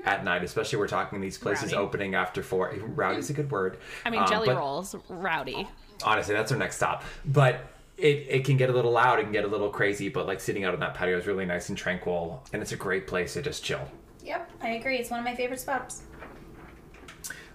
At 0.06 0.24
night, 0.24 0.44
especially 0.44 0.78
we're 0.78 0.88
talking 0.88 1.20
these 1.20 1.40
places 1.40 1.72
Rowdy. 1.74 1.76
opening 1.84 2.16
after 2.16 2.44
four. 2.44 2.72
Rowdy 2.80 3.18
is 3.20 3.32
a 3.32 3.34
good 3.34 3.50
word. 3.50 3.80
I 4.06 4.12
mean, 4.12 4.22
Um, 4.22 4.28
jelly 4.28 4.50
rolls, 4.50 4.96
rowdy. 5.10 5.68
honestly 6.04 6.36
that's 6.36 6.52
our 6.52 6.58
next 6.58 6.76
stop 6.78 7.04
but 7.26 7.66
it, 8.00 8.26
it 8.30 8.46
can 8.46 8.58
get 8.58 8.70
a 8.70 8.74
little 8.74 8.92
loud 8.92 9.20
it 9.20 9.24
can 9.24 9.32
get 9.32 9.44
a 9.44 9.48
little 9.48 9.70
crazy 9.70 10.10
but 10.10 10.26
like 10.26 10.40
sitting 10.40 10.64
out 10.64 10.74
on 10.74 10.80
that 10.80 10.94
patio 10.94 11.18
is 11.18 11.28
really 11.28 11.46
nice 11.46 11.70
and 11.70 11.78
tranquil 11.78 12.44
and 12.54 12.62
it's 12.62 12.72
a 12.72 12.76
great 12.78 13.06
place 13.08 13.34
to 13.34 13.42
just 13.42 13.64
chill 13.64 13.88
Yep, 14.22 14.52
I 14.62 14.70
agree. 14.72 14.98
It's 14.98 15.10
one 15.10 15.20
of 15.20 15.26
my 15.26 15.34
favorite 15.34 15.60
spots. 15.62 16.04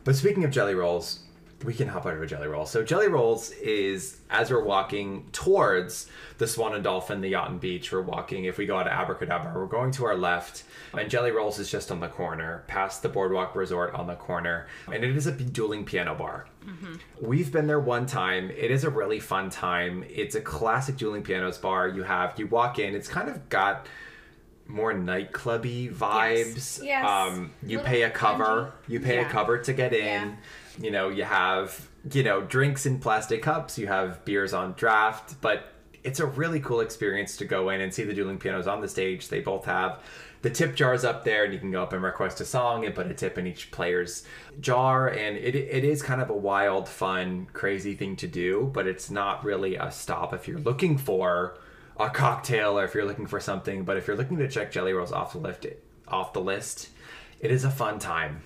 but 0.02 0.16
speaking 0.16 0.44
of 0.44 0.50
jelly 0.50 0.74
rolls 0.74 1.20
we 1.64 1.74
can 1.74 1.88
hop 1.88 2.07
over 2.07 2.20
to 2.20 2.27
jelly 2.27 2.46
Roll. 2.46 2.66
so 2.66 2.83
jelly 2.83 3.09
rolls 3.09 3.50
is 3.53 4.18
as 4.31 4.50
we're 4.50 4.62
walking 4.64 5.27
towards 5.33 6.07
the 6.38 6.46
swan 6.46 6.74
and 6.74 6.85
dolphin 6.85 7.20
the 7.20 7.29
yacht 7.29 7.50
and 7.50 7.61
beach 7.61 7.90
we're 7.92 8.03
walking 8.03 8.44
if 8.44 8.59
we 8.59 8.66
go 8.66 8.77
out 8.77 8.87
of 8.87 8.92
abracadabra 8.92 9.53
we're 9.55 9.66
going 9.66 9.90
to 9.92 10.05
our 10.05 10.16
left 10.16 10.64
and 10.96 11.09
jelly 11.11 11.31
rolls 11.31 11.59
is 11.59 11.70
just 11.70 11.90
on 11.90 12.00
the 12.00 12.09
corner 12.09 12.64
past 12.66 13.03
the 13.03 13.09
boardwalk 13.09 13.55
resort 13.57 13.94
on 13.94 14.07
the 14.07 14.14
corner 14.14 14.66
and 14.92 15.03
it 15.05 15.16
is 15.16 15.27
a 15.27 15.33
dueling 15.33 15.85
piano 15.85 16.14
bar 16.14 16.46
We've 17.20 17.53
been 17.53 17.66
there 17.66 17.79
one 17.79 18.07
time. 18.07 18.50
It 18.50 18.70
is 18.70 18.85
a 18.85 18.90
really 18.90 19.20
fun 19.20 19.50
time. 19.50 20.03
It's 20.09 20.35
a 20.35 20.40
classic 20.40 20.96
dueling 20.96 21.22
pianos 21.22 21.59
bar. 21.59 21.88
You 21.88 22.05
have 22.05 22.38
you 22.38 22.46
walk 22.46 22.79
in. 22.79 22.94
It's 22.94 23.07
kind 23.09 23.29
of 23.29 23.50
got 23.50 23.87
more 24.66 24.94
nightclubby 24.94 25.92
vibes. 25.94 26.83
Yes. 26.83 27.07
Um, 27.07 27.50
you 27.62 27.77
Little 27.79 27.85
pay 27.92 28.03
a 28.05 28.11
cover. 28.11 28.72
You 28.88 28.98
pay 29.00 29.18
a 29.18 29.27
cover 29.27 29.59
to 29.59 29.72
get 29.74 29.92
in. 29.92 30.05
Yeah. 30.31 30.35
You 30.78 30.90
know, 30.90 31.08
you 31.08 31.24
have 31.24 31.88
you 32.12 32.22
know 32.22 32.42
drinks 32.42 32.87
in 32.87 32.98
plastic 32.98 33.42
cups. 33.42 33.78
You 33.78 33.87
have 33.87 34.24
beers 34.24 34.52
on 34.52 34.72
draft, 34.72 35.40
but 35.40 35.72
it's 36.02 36.20
a 36.20 36.26
really 36.26 36.60
cool 36.60 36.80
experience 36.80 37.37
to 37.38 37.44
go 37.44 37.70
in 37.70 37.80
and 37.80 37.92
see 37.92 38.04
the 38.04 38.12
dueling 38.12 38.38
pianos 38.38 38.66
on 38.66 38.80
the 38.80 38.88
stage. 38.88 39.28
They 39.28 39.40
both 39.40 39.64
have 39.64 40.00
the 40.42 40.50
tip 40.50 40.76
jars 40.76 41.04
up 41.04 41.24
there, 41.24 41.44
and 41.44 41.54
you 41.54 41.58
can 41.58 41.70
go 41.70 41.82
up 41.82 41.94
and 41.94 42.02
request 42.02 42.38
a 42.42 42.44
song 42.44 42.84
and 42.84 42.94
put 42.94 43.06
a 43.06 43.14
tip 43.14 43.38
in 43.38 43.46
each 43.46 43.70
player's 43.70 44.24
jar. 44.60 45.08
And 45.08 45.38
it, 45.38 45.54
it 45.54 45.84
is 45.84 46.02
kind 46.02 46.20
of 46.20 46.28
a 46.28 46.37
wild, 46.37 46.87
fun, 46.87 47.46
crazy 47.54 47.94
thing 47.94 48.16
to 48.16 48.26
do, 48.26 48.70
but 48.74 48.87
it's 48.87 49.10
not 49.10 49.42
really 49.42 49.76
a 49.76 49.90
stop 49.90 50.34
if 50.34 50.46
you're 50.46 50.58
looking 50.58 50.98
for 50.98 51.56
a 51.98 52.10
cocktail 52.10 52.78
or 52.78 52.84
if 52.84 52.94
you're 52.94 53.06
looking 53.06 53.26
for 53.26 53.40
something. 53.40 53.84
But 53.84 53.96
if 53.96 54.06
you're 54.06 54.18
looking 54.18 54.37
to 54.37 54.48
check 54.48 54.70
Jelly 54.70 54.92
Rolls 54.92 55.12
off 55.12 55.32
the 55.32 55.38
list, 55.38 55.66
off 56.06 56.34
the 56.34 56.42
list, 56.42 56.90
it 57.40 57.50
is 57.50 57.64
a 57.64 57.70
fun 57.70 57.98
time. 57.98 58.42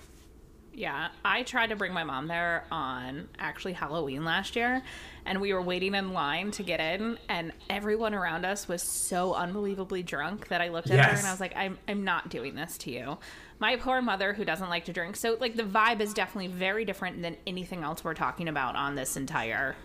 Yeah, 0.79 1.09
I 1.25 1.43
tried 1.43 1.71
to 1.71 1.75
bring 1.75 1.91
my 1.91 2.05
mom 2.05 2.27
there 2.27 2.63
on 2.71 3.27
actually 3.37 3.73
Halloween 3.73 4.23
last 4.23 4.55
year, 4.55 4.81
and 5.25 5.41
we 5.41 5.51
were 5.53 5.61
waiting 5.61 5.93
in 5.93 6.13
line 6.13 6.51
to 6.51 6.63
get 6.63 6.79
in, 6.79 7.17
and 7.27 7.51
everyone 7.69 8.13
around 8.13 8.45
us 8.45 8.65
was 8.69 8.81
so 8.81 9.33
unbelievably 9.33 10.03
drunk 10.03 10.47
that 10.47 10.61
I 10.61 10.69
looked 10.69 10.89
at 10.89 11.03
her 11.05 11.17
and 11.17 11.27
I 11.27 11.31
was 11.31 11.41
like, 11.41 11.51
I'm, 11.53 11.77
I'm 11.89 12.05
not 12.05 12.29
doing 12.29 12.55
this 12.55 12.77
to 12.77 12.91
you. 12.91 13.17
My 13.59 13.75
poor 13.75 14.01
mother 14.01 14.31
who 14.31 14.45
doesn't 14.45 14.69
like 14.69 14.85
to 14.85 14.93
drink. 14.93 15.17
So, 15.17 15.35
like, 15.41 15.57
the 15.57 15.63
vibe 15.63 15.99
is 15.99 16.13
definitely 16.13 16.47
very 16.47 16.85
different 16.85 17.21
than 17.21 17.35
anything 17.45 17.83
else 17.83 18.01
we're 18.05 18.13
talking 18.13 18.47
about 18.47 18.77
on 18.77 18.95
this 18.95 19.17
entire 19.17 19.75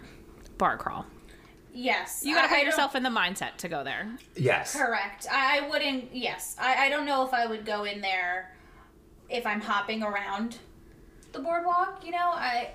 bar 0.59 0.76
crawl. 0.76 1.07
Yes. 1.72 2.22
You 2.24 2.37
gotta 2.37 2.42
I- 2.42 2.46
I 2.46 2.48
put 2.50 2.57
don't- 2.59 2.66
yourself 2.66 2.94
in 2.94 3.02
the 3.02 3.11
mindset 3.11 3.57
to 3.57 3.68
go 3.68 3.83
there. 3.83 4.16
Yes. 4.37 4.76
Correct. 4.76 5.26
I, 5.28 5.59
I 5.59 5.68
wouldn't. 5.68 6.14
Yes, 6.14 6.54
I, 6.57 6.87
I 6.87 6.88
don't 6.88 7.04
know 7.04 7.26
if 7.26 7.35
I 7.35 7.46
would 7.46 7.64
go 7.66 7.83
in 7.83 8.00
there 8.00 8.54
if 9.28 9.44
I'm 9.44 9.61
hopping 9.61 10.04
around 10.04 10.59
the 11.35 11.40
boardwalk. 11.40 12.03
You 12.05 12.12
know, 12.12 12.31
I 12.33 12.70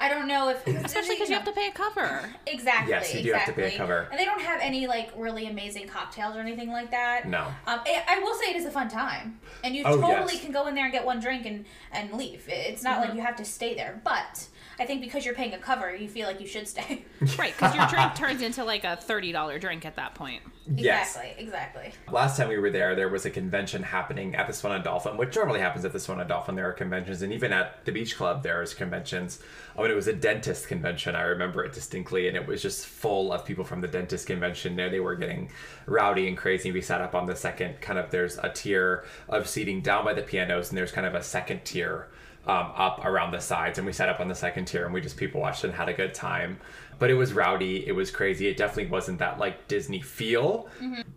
I 0.00 0.08
don't 0.08 0.26
know 0.26 0.48
if 0.48 0.66
Especially 0.66 1.14
because 1.16 1.28
you 1.28 1.34
have 1.36 1.44
to 1.44 1.52
pay 1.52 1.68
a 1.68 1.72
cover. 1.72 2.28
exactly. 2.46 2.90
Yes, 2.92 3.14
you 3.14 3.22
do 3.22 3.32
have 3.32 3.46
to 3.46 3.52
pay 3.52 3.74
a 3.74 3.76
cover. 3.76 4.08
and 4.10 4.18
they 4.18 4.24
don't 4.24 4.40
have 4.40 4.60
any 4.60 4.86
like 4.86 5.10
really 5.16 5.46
amazing 5.46 5.86
cocktails 5.88 6.34
or 6.36 6.40
anything 6.40 6.70
like 6.70 6.90
that. 6.90 7.28
No. 7.28 7.42
Um, 7.66 7.80
I, 7.86 8.04
I 8.08 8.18
will 8.20 8.34
say 8.34 8.50
it 8.50 8.56
is 8.56 8.64
a 8.66 8.70
fun 8.70 8.88
time, 8.88 9.38
and 9.64 9.74
you 9.74 9.82
Oh, 9.84 10.00
totally 10.00 10.34
yes. 10.34 10.42
can 10.42 10.52
go 10.52 10.66
in 10.66 10.74
there 10.74 10.84
and 10.84 10.92
get 10.92 11.04
one 11.04 11.20
drink 11.20 11.46
and 11.46 11.64
and 11.92 12.12
leave. 12.14 12.44
It's 12.48 12.82
not 12.82 13.00
like 13.00 13.14
you 13.14 13.20
have 13.20 13.36
to 13.36 13.44
stay 13.44 13.74
there, 13.74 14.00
but. 14.04 14.46
I 14.82 14.84
think 14.84 15.00
because 15.00 15.24
you're 15.24 15.34
paying 15.36 15.54
a 15.54 15.58
cover, 15.58 15.94
you 15.94 16.08
feel 16.08 16.26
like 16.26 16.40
you 16.40 16.46
should 16.48 16.66
stay. 16.66 17.04
Right, 17.38 17.54
because 17.56 17.74
your 17.74 17.86
drink 17.86 18.16
turns 18.16 18.42
into 18.42 18.64
like 18.64 18.82
a 18.82 18.98
$30 19.00 19.60
drink 19.60 19.86
at 19.86 19.94
that 19.94 20.16
point. 20.16 20.42
Yes. 20.74 21.16
exactly, 21.16 21.44
exactly. 21.44 21.92
Last 22.10 22.36
time 22.36 22.48
we 22.48 22.58
were 22.58 22.70
there, 22.70 22.96
there 22.96 23.08
was 23.08 23.24
a 23.24 23.30
convention 23.30 23.84
happening 23.84 24.34
at 24.34 24.48
the 24.48 24.52
Swan 24.52 24.74
and 24.74 24.82
Dolphin, 24.82 25.16
which 25.16 25.34
normally 25.36 25.60
happens 25.60 25.84
at 25.84 25.92
the 25.92 26.00
Swan 26.00 26.18
and 26.18 26.28
Dolphin. 26.28 26.56
There 26.56 26.68
are 26.68 26.72
conventions, 26.72 27.22
and 27.22 27.32
even 27.32 27.52
at 27.52 27.84
the 27.84 27.92
Beach 27.92 28.16
Club, 28.16 28.42
there 28.42 28.60
is 28.60 28.74
conventions. 28.74 29.38
Oh, 29.76 29.84
and 29.84 29.92
it 29.92 29.94
was 29.94 30.08
a 30.08 30.12
dentist 30.12 30.66
convention. 30.66 31.14
I 31.14 31.22
remember 31.22 31.64
it 31.64 31.72
distinctly, 31.72 32.26
and 32.26 32.36
it 32.36 32.44
was 32.44 32.60
just 32.60 32.86
full 32.86 33.32
of 33.32 33.44
people 33.44 33.64
from 33.64 33.80
the 33.80 33.88
dentist 33.88 34.26
convention. 34.26 34.74
There, 34.74 34.90
they 34.90 35.00
were 35.00 35.14
getting 35.14 35.48
rowdy 35.86 36.26
and 36.26 36.36
crazy. 36.36 36.72
We 36.72 36.82
sat 36.82 37.00
up 37.00 37.14
on 37.14 37.26
the 37.26 37.36
second 37.36 37.80
kind 37.80 38.00
of. 38.00 38.10
There's 38.10 38.36
a 38.38 38.48
tier 38.48 39.04
of 39.28 39.48
seating 39.48 39.80
down 39.80 40.04
by 40.04 40.14
the 40.14 40.22
pianos, 40.22 40.70
and 40.70 40.78
there's 40.78 40.92
kind 40.92 41.06
of 41.06 41.14
a 41.14 41.22
second 41.22 41.64
tier 41.64 42.08
um, 42.46 42.72
up 42.74 43.04
around 43.04 43.32
the 43.32 43.40
sides, 43.40 43.78
and 43.78 43.86
we 43.86 43.92
sat 43.92 44.08
up 44.08 44.20
on 44.20 44.28
the 44.28 44.34
second 44.34 44.64
tier, 44.66 44.84
and 44.84 44.92
we 44.92 45.00
just 45.00 45.16
people 45.16 45.40
watched 45.40 45.64
and 45.64 45.72
had 45.72 45.88
a 45.88 45.92
good 45.92 46.14
time. 46.14 46.58
But 46.98 47.10
it 47.10 47.14
was 47.14 47.32
rowdy, 47.32 47.86
it 47.86 47.92
was 47.92 48.10
crazy. 48.10 48.46
It 48.48 48.56
definitely 48.56 48.90
wasn't 48.90 49.18
that 49.18 49.38
like 49.38 49.68
Disney 49.68 50.00
feel, 50.00 50.68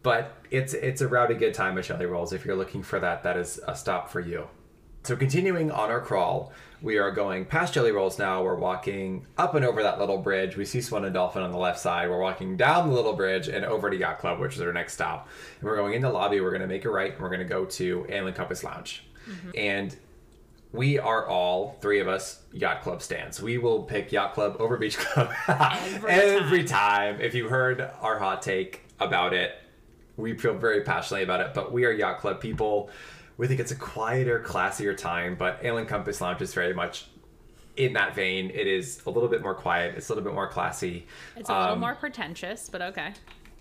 but 0.04 0.38
it's 0.52 0.74
it's 0.74 1.02
a 1.02 1.08
rowdy 1.08 1.36
good 1.36 1.54
time 1.54 1.78
at 1.78 1.86
Jelly 1.86 2.06
Rolls. 2.06 2.34
If 2.34 2.46
you're 2.46 2.56
looking 2.56 2.84
for 2.84 3.00
that, 3.00 3.24
that 3.24 3.38
is 3.38 3.60
a 3.68 3.76
stop 3.76 4.10
for 4.10 4.20
you. 4.20 4.48
So 5.04 5.16
continuing 5.16 5.70
on 5.70 5.92
our 5.92 6.02
crawl, 6.02 6.52
we 6.82 6.98
are 6.98 7.12
going 7.12 7.46
past 7.46 7.76
Jelly 7.76 7.92
Rolls 7.92 8.18
now. 8.18 8.44
We're 8.44 8.56
walking 8.56 9.28
up 9.38 9.54
and 9.54 9.64
over 9.64 9.84
that 9.84 10.00
little 10.00 10.18
bridge. 10.18 10.58
We 10.58 10.66
see 10.66 10.82
Swan 10.82 11.06
and 11.06 11.14
Dolphin 11.14 11.44
on 11.44 11.52
the 11.52 11.60
left 11.60 11.80
side. 11.80 12.10
We're 12.10 12.20
walking 12.20 12.58
down 12.58 12.90
the 12.90 12.96
little 12.96 13.14
bridge 13.14 13.48
and 13.48 13.64
over 13.66 13.92
to 13.92 13.96
Yacht 13.96 14.18
Club, 14.18 14.40
which 14.40 14.56
is 14.56 14.62
our 14.62 14.74
next 14.74 14.94
stop. 14.94 15.28
And 15.60 15.70
we're 15.70 15.76
going 15.76 15.94
in 15.94 16.02
the 16.02 16.10
lobby. 16.10 16.42
We're 16.42 16.50
going 16.50 16.62
to 16.62 16.68
make 16.68 16.86
a 16.86 16.90
right 16.90 17.12
and 17.12 17.22
we're 17.22 17.30
going 17.30 17.42
to 17.42 17.46
go 17.46 17.66
to 17.66 18.06
Ale 18.10 18.32
& 18.32 18.34
Compass 18.34 18.64
Lounge. 18.64 19.04
And 19.56 19.96
we 20.76 21.00
are 21.00 21.28
all 21.28 21.78
three 21.82 22.00
of 22.00 22.08
us 22.08 22.42
yacht 22.52 22.82
club 22.82 23.02
stands. 23.02 23.42
We 23.42 23.58
will 23.58 23.84
pick 23.84 24.12
yacht 24.12 24.34
club 24.34 24.58
over 24.60 24.78
beach 24.78 24.98
club 25.06 25.32
Every 25.48 26.10
every 26.12 26.64
time. 26.64 27.20
If 27.22 27.34
you 27.34 27.48
heard 27.50 27.82
our 28.02 28.20
hot 28.20 28.42
take 28.42 28.82
about 29.00 29.34
it, 29.34 29.54
we 30.18 30.38
feel 30.38 30.54
very 30.56 30.82
passionately 30.82 31.24
about 31.24 31.42
it. 31.42 31.54
But 31.54 31.72
we 31.72 31.86
are 31.86 31.92
yacht 31.92 32.20
club 32.20 32.40
people. 32.40 32.90
We 33.38 33.48
think 33.48 33.60
it's 33.60 33.72
a 33.72 33.76
quieter, 33.76 34.44
classier 34.46 34.96
time. 34.96 35.36
But 35.36 35.60
Ale 35.64 35.84
& 35.86 35.88
Compass 35.88 36.22
Lounge 36.22 36.42
is 36.42 36.54
very 36.54 36.74
much 36.74 37.08
in 37.76 37.94
that 37.94 38.16
vein. 38.16 38.50
It 38.52 38.68
is 38.68 39.02
a 39.06 39.10
little 39.10 39.28
bit 39.28 39.42
more 39.42 39.54
quiet. 39.56 39.96
It's 39.98 40.08
a 40.10 40.14
little 40.14 40.24
bit 40.24 40.34
more 40.34 40.48
classy. 40.48 41.06
It's 41.36 41.50
a 41.50 41.54
little 41.60 41.74
Um, 41.74 41.80
more 41.82 41.96
pretentious, 41.96 42.70
but 42.70 42.82
okay. 42.82 43.14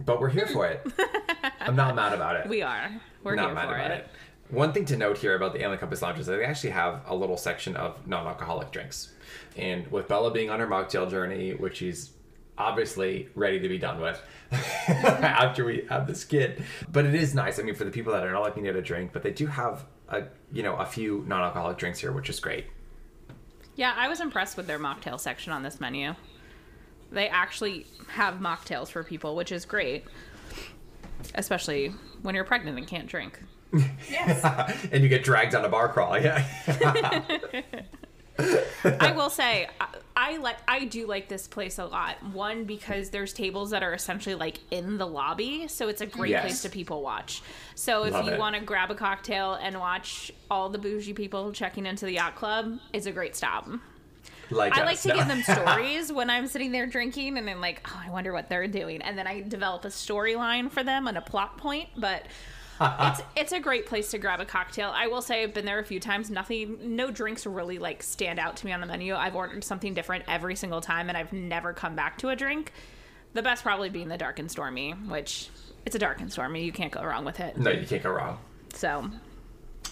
but 0.05 0.21
we're 0.21 0.29
here 0.29 0.47
for 0.47 0.67
it. 0.67 0.87
I'm 1.61 1.75
not 1.75 1.97
mad 1.97 2.13
about 2.13 2.37
it. 2.37 2.49
We 2.49 2.63
are. 2.63 2.91
We're 3.25 3.35
not 3.35 3.47
here 3.47 3.55
mad 3.55 3.69
for 3.69 3.75
about 3.75 3.91
it. 3.91 3.99
it. 4.05 4.09
One 4.51 4.73
thing 4.73 4.85
to 4.87 4.97
note 4.97 5.19
here 5.19 5.35
about 5.35 5.53
the 5.55 5.63
Ale 5.63 5.77
& 5.77 5.79
Compass 5.79 6.03
Lounge 6.03 6.19
is 6.19 6.27
that 6.27 6.37
they 6.37 6.45
actually 6.45 6.71
have 6.71 7.01
a 7.07 7.15
little 7.15 7.37
section 7.37 7.77
of 7.77 8.07
non-alcoholic 8.07 8.71
drinks, 8.71 9.13
and 9.57 9.91
with 9.91 10.07
Bella 10.07 10.31
being 10.31 10.51
on 10.51 10.61
her 10.61 10.67
mocktail 10.67 11.11
journey, 11.11 11.55
which 11.55 11.79
she's 11.79 12.11
obviously 12.57 13.29
ready 13.35 13.59
to 13.59 13.69
be 13.69 13.79
done 13.79 14.01
with 14.01 14.21
after 14.53 15.65
we 15.65 15.87
have 15.89 16.07
this 16.07 16.25
kid, 16.25 16.63
but 16.91 17.05
it 17.05 17.15
is 17.15 17.35
nice. 17.35 17.59
I 17.59 17.63
mean, 17.63 17.75
for 17.75 17.85
the 17.85 17.91
people 17.91 18.13
that 18.13 18.25
are 18.25 18.33
not 18.33 18.43
looking 18.43 18.65
get 18.65 18.77
a 18.77 18.83
drink, 18.83 19.13
but 19.13 19.23
they 19.23 19.33
do 19.33 19.47
have 19.47 19.87
a 20.09 20.25
you 20.53 20.63
know 20.63 20.77
a 20.77 20.87
few 20.87 21.25
non-alcoholic 21.27 21.79
drinks 21.79 21.99
here, 21.99 22.13
which 22.13 22.29
is 22.29 22.39
great. 22.39 22.67
Yeah, 23.77 23.95
I 23.97 24.09
was 24.09 24.21
impressed 24.21 24.57
with 24.57 24.67
their 24.67 24.79
mocktail 24.79 25.19
section 25.19 25.53
on 25.53 25.63
this 25.63 25.81
menu. 25.81 26.15
They 27.11 27.29
actually 27.29 27.87
have 28.09 28.35
mocktails 28.35 28.89
for 28.89 29.03
people, 29.03 29.35
which 29.35 29.51
is 29.51 29.65
great. 29.65 30.05
Especially 31.35 31.89
when 32.23 32.35
you're 32.35 32.45
pregnant 32.45 32.77
and 32.77 32.87
can't 32.87 33.07
drink. 33.07 33.41
Yes. 34.11 34.89
and 34.93 35.03
you 35.03 35.09
get 35.09 35.25
dragged 35.25 35.55
on 35.55 35.65
a 35.65 35.69
bar 35.69 35.89
crawl, 35.89 36.19
yeah. 36.19 36.45
I 38.39 39.13
will 39.15 39.31
say 39.31 39.69
I, 39.81 39.87
I 40.17 40.37
like 40.39 40.57
I 40.67 40.85
do 40.87 41.07
like 41.07 41.29
this 41.29 41.47
place 41.47 41.79
a 41.79 41.85
lot. 41.87 42.17
One 42.33 42.65
because 42.65 43.11
there's 43.11 43.33
tables 43.33 43.71
that 43.71 43.83
are 43.83 43.95
essentially 43.95 44.35
like 44.35 44.59
in 44.71 44.99
the 44.99 45.07
lobby, 45.07 45.69
so 45.69 45.89
it's 45.89 46.01
a 46.01 46.07
great 46.07 46.31
Yes. 46.31 46.43
place 46.43 46.63
to 46.63 46.69
people 46.69 47.03
watch. 47.03 47.43
So 47.75 48.05
if 48.05 48.13
Love 48.13 48.27
you 48.27 48.37
want 48.37 48.57
to 48.57 48.61
grab 48.63 48.91
a 48.91 48.95
cocktail 48.95 49.55
and 49.55 49.79
watch 49.79 50.33
all 50.51 50.69
the 50.69 50.79
bougie 50.79 51.13
people 51.15 51.53
checking 51.53 51.87
into 51.87 52.07
the 52.07 52.13
yacht 52.13 52.35
club, 52.35 52.79
it's 52.93 53.07
a 53.07 53.13
great 53.13 53.37
stop. 53.37 53.69
like 54.51 54.77
I 54.77 54.85
like 54.85 55.01
to 55.03 55.09
No. 55.09 55.15
give 55.17 55.29
them 55.29 55.43
stories 55.57 56.13
when 56.13 56.29
I'm 56.29 56.47
sitting 56.49 56.73
there 56.73 56.87
drinking, 56.87 57.39
and 57.39 57.49
I'm 57.49 57.61
like, 57.61 57.81
oh, 57.89 58.03
I 58.05 58.11
wonder 58.11 58.33
what 58.33 58.49
they're 58.49 58.67
doing, 58.69 59.01
and 59.03 59.17
then 59.17 59.27
I 59.29 59.43
develop 59.43 59.85
a 59.85 59.89
storyline 59.89 60.71
for 60.73 60.83
them 60.83 61.07
and 61.07 61.17
a 61.17 61.23
plot 61.23 61.57
point. 61.57 61.89
But 61.97 62.27
it's 62.81 63.21
it's 63.37 63.53
a 63.53 63.61
great 63.61 63.87
place 63.87 64.11
to 64.11 64.19
grab 64.19 64.41
a 64.41 64.45
cocktail. 64.45 64.91
I 64.95 65.07
will 65.07 65.23
say 65.23 65.43
I've 65.43 65.55
been 65.55 65.65
there 65.65 65.79
a 65.79 65.85
few 65.85 66.01
times. 66.01 66.31
Nothing, 66.31 66.97
no 66.97 67.11
drinks 67.11 67.47
really 67.47 67.79
like 67.79 68.03
stand 68.03 68.39
out 68.39 68.57
to 68.59 68.67
me 68.67 68.73
on 68.73 68.81
the 68.81 68.87
menu. 68.87 69.15
I've 69.15 69.37
ordered 69.37 69.63
something 69.65 69.95
different 69.95 70.25
every 70.29 70.57
single 70.57 70.81
time, 70.81 71.09
and 71.09 71.17
I've 71.17 71.33
never 71.33 71.73
come 71.73 71.95
back 71.95 72.19
to 72.19 72.31
a 72.31 72.37
drink. 72.37 72.73
The 73.35 73.43
best 73.43 73.63
probably 73.63 73.91
being 73.91 74.09
the 74.09 74.17
dark 74.17 74.39
and 74.39 74.51
stormy, 74.51 74.93
which 74.93 75.51
it's 75.87 75.95
a 75.95 75.99
dark 75.99 76.21
and 76.21 76.31
stormy. 76.31 76.65
You 76.65 76.73
can't 76.73 76.93
go 76.93 77.03
wrong 77.03 77.25
with 77.25 77.41
it. 77.41 77.57
no, 77.57 77.71
you 77.71 77.87
can't 77.87 78.03
go 78.03 78.11
wrong. 78.11 78.39
So 78.73 79.09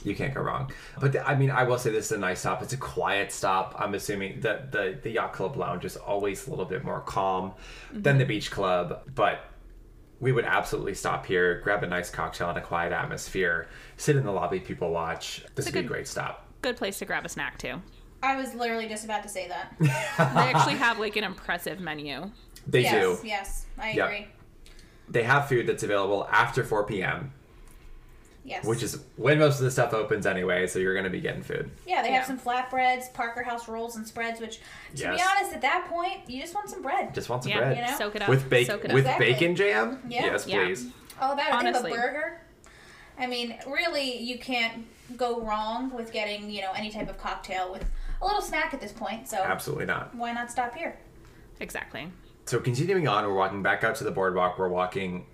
You 0.04 0.16
can't 0.16 0.34
go 0.34 0.40
wrong. 0.40 0.72
But 1.00 1.16
I 1.24 1.36
mean, 1.36 1.50
I 1.50 1.62
will 1.62 1.78
say 1.78 1.90
this 1.90 2.06
is 2.06 2.12
a 2.12 2.18
nice 2.18 2.40
stop. 2.40 2.62
It's 2.62 2.72
a 2.72 2.78
quiet 2.78 3.30
stop. 3.30 3.76
I'm 3.78 3.94
assuming 3.94 4.40
that 4.40 4.72
the 4.72 4.98
the 5.00 5.10
yacht 5.10 5.32
club 5.32 5.56
lounge 5.56 5.84
is 5.84 5.96
always 5.96 6.46
a 6.46 6.50
little 6.50 6.64
bit 6.64 6.84
more 6.84 7.00
calm 7.00 7.52
than 7.92 8.02
mm-hmm. 8.02 8.18
the 8.18 8.24
beach 8.24 8.50
club, 8.50 9.02
but 9.14 9.51
we 10.22 10.30
would 10.30 10.44
absolutely 10.44 10.94
stop 10.94 11.26
here, 11.26 11.60
grab 11.64 11.82
a 11.82 11.86
nice 11.86 12.08
cocktail 12.08 12.48
in 12.50 12.56
a 12.56 12.60
quiet 12.60 12.92
atmosphere, 12.92 13.66
sit 13.96 14.14
in 14.14 14.24
the 14.24 14.30
lobby, 14.30 14.60
people 14.60 14.90
watch. 14.90 15.44
This 15.56 15.66
would 15.66 15.74
a 15.74 15.80
be 15.80 15.84
a 15.84 15.88
great 15.88 16.06
stop. 16.06 16.46
good 16.62 16.76
place 16.76 17.00
to 17.00 17.04
grab 17.04 17.26
a 17.26 17.28
snack 17.28 17.58
too. 17.58 17.82
I 18.22 18.36
was 18.36 18.54
literally 18.54 18.88
just 18.88 19.04
about 19.04 19.24
to 19.24 19.28
say 19.28 19.48
that. 19.48 19.74
They 19.80 20.52
actually 20.54 20.76
have 20.76 21.00
like 21.00 21.16
an 21.16 21.24
impressive 21.24 21.80
menu. 21.80 22.30
They 22.68 22.82
yes, 22.82 23.20
do. 23.20 23.26
yes, 23.26 23.66
I 23.76 23.90
Yep. 23.90 24.06
agree. 24.06 24.28
They 25.08 25.24
have 25.24 25.48
food 25.48 25.66
that's 25.66 25.82
available 25.82 26.28
after 26.30 26.62
4 26.62 26.84
p.m., 26.86 27.32
Yes. 28.44 28.64
which 28.64 28.82
is 28.82 29.00
when 29.16 29.38
most 29.38 29.58
of 29.60 29.64
the 29.64 29.70
stuff 29.70 29.94
opens 29.94 30.26
anyway. 30.26 30.66
So 30.66 30.78
you're 30.80 30.94
going 30.94 31.04
to 31.04 31.10
be 31.10 31.20
getting 31.20 31.42
food. 31.42 31.70
yeah, 31.86 32.02
they 32.02 32.08
Yeah. 32.08 32.16
have 32.16 32.26
some 32.26 32.38
flatbreads, 32.40 33.12
Parker 33.14 33.42
House 33.44 33.68
rolls 33.68 33.94
and 33.96 34.06
spreads. 34.06 34.40
Which, 34.40 34.58
to 34.96 35.02
be 35.02 35.06
honest, 35.06 35.52
at 35.54 35.60
that 35.62 35.86
point, 35.88 36.28
you 36.28 36.40
just 36.40 36.52
want 36.54 36.68
some 36.68 36.82
bread. 36.82 37.14
Just 37.14 37.28
want 37.28 37.44
some 37.44 37.52
Yeah, 37.52 37.58
bread 37.58 37.76
you 37.76 37.82
know? 37.84 37.96
soak 37.96 38.16
it 38.16 38.22
up. 38.22 38.28
with 38.28 38.50
bacon 38.50 38.74
soak 38.74 38.84
it 38.84 38.90
up. 38.90 38.94
with 38.94 39.04
Exactly. 39.04 39.32
bacon 39.32 39.54
jam. 39.56 40.02
Yeah. 40.08 40.24
Yes, 40.26 40.46
Yeah. 40.46 40.64
please. 40.64 40.86
All 41.20 41.32
about 41.32 41.64
it. 41.64 41.72
They 41.72 41.72
have 41.72 41.84
a 41.84 41.88
burger. 41.88 42.40
I 43.18 43.26
mean, 43.28 43.56
really, 43.66 44.16
you 44.18 44.38
can't 44.38 44.86
go 45.16 45.40
wrong 45.42 45.90
with 45.94 46.12
getting 46.12 46.50
you 46.50 46.62
know 46.62 46.72
any 46.74 46.90
type 46.90 47.08
of 47.08 47.18
cocktail 47.18 47.70
with 47.70 47.84
a 48.20 48.24
little 48.26 48.40
snack 48.42 48.74
at 48.74 48.80
this 48.80 48.92
point. 48.92 49.28
So 49.28 49.36
Absolutely 49.36 49.84
not. 49.86 50.14
why 50.16 50.32
not 50.32 50.50
stop 50.50 50.74
here? 50.74 50.96
Exactly. 51.60 52.10
So 52.46 52.58
continuing 52.58 53.06
on, 53.06 53.24
we're 53.24 53.34
walking 53.34 53.62
back 53.62 53.84
out 53.84 53.94
to 53.96 54.04
the 54.04 54.10
boardwalk. 54.10 54.58
We're 54.58 54.68
walking 54.68 55.26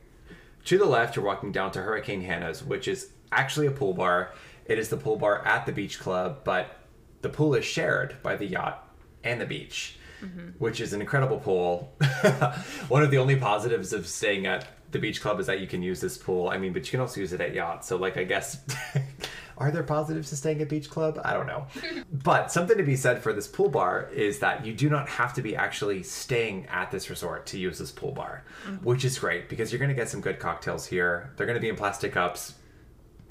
to 0.68 0.76
the 0.76 0.84
left. 0.84 1.16
You're 1.16 1.24
walking 1.24 1.50
down 1.50 1.70
to 1.72 1.80
Hurricane 1.80 2.20
Hannah's, 2.20 2.62
which 2.62 2.88
is 2.88 3.08
actually 3.32 3.68
a 3.68 3.70
pool 3.70 3.94
bar. 3.94 4.34
It 4.66 4.78
is 4.78 4.90
the 4.90 4.98
pool 4.98 5.16
bar 5.16 5.42
at 5.46 5.64
the 5.64 5.72
beach 5.72 5.98
club, 5.98 6.40
but 6.44 6.76
the 7.22 7.30
pool 7.30 7.54
is 7.54 7.64
shared 7.64 8.22
by 8.22 8.36
the 8.36 8.44
yacht 8.44 8.86
and 9.24 9.40
the 9.40 9.46
beach, 9.46 9.98
mm-hmm. 10.22 10.48
which 10.58 10.82
is 10.82 10.92
an 10.92 11.00
incredible 11.00 11.38
pool. 11.38 11.94
One 12.88 13.02
of 13.02 13.10
the 13.10 13.16
only 13.16 13.36
positives 13.36 13.94
of 13.94 14.06
staying 14.06 14.44
at 14.46 14.66
the 14.90 14.98
beach 14.98 15.22
club 15.22 15.40
is 15.40 15.46
that 15.46 15.60
you 15.60 15.66
can 15.66 15.82
use 15.82 16.02
this 16.02 16.18
pool. 16.18 16.50
I 16.50 16.58
mean, 16.58 16.74
but 16.74 16.84
you 16.84 16.90
can 16.90 17.00
also 17.00 17.20
use 17.20 17.32
it 17.32 17.40
at 17.40 17.54
yacht. 17.54 17.86
So, 17.86 17.96
like, 17.96 18.18
I 18.18 18.24
guess. 18.24 18.60
Are 19.58 19.70
there 19.72 19.82
positives 19.82 20.30
to 20.30 20.36
staying 20.36 20.62
at 20.62 20.68
Beach 20.68 20.88
Club? 20.88 21.20
I 21.24 21.32
don't 21.34 21.46
know. 21.46 21.66
but 22.12 22.50
something 22.52 22.78
to 22.78 22.84
be 22.84 22.96
said 22.96 23.22
for 23.22 23.32
this 23.32 23.46
pool 23.46 23.68
bar 23.68 24.08
is 24.14 24.38
that 24.38 24.64
you 24.64 24.72
do 24.72 24.88
not 24.88 25.08
have 25.08 25.34
to 25.34 25.42
be 25.42 25.56
actually 25.56 26.04
staying 26.04 26.66
at 26.68 26.90
this 26.90 27.10
resort 27.10 27.46
to 27.46 27.58
use 27.58 27.78
this 27.78 27.90
pool 27.90 28.12
bar, 28.12 28.44
mm-hmm. 28.64 28.76
which 28.84 29.04
is 29.04 29.18
great 29.18 29.48
because 29.48 29.72
you're 29.72 29.80
going 29.80 29.90
to 29.90 29.94
get 29.94 30.08
some 30.08 30.20
good 30.20 30.38
cocktails 30.38 30.86
here. 30.86 31.32
They're 31.36 31.46
going 31.46 31.56
to 31.56 31.60
be 31.60 31.68
in 31.68 31.76
plastic 31.76 32.12
cups. 32.12 32.54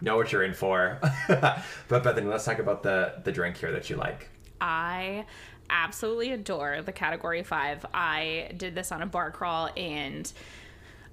Know 0.01 0.17
what 0.17 0.31
you're 0.31 0.43
in 0.43 0.53
for. 0.53 0.99
but 1.27 2.03
Bethany, 2.03 2.27
let's 2.27 2.45
talk 2.45 2.59
about 2.59 2.83
the 2.83 3.15
the 3.23 3.31
drink 3.31 3.57
here 3.57 3.71
that 3.71 3.89
you 3.89 3.95
like. 3.95 4.29
I 4.61 5.25
absolutely 5.69 6.31
adore 6.31 6.81
the 6.81 6.91
category 6.91 7.43
five. 7.43 7.85
I 7.93 8.51
did 8.57 8.75
this 8.75 8.91
on 8.91 9.01
a 9.01 9.05
bar 9.05 9.31
crawl 9.31 9.69
and 9.75 10.31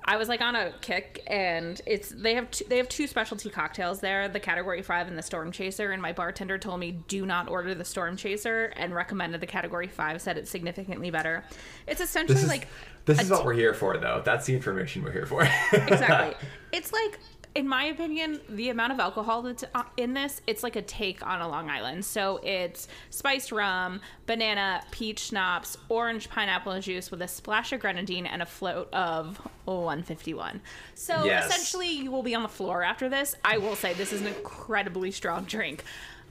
I 0.07 0.17
was 0.19 0.29
like 0.29 0.43
on 0.43 0.55
a 0.55 0.73
kick 0.83 1.23
and 1.27 1.81
it's 1.87 2.11
they 2.11 2.35
have 2.35 2.51
two, 2.51 2.65
they 2.69 2.77
have 2.77 2.89
two 2.89 3.07
specialty 3.07 3.49
cocktails 3.49 4.01
there, 4.01 4.29
the 4.29 4.41
category 4.41 4.83
5 4.83 5.09
and 5.09 5.17
the 5.17 5.23
storm 5.23 5.51
chaser 5.51 5.93
and 5.93 6.03
my 6.03 6.13
bartender 6.13 6.59
told 6.59 6.81
me 6.81 6.93
do 7.09 7.25
not 7.25 7.49
order 7.49 7.75
the 7.75 7.85
storm 7.87 8.17
chaser 8.17 8.67
and 8.77 8.95
recommended 8.95 9.41
the 9.41 9.47
category 9.47 9.89
5 9.89 10.21
said 10.21 10.37
it's 10.37 10.51
significantly 10.51 11.11
better. 11.11 11.45
It's 11.87 12.03
essentially 12.03 12.35
This 12.35 12.43
is 12.45 12.49
like 12.51 12.69
this 13.07 13.21
is 13.21 13.31
what 13.31 13.41
t- 13.41 13.45
we're 13.47 13.53
here 13.55 13.75
for, 13.75 13.97
though. 13.99 14.23
That's 14.25 14.47
the 14.47 14.55
information 14.55 15.03
we're 15.03 15.13
here 15.13 15.27
for. 15.27 15.43
exactly. 15.73 16.35
It's 16.73 16.93
like, 16.93 17.21
in 17.55 17.69
my 17.69 17.85
opinion, 17.85 18.41
the 18.49 18.69
amount 18.71 18.93
of 18.93 18.99
alcohol 18.99 19.43
that's 19.43 19.63
uh, 19.75 19.85
in 19.97 20.13
this, 20.13 20.43
it's 20.47 20.63
like 20.65 20.75
a 20.75 20.83
take 20.83 21.25
on 21.25 21.41
a 21.41 21.49
Long 21.49 21.71
Island. 21.71 22.05
So 22.05 22.41
it's 22.43 22.89
spiced 23.11 23.53
rum, 23.53 24.01
banana, 24.27 24.83
peach 24.91 25.21
schnapps, 25.21 25.77
orange 25.89 26.29
pineapple 26.29 26.81
juice 26.81 27.13
with 27.13 27.23
a 27.23 27.29
splash 27.29 27.73
of 27.73 27.79
grenadine 27.79 28.27
and 28.27 28.43
a 28.43 28.47
float 28.47 28.93
of 28.93 29.37
151. 29.67 30.61
So 30.97 31.25
Yes. 31.25 31.47
essentially, 31.47 31.91
you 31.91 32.11
will 32.11 32.25
be 32.25 32.35
on 32.35 32.43
the 32.43 32.49
floor 32.49 32.83
after 32.83 33.09
this. 33.09 33.37
I 33.45 33.59
will 33.59 33.77
say 33.77 33.95
this 33.95 34.13
is 34.13 34.21
an 34.21 34.27
incredibly 34.27 35.13
strong 35.13 35.45
drink. 35.45 35.85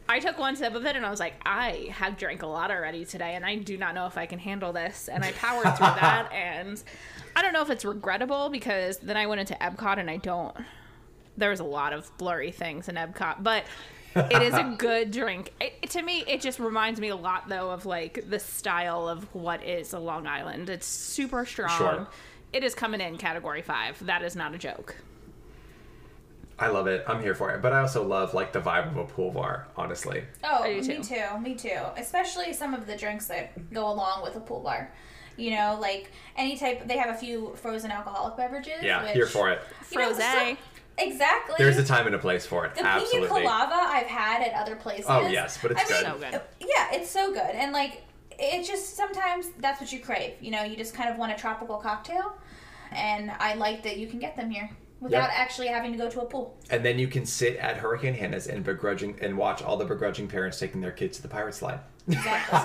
I 0.10 0.20
took 0.20 0.38
one 0.38 0.58
sip 0.58 0.76
of 0.76 0.86
it 0.86 0.98
and 0.98 1.06
I 1.06 1.10
was 1.10 1.22
like, 1.22 1.36
I 1.46 1.88
have 1.92 2.18
drank 2.18 2.42
a 2.44 2.48
lot 2.48 2.70
already 2.72 3.06
today, 3.06 3.36
and 3.36 3.46
I 3.46 3.56
do 3.56 3.78
not 3.78 3.96
know 3.96 4.06
if 4.08 4.18
I 4.18 4.26
can 4.26 4.38
handle 4.40 4.74
this. 4.74 5.08
And 5.08 5.24
I 5.24 5.32
powered 5.32 5.64
through 5.78 5.86
that, 5.88 6.30
and 6.34 6.84
I 7.38 7.42
don't 7.42 7.54
know 7.54 7.62
if 7.62 7.70
it's 7.70 7.86
regrettable 7.86 8.50
because 8.50 8.98
then 8.98 9.16
I 9.16 9.28
went 9.28 9.40
into 9.40 9.54
Epcot 9.56 10.00
and 10.00 10.10
I 10.10 10.18
don't. 10.18 10.54
There's 11.38 11.60
a 11.60 11.64
lot 11.64 11.94
of 11.94 12.16
blurry 12.18 12.52
things 12.52 12.90
in 12.90 12.96
Epcot, 12.96 13.42
but 13.44 13.64
it 14.16 14.42
is 14.42 14.54
a 14.54 14.76
good 14.78 15.12
drink. 15.12 15.52
It, 15.60 15.90
to 15.92 16.02
me, 16.02 16.24
it 16.28 16.42
just 16.42 16.60
reminds 16.60 17.00
me 17.00 17.10
a 17.10 17.16
lot 17.16 17.50
though 17.50 17.72
of 17.72 17.86
like 17.86 18.30
the 18.30 18.40
style 18.40 19.08
of 19.08 19.24
what 19.34 19.64
is 19.64 19.94
a 19.94 20.00
Long 20.00 20.28
Island. 20.28 20.70
It's 20.70 20.86
super 20.86 21.46
strong. 21.46 21.78
Sure. 21.78 22.08
It 22.52 22.64
is 22.64 22.76
coming 22.76 23.02
in 23.02 23.18
category 23.18 23.64
five. 23.64 24.04
That 24.06 24.22
is 24.24 24.36
not 24.36 24.54
a 24.54 24.58
joke. 24.60 24.96
I 26.60 26.68
love 26.68 26.86
it. 26.86 27.04
I'm 27.08 27.20
here 27.22 27.34
for 27.34 27.50
it. 27.50 27.62
But 27.64 27.74
I 27.74 27.80
also 27.82 28.04
love 28.06 28.36
like 28.36 28.54
the 28.54 28.62
vibe 28.62 28.88
of 28.92 28.98
a 28.98 29.06
pool 29.06 29.32
bar, 29.32 29.68
honestly. 29.76 30.24
Oh, 30.44 30.64
me 30.64 30.82
too. 30.82 31.04
too. 31.04 31.40
Me 31.42 31.56
too. 31.56 31.80
Especially 31.98 32.54
some 32.54 32.76
of 32.76 32.86
the 32.86 32.96
drinks 32.96 33.26
that 33.28 33.74
go 33.74 33.90
along 33.92 34.22
with 34.22 34.36
a 34.36 34.40
pool 34.40 34.60
bar. 34.60 34.94
You 35.36 35.50
know, 35.56 35.80
like 35.82 36.12
any 36.38 36.56
type. 36.56 36.88
They 36.88 36.98
have 36.98 37.10
a 37.10 37.18
few 37.18 37.54
frozen 37.56 37.90
alcoholic 37.90 38.38
beverages. 38.38 38.84
Yeah, 38.84 39.02
which, 39.04 39.14
here 39.14 39.26
for 39.26 39.50
it. 39.50 39.64
you 39.92 39.98
know, 39.98 40.14
some- 40.14 40.58
exactly. 40.98 41.56
There's 41.58 41.78
a 41.78 41.84
time 41.86 42.06
and 42.08 42.16
a 42.16 42.20
place 42.20 42.46
for 42.46 42.66
it. 42.66 42.76
the 42.76 42.86
Absolutely. 42.86 43.28
pina 43.30 43.42
colada 43.42 43.76
I've 43.76 44.08
had 44.08 44.42
at 44.48 44.54
other 44.54 44.76
places. 44.76 45.06
Oh, 45.10 45.28
yes, 45.28 45.58
but 45.62 45.72
it's 45.72 45.82
I 45.82 45.86
good. 45.86 46.04
mean, 46.22 46.32
So 46.32 46.32
good. 46.32 46.42
Yeah, 46.62 46.88
it's 46.92 47.10
so 47.10 47.34
good, 47.34 47.56
and 47.56 47.72
like 47.74 48.04
it 48.32 48.66
just 48.66 48.96
sometimes 48.96 49.48
that's 49.60 49.80
what 49.80 49.92
you 49.92 50.00
crave. 50.00 50.34
You 50.42 50.52
know, 50.52 50.64
you 50.64 50.76
just 50.76 50.94
kind 50.94 51.10
of 51.10 51.18
want 51.18 51.32
a 51.32 51.36
tropical 51.36 51.78
cocktail, 51.78 52.34
and 52.92 53.32
I 53.40 53.54
like 53.56 53.84
that 53.84 53.98
you 53.98 54.08
can 54.08 54.20
get 54.20 54.36
them 54.36 54.50
here 54.50 54.70
without 55.00 55.24
Yep. 55.30 55.32
actually 55.34 55.68
having 55.68 55.92
to 55.92 55.98
go 55.98 56.10
to 56.10 56.22
a 56.22 56.26
pool. 56.26 56.58
And 56.70 56.84
then 56.86 56.98
you 56.98 57.08
can 57.08 57.26
sit 57.26 57.58
at 57.58 57.76
Hurricane 57.78 58.14
Hannah's 58.14 58.48
and 58.48 58.64
begrudging 58.64 59.18
and 59.22 59.38
watch 59.38 59.62
all 59.62 59.76
the 59.76 59.84
begrudging 59.84 60.30
parents 60.30 60.58
taking 60.60 60.80
their 60.80 60.92
kids 60.94 61.18
to 61.18 61.22
the 61.24 61.28
pirate 61.28 61.56
slide. 61.56 61.80
Exactly. 62.08 62.60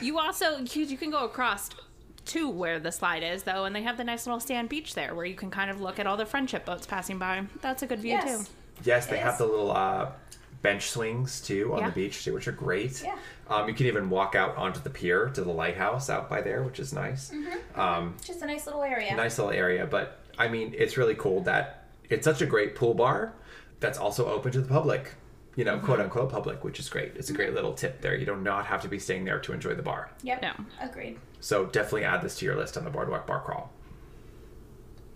You 0.06 0.18
also 0.18 0.58
you, 0.58 0.82
you 0.84 0.96
can 0.96 1.10
go 1.10 1.24
across 1.24 1.70
to 2.26 2.48
where 2.50 2.78
the 2.78 2.92
slide 2.92 3.22
is 3.22 3.42
though, 3.44 3.64
and 3.64 3.74
they 3.74 3.82
have 3.82 3.96
the 3.96 4.04
nice 4.04 4.26
little 4.26 4.40
sand 4.40 4.68
beach 4.68 4.94
there 4.94 5.14
where 5.14 5.24
you 5.24 5.34
can 5.34 5.50
kind 5.50 5.70
of 5.70 5.80
look 5.80 5.98
at 5.98 6.06
all 6.06 6.16
the 6.16 6.26
friendship 6.26 6.64
boats 6.64 6.86
passing 6.86 7.18
by. 7.18 7.44
That's 7.62 7.82
a 7.82 7.86
good 7.86 8.00
view 8.00 8.12
yes. 8.12 8.24
too. 8.46 8.52
Yes, 8.84 9.06
they 9.06 9.16
It 9.16 9.22
have 9.22 9.34
is. 9.34 9.38
the 9.38 9.46
little 9.46 9.70
uh, 9.70 10.10
bench 10.62 10.90
swings 10.90 11.40
too 11.40 11.72
on 11.74 11.80
Yeah. 11.80 11.86
the 11.88 11.92
beach 11.94 12.24
too, 12.24 12.34
which 12.34 12.48
are 12.48 12.52
great. 12.52 13.02
Yeah. 13.02 13.16
Um, 13.48 13.68
you 13.68 13.74
can 13.74 13.86
even 13.86 14.10
walk 14.10 14.34
out 14.34 14.56
onto 14.56 14.80
the 14.80 14.90
pier 14.90 15.26
to 15.30 15.42
the 15.42 15.52
lighthouse 15.52 16.10
out 16.10 16.28
by 16.28 16.40
there, 16.42 16.62
which 16.62 16.80
is 16.80 16.92
nice. 16.92 17.30
Mm-hmm. 17.30 17.80
Um, 17.80 18.16
Just 18.24 18.42
a 18.42 18.46
nice 18.46 18.66
little 18.66 18.82
area. 18.82 19.14
nice 19.14 19.38
little 19.38 19.52
area, 19.52 19.86
but 19.86 20.20
I 20.38 20.48
mean, 20.48 20.74
it's 20.76 20.96
really 20.96 21.14
cool 21.14 21.40
that 21.42 21.84
it's 22.08 22.24
such 22.24 22.42
a 22.42 22.46
great 22.46 22.74
pool 22.74 22.94
bar 22.94 23.32
that's 23.80 23.98
also 23.98 24.26
open 24.26 24.52
to 24.52 24.60
the 24.60 24.68
public. 24.68 25.14
You 25.56 25.64
know, 25.64 25.78
quote 25.78 26.00
unquote 26.00 26.30
public, 26.30 26.62
which 26.64 26.78
is 26.78 26.88
great. 26.88 27.12
It's 27.16 27.30
a 27.30 27.32
great 27.32 27.54
little 27.54 27.72
tip 27.72 28.00
there. 28.02 28.14
You 28.14 28.26
do 28.26 28.36
not 28.36 28.66
have 28.66 28.82
to 28.82 28.88
be 28.88 28.98
staying 28.98 29.24
there 29.24 29.38
to 29.40 29.52
enjoy 29.52 29.74
the 29.74 29.82
bar. 29.82 30.10
Yep. 30.22 30.42
No. 30.42 30.52
Agreed. 30.80 31.18
So 31.40 31.64
definitely 31.66 32.04
add 32.04 32.20
this 32.22 32.38
to 32.38 32.44
your 32.44 32.56
list 32.56 32.76
on 32.76 32.84
the 32.84 32.90
Boardwalk 32.90 33.26
Bar 33.26 33.40
Crawl. 33.40 33.72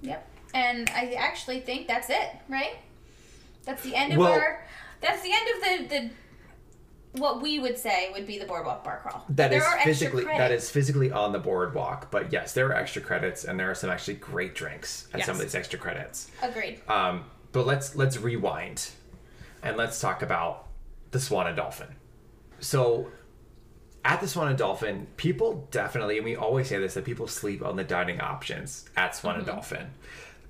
Yep. 0.01 0.27
And 0.55 0.91
I 0.91 1.13
actually 1.19 1.61
think 1.61 1.87
that's 1.87 2.09
it, 2.11 2.31
right? 2.49 2.77
That's 3.65 3.83
the 3.83 3.95
end 3.95 4.13
of 4.13 4.19
Well- 4.19 4.33
our. 4.33 4.67
That's 5.01 5.23
the 5.23 5.31
end 5.33 5.49
of 5.83 5.89
the 5.89 5.95
the. 5.99 6.11
What 7.21 7.43
we 7.43 7.59
would 7.59 7.77
say 7.77 8.09
would 8.13 8.25
be 8.25 8.39
the 8.39 8.45
boardwalk 8.47 8.85
bar 8.85 9.01
crawl. 9.03 9.25
That 9.31 9.51
there 9.51 9.59
is 9.59 9.67
are 9.67 9.81
physically 9.81 10.23
that 10.25 10.37
credits. 10.37 10.71
physically 10.71 11.11
on 11.11 11.33
the 11.33 11.41
boardwalk, 11.41 12.09
but 12.13 12.33
yes, 12.33 12.53
there 12.55 12.69
are 12.69 12.75
extra 12.75 13.03
credits 13.03 13.45
and 13.45 13.59
there 13.59 13.69
are 13.69 13.75
some 13.75 13.91
actually 13.91 14.15
great 14.15 14.55
drinks 14.55 15.09
at 15.13 15.25
some 15.25 15.35
of 15.35 15.41
these 15.43 15.57
extra 15.57 15.77
credits. 15.77 16.31
agreed. 16.41 16.81
Um, 16.89 17.25
but 17.51 17.67
let's 17.67 17.97
let's 17.97 18.17
rewind 18.17 18.91
and 19.63 19.77
let's 19.77 20.01
talk 20.01 20.23
about 20.23 20.67
the 21.11 21.21
Swan 21.21 21.47
and 21.47 21.57
Dolphin. 21.57 21.89
So 22.61 23.11
at 24.05 24.21
the 24.21 24.29
Swan 24.29 24.49
and 24.49 24.59
Dolphin, 24.59 25.07
people 25.17 25.69
definitely, 25.71 26.17
and 26.17 26.25
we 26.25 26.37
always 26.37 26.69
say 26.69 26.79
this, 26.79 26.95
that 26.95 27.05
people 27.05 27.27
sleep 27.27 27.65
on 27.65 27.77
the 27.77 27.85
dining 27.85 28.21
options 28.21 28.89
at 28.97 29.15
Swan 29.15 29.37
and 29.37 29.45
mm-hmm. 29.45 29.57
Dolphin. 29.57 29.91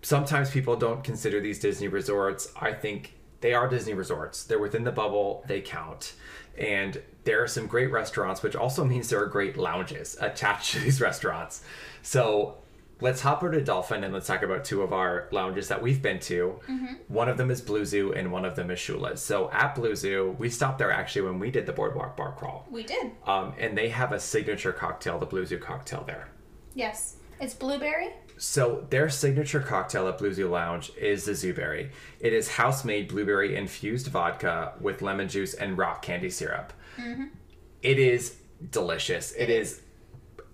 Sometimes 0.03 0.51
people 0.51 0.77
don't 0.77 1.05
consider 1.05 1.41
these 1.41 1.59
Disney 1.59 1.89
resorts. 1.89 2.53
I 2.61 2.73
think 2.73 3.15
they 3.41 3.53
are 3.53 3.69
Disney 3.69 3.95
resorts. 3.95 4.45
They're 4.45 4.59
within 4.59 4.85
the 4.85 4.93
bubble, 4.93 5.45
they 5.47 5.61
count. 5.61 6.15
And 6.57 7.03
there 7.25 7.43
are 7.43 7.49
some 7.49 7.67
great 7.67 7.91
restaurants, 7.91 8.43
which 8.43 8.57
also 8.57 8.85
means 8.85 9.09
there 9.09 9.23
are 9.23 9.27
great 9.27 9.57
lounges 9.57 10.17
attached 10.21 10.73
to 10.73 10.81
these 10.81 11.01
restaurants. 11.09 11.63
So 12.03 12.57
let's 13.01 13.21
hop 13.21 13.43
over 13.43 13.53
to 13.53 13.61
Dolphin 13.63 14.05
and 14.05 14.13
let's 14.13 14.27
talk 14.27 14.43
about 14.43 14.65
two 14.65 14.83
of 14.83 14.93
our 14.93 15.29
lounges 15.31 15.69
that 15.69 15.81
we've 15.83 16.03
been 16.03 16.19
to. 16.21 16.61
One 17.09 17.29
of 17.29 17.37
them 17.37 17.51
is 17.51 17.61
Blue 17.61 17.85
Zoo 17.85 18.13
and 18.13 18.31
one 18.33 18.45
of 18.45 18.57
them 18.57 18.71
is 18.71 18.79
Shula's. 18.79 19.21
So 19.23 19.51
at 19.51 19.75
Blue 19.75 19.95
Zoo, 19.97 20.37
we 20.39 20.51
stopped 20.51 20.79
there 20.79 20.91
actually 20.93 21.23
when 21.23 21.39
we 21.39 21.51
did 21.51 21.67
the 21.67 21.73
Boardwalk 21.73 22.17
Bar 22.17 22.33
Crawl. 22.39 22.67
We 22.71 22.83
did. 22.83 23.13
Um, 23.27 23.55
and 23.59 23.77
they 23.77 23.89
have 23.89 24.13
a 24.13 24.21
signature 24.21 24.73
cocktail, 24.73 25.19
the 25.19 25.27
Blue 25.27 25.45
Zoo 25.47 25.59
cocktail 25.59 26.05
there. 26.07 26.29
Yes. 26.75 27.17
It's 27.41 27.55
blueberry. 27.55 28.11
So 28.37 28.87
their 28.91 29.09
signature 29.09 29.61
cocktail 29.61 30.09
at 30.09 30.19
Blue 30.19 30.33
Zoo 30.33 30.49
Lounge 30.49 30.93
is 30.99 31.25
the 31.25 31.33
Zooberry. 31.33 31.91
It 32.21 32.33
is 32.33 32.49
house-made 32.49 33.09
blueberry 33.09 33.57
infused 33.57 34.07
vodka 34.09 34.75
with 34.81 35.03
lemon 35.03 35.29
juice 35.29 35.55
and 35.55 35.77
rock 35.77 36.03
candy 36.03 36.31
syrup. 36.31 36.73
It 37.83 37.99
is 37.99 38.37
delicious. 38.71 39.33
it 39.33 39.49
is. 39.51 39.81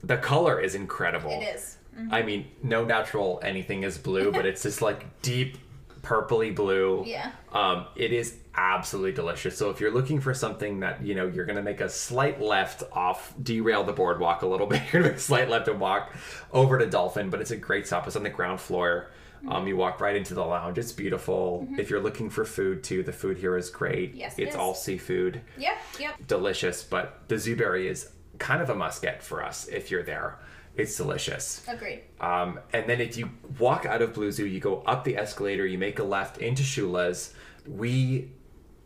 The 0.03 0.17
color 0.17 0.61
is 0.61 0.75
incredible. 0.77 1.31
It 1.31 1.55
is. 1.57 1.76
I 2.11 2.23
mean, 2.23 2.47
no 2.63 2.85
natural 2.85 3.41
anything 3.43 3.83
is 3.83 3.97
blue, 3.99 4.31
but 4.33 4.45
it's 4.47 4.63
just 4.63 4.83
like 4.83 5.23
deep 5.23 5.59
purpley 6.03 6.55
blue. 6.55 7.05
Yeah. 7.07 7.33
Um, 7.53 7.87
it 7.97 8.13
is 8.13 8.37
absolutely 8.55 9.13
delicious. 9.13 9.57
So 9.59 9.71
if 9.71 9.81
you're 9.81 9.91
looking 9.93 10.21
for 10.21 10.33
something 10.35 10.81
that 10.81 11.03
you 11.03 11.15
know 11.15 11.27
you're 11.27 11.45
gonna 11.47 11.63
make 11.63 11.81
a 11.81 11.89
slight 11.89 12.41
left 12.41 12.83
off, 12.93 13.35
derail 13.43 13.83
the 13.85 13.93
boardwalk 13.93 14.43
a 14.43 14.47
little 14.47 14.67
bit. 14.73 14.83
You're 14.93 15.03
gonna 15.03 15.13
make 15.13 15.19
a 15.19 15.21
slight 15.21 15.49
left 15.51 15.69
and 15.69 15.81
walk 15.81 16.13
over 16.53 16.79
to 16.79 16.87
Dolphin, 16.87 17.31
but 17.31 17.41
it's 17.41 17.51
a 17.51 17.57
great 17.57 17.87
stop. 17.87 18.07
It's 18.07 18.17
on 18.17 18.23
the 18.23 18.31
ground 18.31 18.61
floor. 18.61 19.09
Um, 19.49 19.67
you 19.69 19.77
walk 19.77 20.01
right 20.01 20.17
into 20.17 20.35
the 20.35 20.45
lounge. 20.45 20.77
It's 20.79 20.93
beautiful. 20.93 21.69
If 21.79 21.89
you're 21.91 22.01
looking 22.01 22.31
for 22.31 22.45
food 22.45 22.83
too, 22.83 23.03
the 23.05 23.13
food 23.13 23.37
here 23.39 23.57
is 23.57 23.71
great. 23.71 24.15
Yes, 24.15 24.39
it 24.39 24.45
it's 24.45 24.55
is. 24.55 24.57
all 24.61 24.75
seafood, 24.75 25.41
Yep. 25.59 25.77
Yep. 26.01 26.15
delicious. 26.27 26.83
But 26.83 27.21
the 27.29 27.37
Zooberry 27.37 27.85
is 27.89 28.11
kind 28.39 28.61
of 28.61 28.71
a 28.71 28.75
must 28.75 29.03
get 29.03 29.23
for 29.23 29.45
us 29.45 29.69
if 29.69 29.91
you're 29.91 30.03
there. 30.03 30.39
It's 30.77 30.97
delicious. 30.97 31.65
Agreed. 31.69 32.03
Um, 32.21 32.61
and 32.73 32.87
then 32.89 33.01
if 33.01 33.17
you 33.17 33.31
walk 33.59 33.87
out 33.87 34.03
of 34.03 34.13
Blue 34.13 34.31
Zoo, 34.31 34.45
you 34.47 34.61
go 34.61 34.83
up 34.83 35.05
the 35.05 35.17
escalator, 35.17 35.67
you 35.67 35.79
make 35.79 35.99
a 35.99 36.05
left 36.05 36.39
into 36.39 36.63
Shula's. 36.63 37.33
We 37.67 38.31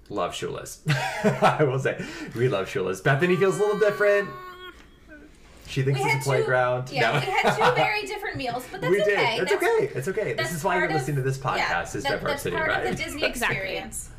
love 0.08 0.32
Shula's. 0.32 0.82
I 1.24 1.64
will 1.64 1.78
say, 1.80 2.00
we 2.36 2.48
love 2.48 2.68
Shula's. 2.68 3.00
Bethany 3.00 3.36
feels 3.36 3.56
a 3.58 3.60
little 3.60 3.78
different. 3.78 4.28
She 5.66 5.82
thinks 5.82 6.00
We 6.00 6.06
it's 6.06 6.14
had 6.14 6.20
a 6.22 6.24
playground. 6.24 6.86
Two, 6.86 6.96
yeah, 6.96 7.12
No. 7.12 7.20
we 7.20 7.26
had 7.26 7.54
two 7.56 7.74
very 7.80 8.02
different 8.06 8.36
meals, 8.36 8.64
but 8.72 8.80
that's 8.80 8.90
we 8.90 8.96
did. 8.98 9.18
okay. 9.18 9.38
It's 9.40 9.50
that's, 9.50 9.62
okay. 9.64 9.90
It's 9.94 10.08
okay. 10.08 10.32
This 10.32 10.52
is 10.52 10.64
why 10.64 10.76
you're 10.76 10.86
of- 10.86 10.92
listening 10.92 11.16
to 11.16 11.22
this 11.22 11.38
podcast. 11.38 11.56
yeah, 11.58 11.82
is 11.82 11.92
that- 12.02 12.10
diversity, 12.20 12.50
that's 12.56 12.66
part 12.66 12.68
right? 12.78 12.86
of 12.90 12.96
the 12.96 13.04
Disney 13.04 13.22
Exactly. 13.24 13.56
experience. 13.56 14.10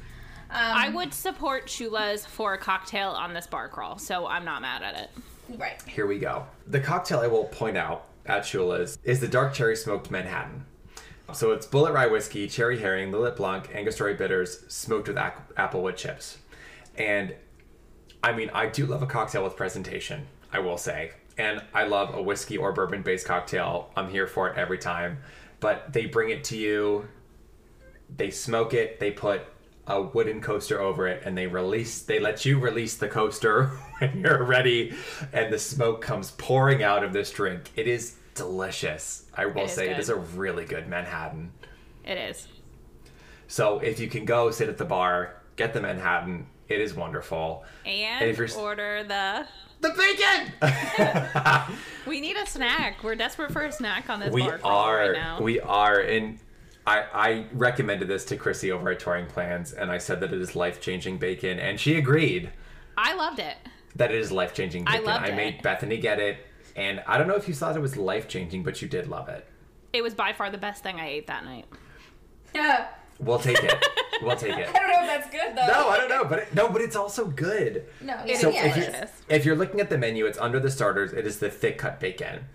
Um, 0.49 0.57
I 0.59 0.89
would 0.89 1.13
support 1.13 1.67
Shula's 1.67 2.25
for 2.25 2.53
a 2.53 2.57
cocktail 2.57 3.09
on 3.09 3.33
this 3.33 3.47
bar 3.47 3.67
crawl, 3.69 3.97
so 3.97 4.27
I'm 4.27 4.43
not 4.45 4.61
mad 4.61 4.81
at 4.83 4.95
it. 4.95 5.09
Right. 5.57 5.81
Here 5.87 6.07
we 6.07 6.19
go. 6.19 6.45
The 6.67 6.79
cocktail 6.79 7.19
I 7.19 7.27
will 7.27 7.45
point 7.45 7.77
out 7.77 8.07
at 8.25 8.43
Shula's 8.43 8.97
is 9.03 9.19
the 9.19 9.27
dark 9.27 9.53
cherry 9.53 9.75
smoked 9.75 10.11
Manhattan. 10.11 10.65
So 11.33 11.51
it's 11.51 11.65
Bulleit 11.65 11.93
rye 11.93 12.07
whiskey, 12.07 12.47
Cherry 12.47 12.77
Heering, 12.77 13.11
Lillet 13.11 13.37
Blanc, 13.37 13.73
Angostura 13.73 14.13
bitters, 14.13 14.65
smoked 14.67 15.07
with 15.07 15.17
ac- 15.17 15.35
applewood 15.55 15.95
chips. 15.95 16.37
And 16.95 17.33
I 18.21 18.33
mean, 18.33 18.49
I 18.53 18.67
do 18.67 18.85
love 18.85 19.01
a 19.01 19.05
cocktail 19.07 19.43
with 19.43 19.55
presentation, 19.55 20.27
I 20.51 20.59
will 20.59 20.77
say. 20.77 21.11
And 21.37 21.63
I 21.73 21.85
love 21.85 22.13
a 22.13 22.21
whiskey 22.21 22.57
or 22.57 22.73
bourbon 22.73 23.01
based 23.01 23.25
cocktail. 23.25 23.91
I'm 23.95 24.09
here 24.09 24.27
for 24.27 24.49
it 24.49 24.57
every 24.57 24.77
time. 24.77 25.19
But 25.61 25.93
they 25.93 26.05
bring 26.05 26.31
it 26.31 26.43
to 26.45 26.57
you, 26.57 27.07
they 28.15 28.29
smoke 28.29 28.73
it, 28.73 28.99
they 28.99 29.11
put 29.11 29.41
a 29.97 30.01
wooden 30.01 30.41
coaster 30.41 30.79
over 30.81 31.07
it, 31.07 31.23
and 31.25 31.37
they 31.37 31.47
release, 31.47 32.01
they 32.01 32.19
let 32.19 32.45
you 32.45 32.59
release 32.59 32.95
the 32.97 33.07
coaster 33.07 33.65
when 33.99 34.21
you're 34.21 34.43
ready, 34.43 34.93
and 35.33 35.51
the 35.53 35.59
smoke 35.59 36.01
comes 36.01 36.31
pouring 36.31 36.83
out 36.83 37.03
of 37.03 37.13
this 37.13 37.31
drink. 37.31 37.69
It 37.75 37.87
is 37.87 38.15
delicious. 38.35 39.25
I 39.35 39.45
will 39.45 39.63
It 39.65 39.69
say 39.69 39.85
it 39.87 39.93
good. 39.95 39.99
is 39.99 40.09
a 40.09 40.15
really 40.15 40.65
good 40.65 40.87
Manhattan. 40.87 41.51
It 42.05 42.17
is. 42.17 42.47
So 43.47 43.79
if 43.79 43.99
you 43.99 44.07
can 44.07 44.25
go 44.25 44.49
sit 44.51 44.69
at 44.69 44.77
the 44.77 44.85
bar, 44.85 45.41
get 45.57 45.73
the 45.73 45.81
Manhattan, 45.81 46.47
it 46.69 46.79
is 46.79 46.93
wonderful. 46.93 47.63
And, 47.85 48.21
And 48.23 48.29
if 48.31 48.37
you're- 48.37 48.51
order 48.61 49.03
the. 49.03 49.45
The 49.81 49.89
bacon! 50.59 51.67
We 52.07 52.19
need 52.21 52.35
a 52.35 52.45
snack. 52.47 53.03
We're 53.03 53.15
desperate 53.15 53.51
for 53.51 53.61
a 53.63 53.71
snack 53.71 54.09
on 54.09 54.19
this 54.19 54.31
we 54.33 54.41
bar 54.41 54.59
are 54.63 54.97
right 55.09 55.11
now. 55.13 55.39
we 55.41 55.59
are 55.59 55.99
and 55.99 56.39
I, 56.85 57.03
I 57.13 57.45
recommended 57.53 58.07
this 58.07 58.25
to 58.25 58.37
Chrissy 58.37 58.71
over 58.71 58.89
at 58.89 58.99
Touring 58.99 59.27
Plans, 59.27 59.71
and 59.73 59.91
I 59.91 59.97
said 59.99 60.19
that 60.21 60.33
it 60.33 60.41
is 60.41 60.55
life 60.55 60.81
changing 60.81 61.17
bacon, 61.19 61.59
and 61.59 61.79
she 61.79 61.95
agreed 61.95 62.51
I 62.97 63.13
loved 63.13 63.39
it. 63.39 63.55
that 63.95 64.11
it 64.11 64.17
is 64.19 64.31
life 64.31 64.53
changing 64.53 64.85
bacon. 64.85 64.95
I 64.95 64.97
bacon. 65.01 65.13
loved 65.13 65.27
it. 65.29 65.35
made 65.35 65.61
Bethany 65.61 65.97
get 65.97 66.19
it, 66.19 66.45
and 66.75 67.03
I 67.07 67.17
don't 67.17 67.27
know 67.27 67.35
if 67.35 67.47
you 67.47 67.53
thought 67.53 67.75
it 67.75 67.81
was 67.81 67.97
life 67.97 68.27
changing, 68.27 68.63
but 68.63 68.81
you 68.81 68.87
did 68.87 69.07
love 69.07 69.29
it. 69.29 69.45
It 69.93 70.01
was 70.01 70.13
by 70.13 70.33
far 70.33 70.49
the 70.49 70.57
best 70.57 70.81
thing 70.83 70.99
I 70.99 71.07
ate 71.09 71.27
that 71.27 71.43
night. 71.45 71.65
Yeah. 72.55 72.87
We'll 73.19 73.39
take 73.39 73.63
it. 73.63 73.85
we'll 74.23 74.35
take 74.35 74.57
it. 74.57 74.67
I 74.69 74.79
don't 74.79 74.89
know 74.89 75.01
if 75.03 75.07
that's 75.07 75.29
good 75.29 75.55
though. 75.55 75.67
No, 75.67 75.89
I 75.89 75.97
don't 75.97 76.09
know, 76.09 76.23
but 76.25 76.39
it, 76.39 76.55
no, 76.55 76.67
but 76.69 76.81
it's 76.81 76.95
also 76.95 77.25
good. 77.25 77.85
No. 78.01 78.17
It 78.25 78.37
So 78.37 78.49
is 78.49 78.55
yeah, 78.55 78.65
if, 78.65 78.77
you, 78.77 79.09
if 79.35 79.45
you're 79.45 79.55
looking 79.55 79.79
at 79.79 79.89
the 79.91 79.97
menu, 79.99 80.25
it's 80.25 80.39
under 80.39 80.59
the 80.59 80.71
starters. 80.71 81.13
It 81.13 81.27
is 81.27 81.37
the 81.37 81.49
thick 81.51 81.77
cut 81.77 81.99
bacon. 81.99 82.45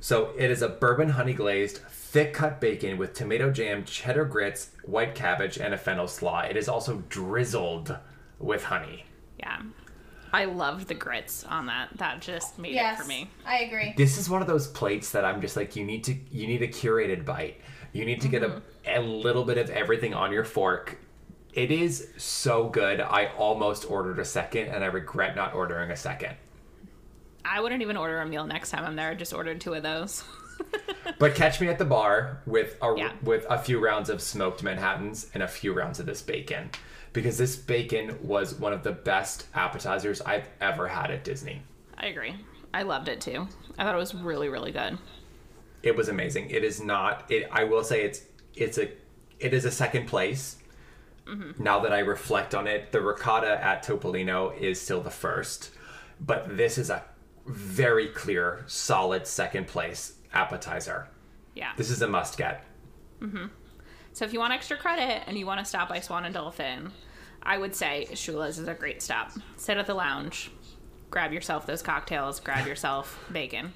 So 0.00 0.32
it 0.38 0.50
is 0.50 0.62
a 0.62 0.68
bourbon 0.68 1.10
honey 1.10 1.34
glazed 1.34 1.80
thick 2.14 2.32
cut 2.32 2.60
bacon 2.60 2.96
with 2.96 3.12
tomato 3.12 3.50
jam, 3.50 3.84
cheddar 3.84 4.24
grits, 4.24 4.70
white 4.84 5.16
cabbage, 5.16 5.58
and 5.58 5.74
a 5.74 5.76
fennel 5.76 6.06
slaw. 6.06 6.42
It 6.42 6.56
is 6.56 6.68
also 6.68 7.02
drizzled 7.08 7.98
with 8.38 8.62
honey. 8.62 9.04
Yeah. 9.36 9.60
I 10.32 10.44
loved 10.44 10.86
the 10.86 10.94
grits 10.94 11.42
on 11.42 11.66
that. 11.66 11.88
That 11.98 12.22
just 12.22 12.56
made 12.56 12.72
yes, 12.72 13.00
it 13.00 13.02
for 13.02 13.08
me. 13.08 13.28
I 13.44 13.62
agree. 13.62 13.94
This 13.96 14.16
is 14.16 14.30
one 14.30 14.42
of 14.42 14.46
those 14.46 14.68
plates 14.68 15.10
that 15.10 15.24
I'm 15.24 15.40
just 15.40 15.56
like 15.56 15.74
you 15.74 15.84
need 15.84 16.04
to 16.04 16.14
you 16.30 16.46
need 16.46 16.62
a 16.62 16.68
curated 16.68 17.24
bite. 17.24 17.60
You 17.92 18.04
need 18.04 18.20
to 18.20 18.28
get 18.28 18.44
a, 18.44 18.62
a 18.86 19.00
little 19.00 19.44
bit 19.44 19.58
of 19.58 19.68
everything 19.70 20.14
on 20.14 20.30
your 20.30 20.44
fork. 20.44 20.96
It 21.52 21.72
is 21.72 22.10
so 22.16 22.68
good. 22.68 23.00
I 23.00 23.26
almost 23.36 23.90
ordered 23.90 24.20
a 24.20 24.24
second 24.24 24.68
and 24.68 24.84
I 24.84 24.86
regret 24.86 25.34
not 25.34 25.52
ordering 25.52 25.90
a 25.90 25.96
second. 25.96 26.36
I 27.44 27.60
wouldn't 27.60 27.82
even 27.82 27.96
order 27.96 28.20
a 28.20 28.26
meal 28.26 28.46
next 28.46 28.70
time 28.70 28.84
I'm 28.84 28.94
there. 28.94 29.10
I 29.10 29.14
just 29.16 29.34
ordered 29.34 29.60
two 29.60 29.74
of 29.74 29.82
those. 29.82 30.22
But 31.18 31.34
catch 31.34 31.60
me 31.60 31.68
at 31.68 31.78
the 31.78 31.84
bar 31.84 32.42
with 32.44 32.76
a 32.82 32.92
Yeah. 32.96 33.12
with 33.22 33.46
a 33.48 33.58
few 33.58 33.78
rounds 33.78 34.10
of 34.10 34.20
smoked 34.20 34.62
Manhattans 34.62 35.30
and 35.34 35.42
a 35.42 35.48
few 35.48 35.72
rounds 35.72 36.00
of 36.00 36.06
this 36.06 36.22
bacon, 36.22 36.70
because 37.12 37.38
this 37.38 37.56
bacon 37.56 38.18
was 38.22 38.54
one 38.54 38.72
of 38.72 38.82
the 38.82 38.92
best 38.92 39.46
appetizers 39.54 40.20
I've 40.22 40.48
ever 40.60 40.88
had 40.88 41.10
at 41.10 41.22
Disney. 41.24 41.62
I 41.96 42.06
agree. 42.06 42.34
I 42.72 42.82
loved 42.82 43.08
it 43.08 43.20
too. 43.20 43.46
I 43.78 43.84
thought 43.84 43.94
it 43.94 43.98
was 43.98 44.14
really, 44.14 44.48
really 44.48 44.72
good. 44.72 44.98
It 45.82 45.94
was 45.94 46.08
amazing. 46.08 46.50
It 46.50 46.64
is 46.64 46.80
not. 46.82 47.30
It. 47.30 47.48
I 47.52 47.64
will 47.64 47.84
say 47.84 48.02
it's 48.04 48.22
it's 48.54 48.78
a 48.78 48.90
it 49.38 49.54
is 49.54 49.64
a 49.64 49.70
second 49.70 50.06
place. 50.08 50.56
Mm-hmm. 51.26 51.62
Now 51.62 51.80
that 51.80 51.92
I 51.92 52.00
reflect 52.00 52.54
on 52.54 52.66
it, 52.66 52.92
the 52.92 53.00
ricotta 53.00 53.62
at 53.64 53.84
Topolino 53.84 54.58
is 54.58 54.80
still 54.80 55.00
the 55.00 55.10
first, 55.10 55.70
but 56.20 56.56
this 56.56 56.76
is 56.76 56.90
a 56.90 57.04
very 57.46 58.08
clear, 58.08 58.64
solid 58.66 59.26
second 59.26 59.66
place 59.68 60.14
appetizer. 60.34 61.08
Yeah. 61.54 61.72
This 61.76 61.90
is 61.90 62.02
a 62.02 62.08
must 62.08 62.36
get. 62.36 62.64
Mm-hmm. 63.20 63.46
So 64.12 64.24
if 64.24 64.32
you 64.32 64.38
want 64.38 64.52
extra 64.52 64.76
credit 64.76 65.22
and 65.26 65.36
you 65.38 65.46
want 65.46 65.60
to 65.60 65.64
stop 65.64 65.88
by 65.88 66.00
Swan 66.00 66.24
and 66.24 66.34
Dolphin, 66.34 66.92
I 67.42 67.58
would 67.58 67.74
say 67.74 68.06
Shula's 68.12 68.58
is 68.58 68.68
a 68.68 68.74
great 68.74 69.02
stop. 69.02 69.32
Sit 69.56 69.76
at 69.76 69.86
the 69.86 69.94
lounge, 69.94 70.50
grab 71.10 71.32
yourself 71.32 71.66
those 71.66 71.82
cocktails, 71.82 72.40
grab 72.40 72.66
yourself 72.66 73.24
bacon. 73.32 73.72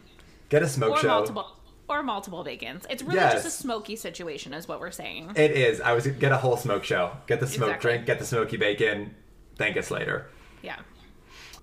Get 0.49 0.63
a 0.63 0.69
smoke 0.69 0.93
Or 0.93 0.99
show. 1.01 1.09
multiple 1.09 1.55
or 1.91 2.03
multiple 2.03 2.45
bacons. 2.45 2.85
It's 2.91 3.03
really 3.03 3.17
Yes. 3.17 3.33
just 3.43 3.47
a 3.47 3.51
smoky 3.51 3.97
situation, 3.97 4.53
is 4.53 4.69
what 4.69 4.79
we're 4.79 4.91
saying. 4.91 5.33
It 5.37 5.53
is. 5.53 5.81
I 5.81 5.93
was 5.95 6.07
get 6.07 6.33
a 6.33 6.37
whole 6.37 6.57
smoke 6.59 6.85
show. 6.85 7.13
Get 7.27 7.41
the 7.41 7.47
smoke 7.47 7.69
Exactly. 7.71 7.91
drink. 7.91 8.07
Get 8.07 8.19
the 8.19 8.27
smoky 8.27 8.57
bacon. 8.59 9.15
Thank 9.57 9.77
us 9.79 9.91
later. 9.91 10.27
Yeah. 10.63 10.77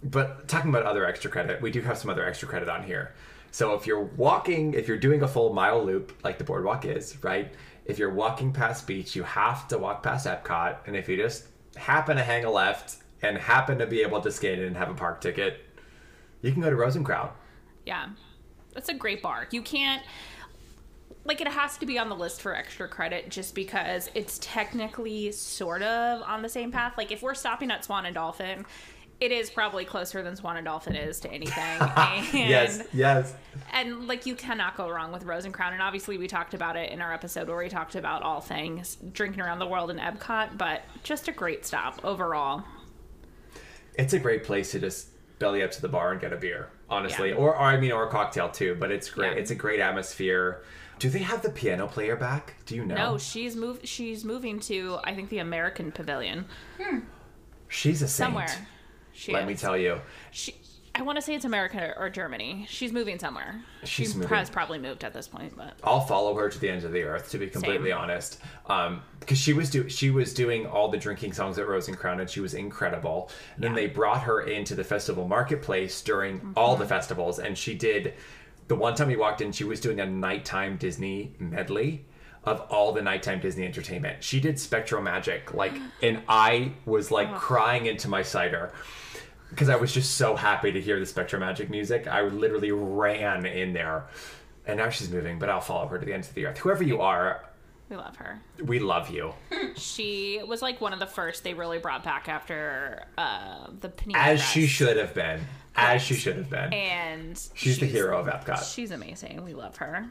But 0.03 0.47
talking 0.47 0.69
about 0.71 0.83
other 0.83 1.05
extra 1.05 1.29
credit, 1.29 1.61
we 1.61 1.71
do 1.71 1.81
have 1.81 1.97
some 1.97 2.09
other 2.09 2.25
extra 2.25 2.47
credit 2.47 2.69
on 2.69 2.83
here. 2.83 3.13
So 3.55 3.73
if 3.73 3.87
you're 3.87 4.01
walking, 4.01 4.73
if 4.73 4.85
you're 4.85 4.97
doing 4.97 5.21
a 5.21 5.29
full 5.29 5.53
mile 5.53 5.81
loop 5.81 6.11
like 6.25 6.37
the 6.37 6.43
boardwalk 6.43 6.83
is, 6.83 7.15
right? 7.23 7.53
If 7.85 7.97
you're 7.97 8.13
walking 8.13 8.51
past 8.51 8.85
beach, 8.85 9.15
you 9.15 9.23
have 9.23 9.69
to 9.69 9.77
walk 9.77 10.03
past 10.03 10.27
Epcot, 10.27 10.79
and 10.87 10.93
if 10.93 11.07
you 11.07 11.15
just 11.15 11.45
happen 11.77 12.17
to 12.17 12.23
hang 12.23 12.43
a 12.43 12.51
left 12.51 12.97
and 13.21 13.37
happen 13.37 13.77
to 13.77 13.87
be 13.87 14.01
able 14.01 14.19
to 14.19 14.29
skate 14.29 14.59
in 14.59 14.65
and 14.65 14.75
have 14.75 14.89
a 14.89 14.93
park 14.93 15.21
ticket, 15.21 15.61
you 16.41 16.51
can 16.51 16.61
go 16.61 16.69
to 16.69 16.75
Rose 16.75 16.97
and 16.97 17.05
Crown. 17.05 17.29
Yeah. 17.85 18.09
That's 18.73 18.89
a 18.89 18.93
great 18.93 19.21
bar. 19.21 19.47
You 19.51 19.61
can't 19.61 20.03
like 21.23 21.39
it 21.39 21.47
has 21.47 21.77
to 21.77 21.85
be 21.85 21.97
on 21.97 22.09
the 22.09 22.15
list 22.15 22.41
for 22.41 22.53
extra 22.53 22.89
credit 22.89 23.29
just 23.29 23.55
because 23.55 24.09
it's 24.13 24.37
technically 24.41 25.31
sort 25.31 25.81
of 25.81 26.21
on 26.23 26.41
the 26.41 26.49
same 26.49 26.73
path. 26.73 26.95
Like 26.97 27.09
if 27.09 27.21
we're 27.21 27.35
stopping 27.35 27.71
at 27.71 27.85
Swan 27.85 28.05
and 28.05 28.15
Dolphin, 28.15 28.65
it 29.21 29.31
is 29.31 29.49
probably 29.49 29.85
closer 29.85 30.21
than 30.21 30.35
Swan 30.35 30.57
and 30.57 30.65
Dolphin 30.65 30.95
is 30.95 31.19
to 31.21 31.31
anything. 31.31 31.63
and 31.79 32.27
Yes, 32.33 32.83
yes. 32.93 33.33
and 33.71 34.07
like 34.07 34.25
you 34.25 34.35
cannot 34.35 34.75
go 34.75 34.89
wrong 34.89 35.11
with 35.11 35.23
Rose 35.23 35.45
and 35.45 35.53
Crown. 35.53 35.73
And 35.73 35.81
obviously 35.81 36.17
we 36.17 36.27
talked 36.27 36.53
about 36.53 36.75
it 36.75 36.91
in 36.91 37.01
our 37.01 37.13
episode 37.13 37.47
where 37.47 37.57
we 37.57 37.69
talked 37.69 37.95
about 37.95 38.23
all 38.23 38.41
things 38.41 38.97
drinking 39.13 39.41
around 39.41 39.59
the 39.59 39.67
world 39.67 39.89
in 39.89 39.97
Epcot, 39.97 40.57
but 40.57 40.81
just 41.03 41.27
a 41.27 41.31
great 41.31 41.65
stop 41.65 42.03
overall. 42.03 42.63
It's 43.97 44.13
a 44.13 44.19
great 44.19 44.43
place 44.43 44.71
to 44.71 44.79
just 44.79 45.07
belly 45.39 45.63
up 45.63 45.71
to 45.71 45.81
the 45.81 45.87
bar 45.89 46.11
and 46.11 46.19
get 46.19 46.33
a 46.33 46.37
beer, 46.37 46.69
honestly, 46.89 47.29
Yeah. 47.29 47.35
or, 47.35 47.55
or 47.55 47.61
I 47.61 47.77
mean, 47.79 47.91
or 47.93 48.07
a 48.07 48.09
cocktail 48.09 48.49
too. 48.49 48.75
But 48.79 48.91
it's 48.91 49.09
great. 49.09 49.31
Yeah. 49.33 49.37
It's 49.39 49.51
a 49.51 49.55
great 49.55 49.79
atmosphere. 49.79 50.63
Do 50.99 51.09
they 51.09 51.19
have 51.19 51.41
the 51.41 51.49
piano 51.49 51.87
player 51.87 52.15
back? 52.15 52.55
Do 52.65 52.75
you 52.75 52.85
know? 52.85 52.95
No, 52.95 53.17
she's 53.17 53.55
moved 53.55 53.87
she's 53.87 54.23
moving 54.25 54.59
to 54.61 54.97
I 55.03 55.13
think 55.15 55.29
the 55.29 55.39
American 55.39 55.91
Pavilion. 55.91 56.45
Hmm. 56.81 56.99
She's 57.69 58.01
a 58.01 58.07
saint. 58.07 58.27
Somewhere. 58.27 58.67
She 59.15 59.31
Let 59.33 59.47
me 59.47 59.55
tell 59.55 59.77
you. 59.77 60.01
She, 60.31 60.53
I 60.93 61.01
want 61.01 61.17
to 61.17 61.21
say 61.21 61.35
it's 61.35 61.43
America 61.45 61.93
or 61.97 62.09
Germany. 62.09 62.65
She's 62.69 62.93
moving 62.93 63.19
somewhere. 63.19 63.61
She's 63.83 64.11
she 64.11 64.17
moving. 64.17 64.35
has 64.37 64.49
probably 64.49 64.77
moved 64.79 65.03
at 65.03 65.13
this 65.13 65.27
point, 65.27 65.55
but 65.57 65.73
I'll 65.83 65.99
follow 66.01 66.33
her 66.35 66.49
to 66.49 66.59
the 66.59 66.69
ends 66.69 66.85
of 66.85 66.91
the 66.93 67.03
earth, 67.03 67.31
to 67.31 67.37
be 67.37 67.47
completely 67.47 67.89
Same. 67.89 67.97
honest. 67.97 68.39
Um, 68.67 69.01
because 69.19 69.37
she 69.37 69.51
was 69.53 69.69
do 69.69 69.89
she 69.89 70.09
was 70.11 70.33
doing 70.33 70.65
all 70.65 70.87
the 70.89 70.97
drinking 70.97 71.33
songs 71.33 71.57
at 71.59 71.67
Rose 71.67 71.87
and 71.89 71.97
Crown, 71.97 72.19
and 72.21 72.29
she 72.29 72.39
was 72.39 72.53
incredible. 72.53 73.29
And 73.55 73.63
then 73.63 73.73
they 73.73 73.87
brought 73.87 74.21
her 74.21 74.41
into 74.43 74.73
the 74.75 74.83
festival 74.85 75.27
marketplace 75.27 76.01
during 76.01 76.53
all 76.55 76.73
Mm-hmm. 76.73 76.83
the 76.83 76.87
festivals, 76.87 77.39
and 77.39 77.57
she 77.57 77.73
did. 77.73 78.13
The 78.67 78.75
one 78.75 78.95
time 78.95 79.07
we 79.09 79.15
walked 79.15 79.41
in, 79.41 79.51
she 79.51 79.63
was 79.63 79.79
doing 79.79 79.99
a 79.99 80.05
nighttime 80.05 80.77
Disney 80.77 81.35
medley 81.39 82.05
of 82.45 82.61
all 82.69 82.93
the 82.93 83.01
nighttime 83.01 83.39
Disney 83.39 83.65
entertainment. 83.65 84.23
She 84.23 84.39
did 84.39 84.55
SpectroMagic, 84.55 85.53
like, 85.53 85.73
and 86.01 86.21
I 86.29 86.71
was 86.85 87.11
like 87.11 87.33
crying 87.35 87.85
into 87.87 88.07
my 88.07 88.21
cider 88.21 88.71
because 89.55 89.69
I 89.69 89.77
was 89.77 89.93
just 89.93 90.15
so 90.15 90.35
happy 90.35 90.73
to 90.73 90.81
hear 90.81 90.99
the 90.99 91.05
SpectroMagic 91.05 91.69
music. 91.69 92.07
I 92.07 92.23
literally 92.23 92.73
ran 92.73 93.45
in 93.45 93.71
there. 93.71 94.07
And 94.67 94.77
now 94.79 94.89
she's 94.89 95.09
moving, 95.09 95.39
but 95.39 95.49
I'll 95.49 95.61
follow 95.61 95.87
her 95.87 95.97
to 95.97 96.05
the 96.05 96.13
ends 96.13 96.27
of 96.27 96.35
the 96.35 96.45
earth. 96.47 96.57
Whoever 96.57 96.83
you 96.83 96.99
are, 96.99 97.45
we 97.87 97.95
love 97.95 98.17
her. 98.17 98.41
we 98.63 98.79
love 98.79 99.09
you. 99.09 99.33
She 99.77 100.41
was 100.45 100.61
like 100.61 100.79
one 100.81 100.91
of 100.93 100.99
the 100.99 101.05
first 101.07 101.43
they 101.43 101.53
really 101.53 101.77
brought 101.79 102.03
back 102.03 102.27
after 102.29 103.03
uh, 103.17 103.67
the 103.79 103.89
Panini 103.89 104.15
As 104.15 104.39
Fest. 104.39 104.53
she 104.53 104.67
should 104.67 104.97
have 104.97 105.13
been. 105.13 105.41
As 105.75 106.01
she 106.01 106.15
should 106.15 106.37
have 106.37 106.49
been. 106.49 106.73
And 106.73 107.49
She's 107.53 107.77
the 107.79 107.85
hero 107.85 108.17
of 108.19 108.27
Epcot. 108.27 108.73
She's 108.73 108.91
amazing. 108.91 109.43
We 109.43 109.53
love 109.53 109.75
her. 109.77 110.05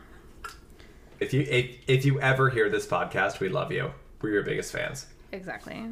If 1.21 1.33
you 1.33 1.41
if, 1.43 1.77
if 1.87 2.05
you 2.05 2.21
ever 2.21 2.51
hear 2.51 2.69
this 2.71 2.87
podcast, 2.87 3.41
we 3.41 3.49
love 3.49 3.73
you. 3.73 3.91
We're 4.21 4.31
your 4.31 4.43
biggest 4.43 4.73
fans. 4.73 5.07
Exactly. 5.33 5.83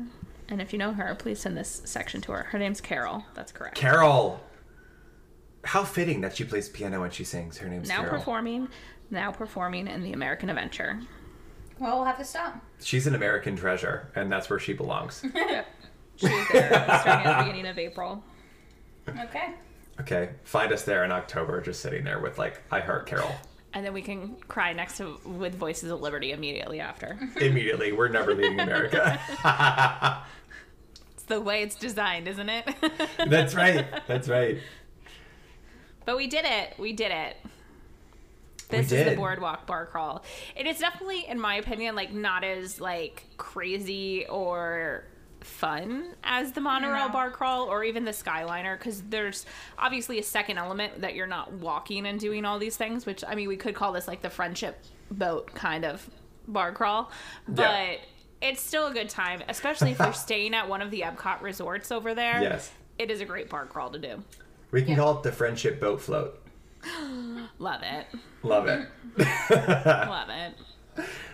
And 0.52 0.60
if 0.60 0.74
you 0.74 0.78
know 0.78 0.92
her, 0.92 1.14
please 1.14 1.40
send 1.40 1.56
this 1.56 1.80
section 1.86 2.20
to 2.20 2.32
her. 2.32 2.42
Her 2.42 2.58
name's 2.58 2.82
Carol. 2.82 3.24
That's 3.32 3.52
correct. 3.52 3.74
Carol. 3.74 4.38
How 5.64 5.82
fitting 5.82 6.20
that 6.20 6.36
she 6.36 6.44
plays 6.44 6.68
piano 6.68 7.04
and 7.04 7.12
she 7.12 7.24
sings. 7.24 7.56
Her 7.56 7.70
name's 7.70 7.88
now 7.88 8.02
Carol. 8.02 8.18
performing, 8.18 8.68
now 9.10 9.32
performing 9.32 9.88
in 9.88 10.02
the 10.02 10.12
American 10.12 10.50
Adventure. 10.50 11.00
Well, 11.78 11.96
we'll 11.96 12.04
have 12.04 12.18
to 12.18 12.24
stop. 12.26 12.60
She's 12.82 13.06
an 13.06 13.14
American 13.14 13.56
treasure, 13.56 14.12
and 14.14 14.30
that's 14.30 14.50
where 14.50 14.58
she 14.58 14.74
belongs. 14.74 15.24
She 16.16 16.28
was 16.28 16.46
there 16.52 16.68
starting 16.68 17.26
at 17.26 17.38
the 17.38 17.44
beginning 17.44 17.66
of 17.66 17.78
April. 17.78 18.22
Okay. 19.08 19.54
okay, 19.98 20.28
find 20.44 20.70
us 20.70 20.82
there 20.82 21.04
in 21.04 21.10
October, 21.10 21.62
just 21.62 21.80
sitting 21.80 22.04
there 22.04 22.20
with 22.20 22.36
like, 22.36 22.60
I 22.70 22.80
heart 22.80 23.06
Carol. 23.06 23.34
And 23.74 23.84
then 23.84 23.94
we 23.94 24.02
can 24.02 24.36
cry 24.48 24.72
next 24.74 24.98
to 24.98 25.18
with 25.24 25.54
Voices 25.54 25.90
of 25.90 26.02
Liberty 26.02 26.32
immediately 26.32 26.80
after. 26.80 27.18
Immediately, 27.40 27.92
we're 27.92 28.08
never 28.08 28.34
leaving 28.34 28.60
America. 28.60 29.18
It's 31.32 31.38
the 31.38 31.44
way 31.44 31.62
it's 31.62 31.76
designed, 31.76 32.28
isn't 32.28 32.48
it? 32.48 32.68
that's 33.28 33.54
right. 33.54 33.86
That's 34.06 34.28
right. 34.28 34.58
but 36.04 36.16
we 36.16 36.26
did 36.26 36.44
it. 36.44 36.74
We 36.78 36.92
did 36.92 37.10
it. 37.10 37.36
This 38.68 38.90
is 38.90 39.04
the 39.04 39.16
boardwalk 39.16 39.66
bar 39.66 39.86
crawl. 39.86 40.24
And 40.56 40.66
It 40.66 40.70
is 40.70 40.78
definitely, 40.78 41.26
in 41.28 41.38
my 41.38 41.56
opinion, 41.56 41.94
like 41.94 42.12
not 42.12 42.42
as 42.44 42.80
like 42.80 43.24
crazy 43.36 44.26
or 44.26 45.04
fun 45.40 46.14
as 46.22 46.52
the 46.52 46.60
monorail 46.60 47.08
bar 47.08 47.30
crawl 47.30 47.64
or 47.64 47.82
even 47.82 48.04
the 48.04 48.12
skyliner 48.12 48.78
because 48.78 49.02
there's 49.02 49.44
obviously 49.76 50.18
a 50.20 50.22
second 50.22 50.56
element 50.56 51.00
that 51.00 51.14
you're 51.16 51.26
not 51.26 51.52
walking 51.54 52.06
and 52.06 52.20
doing 52.20 52.44
all 52.44 52.60
these 52.60 52.76
things 52.76 53.04
which 53.06 53.24
i 53.26 53.34
mean 53.34 53.48
we 53.48 53.56
could 53.56 53.74
call 53.74 53.90
this 53.90 54.06
like 54.06 54.22
the 54.22 54.30
friendship 54.30 54.78
boat 55.10 55.52
kind 55.52 55.84
of 55.84 56.08
bar 56.46 56.70
crawl 56.70 57.10
but 57.48 57.60
Yeah. 57.62 57.96
It's 58.42 58.60
still 58.60 58.86
a 58.88 58.92
good 58.92 59.08
time 59.08 59.42
especially 59.48 59.92
if 59.92 59.98
you're 59.98 60.12
staying 60.12 60.54
at 60.54 60.68
one 60.68 60.82
of 60.82 60.90
the 60.90 61.00
epcot 61.02 61.40
resorts 61.40 61.90
over 61.92 62.14
there 62.14 62.42
Yes. 62.42 62.70
it 62.98 63.10
is 63.10 63.20
a 63.20 63.24
great 63.24 63.48
park 63.48 63.70
crawl 63.70 63.90
to 63.90 63.98
do 63.98 64.22
We 64.70 64.80
can 64.82 64.90
Yeah. 64.90 64.96
call 64.96 65.16
it 65.18 65.22
the 65.22 65.32
friendship 65.32 65.80
boat 65.80 66.00
float. 66.00 66.38
love 67.58 67.82
it 67.82 68.06
Love 68.42 68.66
it. 68.66 68.88
love 69.50 70.28
it 70.30 70.54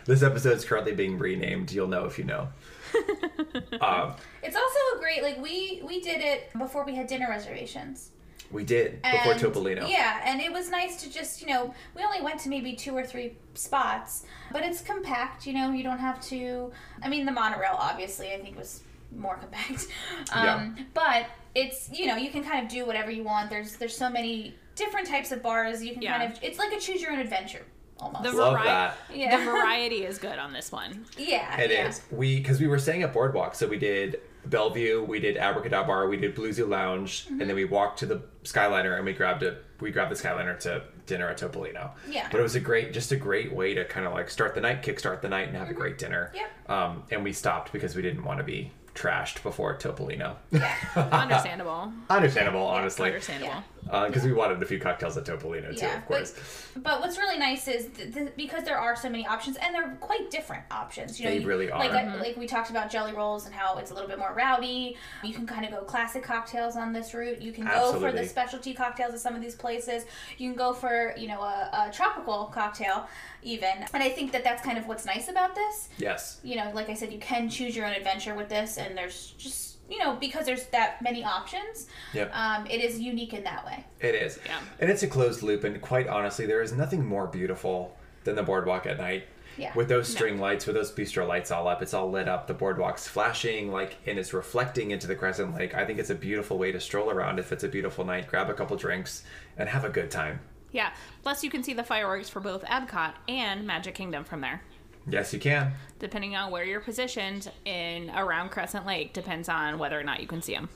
This 0.04 0.22
episode 0.22 0.56
is 0.56 0.64
currently 0.64 0.92
being 0.92 1.18
renamed. 1.18 1.72
You'll 1.72 1.88
know 1.88 2.04
if 2.04 2.18
you 2.18 2.24
know. 2.24 2.48
um, 3.80 4.14
It's 4.42 4.56
also 4.56 4.78
a 4.96 4.98
great 5.00 5.22
like 5.22 5.38
we 5.42 5.82
we 5.84 6.00
did 6.00 6.20
it 6.22 6.50
before 6.58 6.84
we 6.84 6.94
had 6.94 7.06
dinner 7.06 7.26
reservations. 7.28 8.10
We 8.50 8.64
did 8.64 9.02
before 9.02 9.32
And- 9.32 9.40
Topolino. 9.40 9.88
Yeah, 9.88 10.20
and 10.24 10.40
it 10.40 10.52
was 10.52 10.70
nice 10.70 11.02
to 11.02 11.10
just, 11.12 11.40
you 11.42 11.48
know, 11.48 11.74
we 11.94 12.02
only 12.02 12.20
went 12.22 12.40
to 12.40 12.48
maybe 12.48 12.74
two 12.74 12.96
or 12.96 13.04
three 13.04 13.36
spots, 13.54 14.24
but 14.52 14.62
it's 14.64 14.80
compact, 14.80 15.46
you 15.46 15.52
know, 15.52 15.70
you 15.72 15.82
don't 15.82 15.98
have 15.98 16.20
to. 16.28 16.72
I 17.02 17.08
mean, 17.08 17.26
the 17.26 17.32
monorail, 17.32 17.76
obviously, 17.78 18.32
I 18.32 18.38
think 18.40 18.56
was 18.56 18.80
more 19.14 19.36
compact. 19.36 19.86
Um, 20.32 20.86
But 20.94 21.26
it's, 21.54 21.90
you 21.92 22.06
know, 22.06 22.16
you 22.16 22.30
can 22.30 22.42
kind 22.44 22.64
of 22.64 22.70
do 22.70 22.86
whatever 22.86 23.10
you 23.10 23.22
want. 23.24 23.50
There's 23.50 23.76
there's 23.76 23.96
so 23.96 24.08
many 24.10 24.54
different 24.76 25.06
types 25.08 25.32
of 25.32 25.42
bars. 25.42 25.82
You 25.84 25.92
can 25.92 26.02
Yeah. 26.02 26.18
kind 26.18 26.32
of, 26.32 26.38
it's 26.42 26.58
like 26.58 26.72
a 26.72 26.78
choose 26.78 27.02
your 27.02 27.12
own 27.12 27.18
adventure 27.18 27.64
almost. 28.00 28.22
The 28.24 28.32
Love 28.32 28.54
vari- 28.54 28.66
that. 28.66 28.96
Yeah. 29.12 29.36
The 29.38 29.44
variety 29.50 30.04
is 30.04 30.18
good 30.18 30.38
on 30.38 30.52
this 30.52 30.70
one. 30.72 31.04
yeah. 31.18 31.58
It 31.60 31.70
is 31.70 32.02
yeah. 32.10 32.16
We 32.18 32.36
because 32.38 32.60
we 32.60 32.66
were 32.68 32.78
staying 32.78 33.02
at 33.02 33.12
Boardwalk, 33.12 33.54
so 33.54 33.66
we 33.66 33.78
did 33.78 34.20
Bellevue, 34.48 35.02
we 35.02 35.20
did 35.20 35.36
Abracadabra, 35.36 36.08
we 36.08 36.16
did 36.16 36.34
Blue 36.34 36.52
Zoo 36.52 36.66
Lounge, 36.66 37.26
and 37.28 37.40
then 37.40 37.54
we 37.54 37.64
walked 37.64 37.98
to 38.00 38.06
the 38.06 38.22
Skyliner 38.44 38.96
and 38.96 39.04
we 39.04 39.12
grabbed 39.12 39.42
it. 39.42 39.64
We 39.80 39.90
grabbed 39.90 40.10
the 40.10 40.16
Skyliner 40.16 40.58
to 40.60 40.82
dinner 41.06 41.28
at 41.28 41.38
Topolino. 41.38 41.90
Yeah. 42.08 42.28
But 42.30 42.40
it 42.40 42.42
was 42.42 42.54
a 42.54 42.60
great, 42.60 42.92
just 42.92 43.12
a 43.12 43.16
great 43.16 43.52
way 43.52 43.74
to 43.74 43.84
kind 43.84 44.06
of 44.06 44.12
like 44.12 44.30
start 44.30 44.54
the 44.54 44.60
night, 44.60 44.82
kickstart 44.82 45.20
the 45.20 45.28
night, 45.28 45.48
and 45.48 45.56
have 45.56 45.70
a 45.70 45.74
great 45.74 45.98
dinner. 45.98 46.32
Yep. 46.34 46.70
Um, 46.70 47.02
and 47.10 47.22
we 47.22 47.32
stopped 47.32 47.72
because 47.72 47.94
we 47.94 48.02
didn't 48.02 48.24
want 48.24 48.38
to 48.38 48.44
be 48.44 48.72
trashed 48.94 49.42
before 49.42 49.76
Topolino. 49.76 50.36
Understandable. 50.96 51.92
Understandable, 52.10 52.66
honestly, 52.66 53.08
Understandable. 53.08 53.62
Because 53.90 54.24
we 54.24 54.32
wanted 54.32 54.62
a 54.62 54.66
few 54.66 54.78
cocktails 54.78 55.16
at 55.16 55.24
Topolino 55.24 55.70
too, 55.70 55.86
Yeah, 55.86 55.98
of 55.98 56.06
course. 56.06 56.34
But, 56.74 56.82
but 56.82 57.00
what's 57.00 57.18
really 57.18 57.38
nice 57.38 57.66
is 57.68 57.86
th- 57.96 58.14
th- 58.14 58.32
because 58.36 58.64
there 58.64 58.78
are 58.78 58.94
so 58.94 59.08
many 59.08 59.26
options, 59.26 59.56
and 59.56 59.74
they're 59.74 59.96
quite 60.00 60.30
different 60.30 60.64
options. 60.70 61.18
You 61.18 61.26
know, 61.26 61.32
They 61.32 61.40
you- 61.40 61.46
really 61.46 61.70
are. 61.70 61.78
Like 61.78 61.92
uh, 61.92 62.16
like 62.18 62.36
we 62.36 62.46
talked 62.46 62.70
about 62.70 62.90
Jellyrolls 62.90 63.46
and 63.46 63.54
how 63.54 63.78
it's 63.78 63.90
a 63.90 63.94
little 63.94 64.08
bit 64.08 64.18
more 64.18 64.34
rowdy. 64.34 64.96
You 65.24 65.32
can 65.34 65.46
kind 65.46 65.64
of 65.64 65.70
go 65.70 65.82
classic 65.82 66.22
cocktails 66.22 66.76
on 66.76 66.92
this 66.92 67.14
route. 67.14 67.40
You 67.40 67.52
can 67.52 67.64
go 67.66 67.98
for 67.98 68.12
the 68.12 68.26
specialty 68.26 68.74
cocktails 68.74 69.14
at 69.14 69.20
some 69.20 69.34
of 69.34 69.40
these 69.42 69.54
places. 69.54 70.04
You 70.36 70.50
can 70.50 70.56
go 70.58 70.72
for 70.72 71.14
you 71.16 71.28
know 71.28 71.40
a, 71.42 71.88
a 71.88 71.92
tropical 71.92 72.46
cocktail 72.46 73.08
even. 73.42 73.84
And 73.94 74.02
I 74.02 74.10
think 74.10 74.32
that 74.32 74.44
that's 74.44 74.62
kind 74.62 74.76
of 74.78 74.86
what's 74.86 75.06
nice 75.06 75.28
about 75.28 75.54
this. 75.54 75.88
yes. 75.98 76.40
You 76.42 76.56
know, 76.56 76.70
like 76.74 76.88
I 76.90 76.94
said, 76.94 77.12
you 77.12 77.18
can 77.18 77.48
choose 77.48 77.74
your 77.76 77.86
own 77.86 77.92
adventure 77.92 78.34
with 78.34 78.48
this, 78.48 78.76
and 78.78 78.96
there's 78.98 79.34
just 79.38 79.77
you 79.88 79.98
know 79.98 80.16
because 80.16 80.46
there's 80.46 80.66
that 80.66 81.02
many 81.02 81.24
options. 81.24 81.86
Yep. 82.14 82.30
Um, 82.34 82.66
it 82.66 82.80
is 82.80 82.98
unique 83.00 83.34
in 83.34 83.44
that 83.44 83.64
way. 83.64 83.84
It 84.00 84.14
is. 84.14 84.38
Yeah. 84.46 84.58
And 84.80 84.90
it's 84.90 85.02
a 85.02 85.08
closed 85.08 85.42
loop, 85.42 85.64
and 85.64 85.80
quite 85.80 86.08
honestly, 86.08 86.46
there 86.46 86.62
is 86.62 86.72
nothing 86.72 87.04
more 87.04 87.26
beautiful 87.26 87.96
than 88.24 88.36
the 88.36 88.42
boardwalk 88.42 88.86
at 88.86 88.98
night. 88.98 89.24
Yeah. 89.56 89.72
With 89.74 89.88
those 89.88 90.06
string 90.06 90.38
lights, 90.38 90.66
with 90.66 90.76
those 90.76 90.92
bistro 90.92 91.26
lights 91.26 91.50
all 91.50 91.66
up, 91.66 91.82
it's 91.82 91.92
all 91.92 92.08
lit 92.08 92.28
up. 92.28 92.46
The 92.46 92.54
boardwalk's 92.54 93.08
flashing, 93.08 93.72
like, 93.72 93.96
and 94.06 94.16
it's 94.16 94.32
reflecting 94.32 94.92
into 94.92 95.08
the 95.08 95.16
Crescent 95.16 95.52
Lake. 95.56 95.74
I 95.74 95.84
think 95.84 95.98
it's 95.98 96.10
a 96.10 96.14
beautiful 96.14 96.58
way 96.58 96.70
to 96.70 96.78
stroll 96.78 97.10
around 97.10 97.40
if 97.40 97.50
it's 97.50 97.64
a 97.64 97.68
beautiful 97.68 98.04
night, 98.04 98.28
grab 98.28 98.48
a 98.48 98.54
couple 98.54 98.76
drinks, 98.76 99.24
and 99.56 99.68
have 99.68 99.84
a 99.84 99.88
good 99.88 100.12
time. 100.12 100.38
Yeah. 100.70 100.92
Plus, 101.22 101.42
you 101.42 101.50
can 101.50 101.64
see 101.64 101.74
the 101.74 101.82
fireworks 101.82 102.28
for 102.28 102.38
both 102.38 102.62
Epcot 102.66 103.14
and 103.26 103.66
Magic 103.66 103.96
Kingdom 103.96 104.22
from 104.22 104.42
there. 104.42 104.62
Yes, 105.10 105.32
you 105.32 105.38
can. 105.38 105.72
Depending 105.98 106.36
on 106.36 106.50
where 106.50 106.64
you're 106.64 106.80
positioned 106.80 107.50
in 107.64 108.10
around 108.10 108.50
Crescent 108.50 108.86
Lake, 108.86 109.12
depends 109.12 109.48
on 109.48 109.78
whether 109.78 109.98
or 109.98 110.02
not 110.04 110.20
you 110.20 110.26
can 110.26 110.42
see 110.42 110.54
them. 110.54 110.68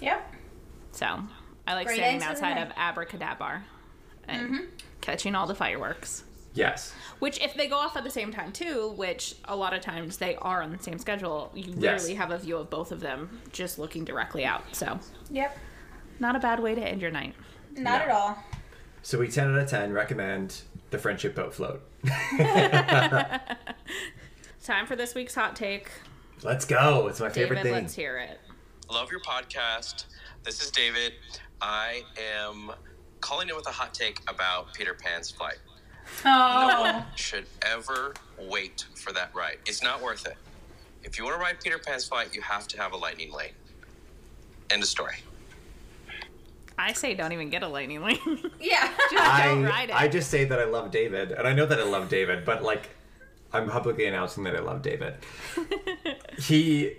Yep. 0.00 0.34
So, 0.92 1.06
I 1.66 1.74
like 1.74 1.86
Great 1.86 1.96
standing 1.96 2.16
eggs 2.16 2.24
for 2.24 2.40
the 2.40 2.46
outside 2.46 2.54
night. 2.60 2.66
of 2.68 2.72
Abracadabra 2.76 3.64
and 4.28 4.46
mm-hmm. 4.50 4.64
catching 5.00 5.34
all 5.34 5.46
the 5.46 5.54
fireworks. 5.54 6.24
Yes. 6.54 6.94
Which, 7.18 7.40
if 7.40 7.54
they 7.54 7.66
go 7.68 7.76
off 7.76 7.96
at 7.96 8.04
the 8.04 8.10
same 8.10 8.32
time 8.32 8.50
too, 8.50 8.92
which 8.96 9.36
a 9.44 9.54
lot 9.54 9.74
of 9.74 9.82
times 9.82 10.16
they 10.16 10.36
are 10.36 10.62
on 10.62 10.72
the 10.72 10.82
same 10.82 10.98
schedule, 10.98 11.50
you 11.54 11.64
Yes. 11.76 11.76
literally 12.02 12.14
have 12.14 12.30
a 12.30 12.38
view 12.38 12.56
of 12.56 12.70
both 12.70 12.92
of 12.92 13.00
them 13.00 13.40
just 13.52 13.78
looking 13.78 14.04
directly 14.04 14.44
out. 14.44 14.62
So, 14.72 14.98
Yep. 15.30 15.56
not 16.18 16.34
a 16.34 16.38
bad 16.38 16.60
way 16.60 16.74
to 16.74 16.80
end 16.80 17.02
your 17.02 17.10
night. 17.10 17.34
Not 17.72 17.98
No. 17.98 18.04
at 18.04 18.10
all. 18.10 18.38
So 19.02 19.18
we 19.18 19.28
10 19.28 19.52
out 19.52 19.58
of 19.58 19.68
10 19.68 19.92
recommend 19.92 20.62
the 20.90 20.98
Friendship 20.98 21.34
Boat 21.34 21.54
Float. 21.54 21.82
Time 24.64 24.86
for 24.86 24.96
this 24.96 25.14
week's 25.14 25.34
hot 25.34 25.56
take. 25.56 25.90
Let's 26.42 26.64
go. 26.64 27.06
It's 27.08 27.20
my 27.20 27.28
favorite 27.28 27.62
thing. 27.62 27.72
let's 27.72 27.94
hear 27.94 28.18
it. 28.18 28.40
Love 28.90 29.10
your 29.10 29.20
podcast. 29.20 30.06
This 30.44 30.62
is 30.62 30.70
David. 30.70 31.12
I 31.60 32.02
am 32.40 32.72
calling 33.20 33.48
in 33.48 33.56
with 33.56 33.66
a 33.66 33.72
hot 33.72 33.94
take 33.94 34.20
about 34.28 34.74
Peter 34.74 34.94
Pan's 34.94 35.30
flight. 35.30 35.58
Oh. 36.24 37.04
Should 37.16 37.46
ever 37.62 38.14
wait 38.38 38.84
for 38.94 39.12
that 39.12 39.34
ride. 39.34 39.58
It's 39.66 39.82
not 39.82 40.00
worth 40.02 40.26
it. 40.26 40.36
If 41.02 41.18
you 41.18 41.24
want 41.24 41.36
to 41.36 41.40
ride 41.40 41.60
Peter 41.60 41.78
Pan's 41.78 42.06
flight, 42.06 42.34
you 42.34 42.42
have 42.42 42.68
to 42.68 42.78
have 42.78 42.92
a 42.92 42.96
lightning 42.96 43.32
lane. 43.32 43.52
End 44.70 44.82
of 44.82 44.88
story. 44.88 45.16
I 46.78 46.92
say 46.92 47.14
don't 47.14 47.32
even 47.32 47.48
get 47.50 47.62
a 47.62 47.68
lightning 47.68 48.02
lane. 48.02 48.18
yeah. 48.60 48.92
Just 49.10 49.42
don't 49.44 49.64
ride 49.64 49.90
it. 49.90 49.94
I 50.00 50.08
just 50.08 50.30
say 50.30 50.44
that 50.44 50.58
I 50.58 50.64
love 50.64 50.90
David, 50.90 51.32
and 51.32 51.46
I 51.48 51.52
know 51.54 51.64
that 51.66 51.78
I 51.80 51.84
love 51.84 52.08
David, 52.08 52.44
but 52.44 52.62
like, 52.62 52.90
I'm 53.52 53.68
publicly 53.68 54.06
announcing 54.06 54.44
that 54.44 54.54
I 54.56 54.60
love 54.60 54.82
David. 54.82 55.14
he 56.38 56.94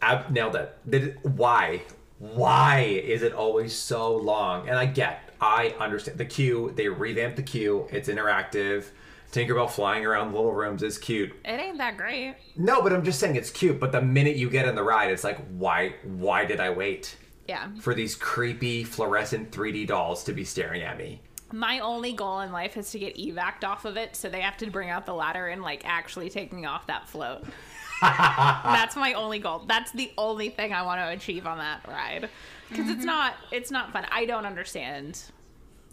ab- 0.00 0.30
nailed 0.30 0.56
it. 0.56 0.76
Did 0.88 1.04
it- 1.04 1.24
Why? 1.24 1.82
Why 2.18 2.80
is 2.82 3.22
it 3.22 3.32
always 3.32 3.74
so 3.74 4.14
long? 4.16 4.68
And 4.68 4.78
I 4.78 4.86
get, 4.86 5.30
I 5.40 5.74
understand 5.80 6.18
the 6.18 6.24
queue. 6.24 6.72
They 6.76 6.88
revamped 6.88 7.36
the 7.36 7.42
queue. 7.42 7.88
It's 7.90 8.08
interactive. 8.08 8.84
Tinkerbell 9.32 9.70
flying 9.70 10.04
around 10.04 10.32
little 10.34 10.52
rooms 10.52 10.82
is 10.82 10.98
cute. 10.98 11.32
it 11.44 11.48
ain't 11.58 11.78
that 11.78 11.96
great. 11.96 12.34
No, 12.54 12.82
but 12.82 12.92
I'm 12.92 13.02
just 13.02 13.18
saying 13.18 13.34
it's 13.36 13.50
cute. 13.50 13.80
But 13.80 13.90
the 13.90 14.02
minute 14.02 14.36
you 14.36 14.50
get 14.50 14.68
in 14.68 14.74
the 14.74 14.82
ride, 14.82 15.10
it's 15.10 15.24
like, 15.24 15.38
why? 15.48 15.94
Why 16.04 16.44
did 16.44 16.60
I 16.60 16.70
wait 16.70 17.16
Yeah. 17.48 17.70
for 17.80 17.94
these 17.94 18.14
creepy 18.14 18.84
fluorescent 18.84 19.50
3D 19.50 19.86
dolls 19.86 20.24
to 20.24 20.32
be 20.32 20.44
staring 20.44 20.82
at 20.82 20.96
me? 20.96 21.20
My 21.52 21.80
only 21.80 22.12
goal 22.12 22.40
in 22.40 22.52
life 22.52 22.76
is 22.76 22.90
to 22.92 22.98
get 22.98 23.16
evac'd 23.16 23.64
off 23.64 23.84
of 23.84 23.96
it, 23.96 24.16
so 24.16 24.30
they 24.30 24.40
have 24.40 24.56
to 24.58 24.70
bring 24.70 24.88
out 24.88 25.04
the 25.04 25.14
ladder 25.14 25.48
and 25.48 25.60
like 25.62 25.82
actually 25.84 26.30
take 26.30 26.52
me 26.52 26.64
off 26.64 26.86
that 26.86 27.08
float. 27.08 27.44
That's 28.00 28.96
my 28.96 29.12
only 29.14 29.38
goal. 29.38 29.64
That's 29.66 29.92
the 29.92 30.12
only 30.16 30.48
thing 30.48 30.72
I 30.72 30.82
want 30.82 31.00
to 31.00 31.08
achieve 31.08 31.46
on 31.46 31.58
that 31.58 31.86
ride. 31.86 32.28
Because 32.68 32.88
it's 32.88 32.98
mm-hmm. 32.98 33.06
not 33.06 33.34
it's 33.50 33.70
not 33.70 33.92
fun. 33.92 34.06
I 34.10 34.24
don't 34.24 34.46
understand. 34.46 35.22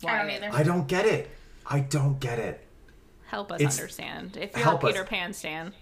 I 0.06 0.18
don't 0.18 0.30
either. 0.30 0.50
I 0.52 0.64
don't 0.64 0.88
get 0.88 1.06
it. 1.06 1.30
I 1.66 1.82
don't 1.82 2.20
get 2.20 2.40
it. 2.40 2.66
Help 3.26 3.52
us 3.52 3.60
It's- 3.60 3.78
understand. 3.78 4.38
If 4.38 4.56
you're 4.56 4.64
help 4.64 4.84
a 4.84 4.88
us. 4.88 4.94
Peter 4.94 5.04
Pan 5.04 5.34
stan, 5.34 5.74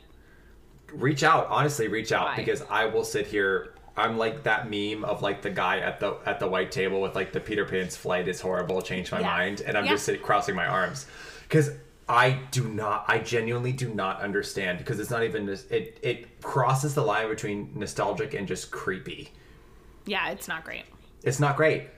Reach 0.94 1.24
out, 1.24 1.48
honestly, 1.50 1.88
reach 1.88 2.12
out 2.12 2.28
Why? 2.28 2.36
because 2.38 2.64
I 2.70 2.86
will 2.86 3.04
sit 3.04 3.28
here. 3.28 3.74
I'm 3.98 4.18
like 4.18 4.44
that 4.44 4.70
meme 4.70 5.04
of 5.04 5.22
like 5.22 5.42
the 5.42 5.50
guy 5.50 5.80
at 5.80 6.00
the 6.00 6.18
at 6.26 6.40
the 6.40 6.48
white 6.48 6.72
table 6.72 7.02
with 7.02 7.16
like 7.16 7.34
the 7.34 7.40
Peter 7.40 7.66
Pan's 7.66 7.96
flight 7.98 8.28
is 8.28 8.40
horrible, 8.42 8.82
change 8.82 9.12
my 9.12 9.20
Yeah. 9.20 9.28
mind, 9.28 9.62
and 9.66 9.78
I'm 9.78 9.86
Yeah. 9.86 9.92
just 9.92 10.06
sitting 10.06 10.22
crossing 10.22 10.56
my 10.56 10.68
arms 10.68 11.08
because 11.44 11.72
I 12.10 12.40
do 12.52 12.70
not, 12.70 13.04
I 13.10 13.20
genuinely 13.20 13.74
do 13.74 13.94
not 13.94 14.22
understand 14.22 14.78
because 14.78 15.00
it's 15.00 15.10
not 15.10 15.24
even 15.24 15.50
it 15.50 16.00
it 16.02 16.42
crosses 16.42 16.94
the 16.94 17.02
line 17.04 17.28
between 17.28 17.72
nostalgic 17.76 18.34
and 18.34 18.48
just 18.48 18.72
creepy. 18.72 19.32
yeah, 20.06 20.30
it's 20.30 20.48
not 20.48 20.64
great. 20.64 20.86
It's 21.24 21.40
not 21.40 21.58
great. 21.58 21.90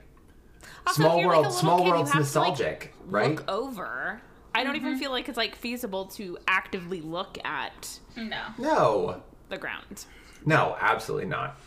Also, 0.88 1.04
Small 1.04 1.24
world, 1.26 1.46
like, 1.46 1.54
small 1.54 1.84
kid, 1.84 1.90
world's 1.90 2.12
have 2.12 2.32
to, 2.32 2.40
like, 2.40 2.48
nostalgic, 2.50 2.94
right? 3.06 3.30
Look 3.36 3.50
over. 3.52 4.22
I 4.56 4.64
don't 4.64 4.76
even 4.76 4.92
mm-hmm. 4.94 5.00
feel 5.00 5.12
like 5.12 5.30
it's 5.30 5.38
like 5.38 5.56
feasible 5.56 6.06
to 6.06 6.38
actively 6.48 7.02
look 7.02 7.38
at 7.46 8.00
No. 8.18 8.42
No, 8.58 9.22
the 9.50 9.58
ground. 9.58 10.06
no, 10.46 10.76
absolutely 10.80 11.28
not. 11.28 11.60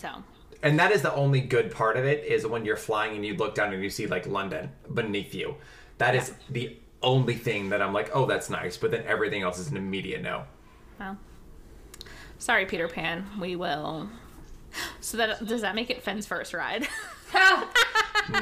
So 0.00 0.22
and 0.62 0.78
that 0.78 0.90
is 0.92 1.02
the 1.02 1.14
only 1.14 1.40
good 1.40 1.70
part 1.70 1.96
of 1.96 2.04
it 2.04 2.24
is 2.24 2.46
when 2.46 2.64
you're 2.64 2.76
flying 2.76 3.16
and 3.16 3.24
you 3.24 3.34
look 3.34 3.54
down 3.54 3.72
and 3.72 3.82
you 3.82 3.88
see 3.90 4.06
like 4.06 4.26
London 4.26 4.70
beneath 4.92 5.34
you. 5.34 5.56
That 5.98 6.14
is 6.14 6.32
the 6.50 6.76
only 7.02 7.34
thing 7.34 7.70
that 7.70 7.80
I'm 7.80 7.92
like, 7.94 8.10
oh, 8.14 8.26
that's 8.26 8.50
nice. 8.50 8.76
But 8.76 8.90
then 8.90 9.04
everything 9.06 9.42
else 9.42 9.58
is 9.58 9.70
an 9.70 9.76
immediate 9.78 10.20
no. 10.22 10.44
Well, 10.98 11.16
sorry, 12.38 12.66
Peter 12.66 12.88
Pan. 12.88 13.24
We 13.40 13.56
will. 13.56 14.08
So 15.00 15.16
that 15.16 15.46
does 15.46 15.62
that 15.62 15.74
make 15.74 15.90
it 15.90 16.02
Finn's 16.02 16.26
first 16.26 16.54
ride? 16.54 16.86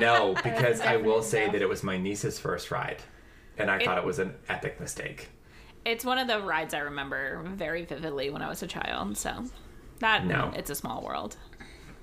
No, 0.00 0.34
because 0.44 0.80
I 0.80 0.96
will 0.96 1.22
say 1.22 1.46
no. 1.46 1.52
that 1.52 1.62
it 1.62 1.68
was 1.68 1.82
my 1.82 1.96
niece's 1.96 2.38
first 2.38 2.70
ride, 2.70 3.02
and 3.56 3.70
I 3.70 3.82
thought 3.82 3.96
it 3.96 4.04
was 4.04 4.18
an 4.18 4.34
epic 4.48 4.80
mistake. 4.80 5.28
it's 5.84 6.04
one 6.04 6.18
of 6.18 6.26
the 6.26 6.40
rides 6.42 6.74
I 6.74 6.80
remember 6.80 7.42
very 7.44 7.84
vividly 7.84 8.28
when 8.28 8.42
I 8.42 8.48
was 8.48 8.62
a 8.62 8.66
child. 8.66 9.16
So 9.16 9.44
that 10.00 10.26
No. 10.26 10.52
it's 10.54 10.68
a 10.70 10.74
small 10.74 11.02
world. 11.02 11.36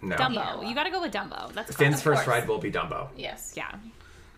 No, 0.02 0.16
Dumbo, 0.16 0.36
Yeah, 0.36 0.56
well. 0.58 0.64
you 0.64 0.76
got 0.76 0.84
to 0.84 0.89
go 0.91 1.02
with 1.02 1.12
Dumbo. 1.14 1.52
That's 1.54 1.76
Finn's 1.76 2.02
first 2.02 2.24
course. 2.24 2.28
ride 2.39 2.48
will 2.48 2.60
be 2.60 2.72
Dumbo, 2.72 3.10
Yes. 3.16 3.54
Yeah, 3.56 3.72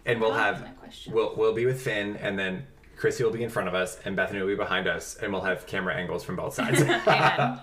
and 0.06 0.22
we'll 0.22 0.34
have 0.34 0.62
was 0.62 0.70
my 0.70 0.76
question. 0.76 1.14
we'll 1.14 1.36
we'll 1.36 1.54
be 1.54 1.66
with 1.66 1.82
Finn, 1.82 2.16
and 2.18 2.38
then 2.40 2.66
Chrissy 2.96 3.24
will 3.24 3.32
be 3.32 3.44
in 3.44 3.50
front 3.50 3.68
of 3.68 3.76
us, 3.76 4.00
and 4.06 4.16
Bethany 4.16 4.40
will 4.40 4.48
be 4.48 4.56
behind 4.56 4.88
us, 4.88 5.18
and 5.22 5.32
we'll 5.34 5.42
have 5.44 5.68
camera 5.68 5.94
angles 5.96 6.24
from 6.24 6.36
both 6.36 6.54
sides. 6.54 6.82
amen, 6.82 7.60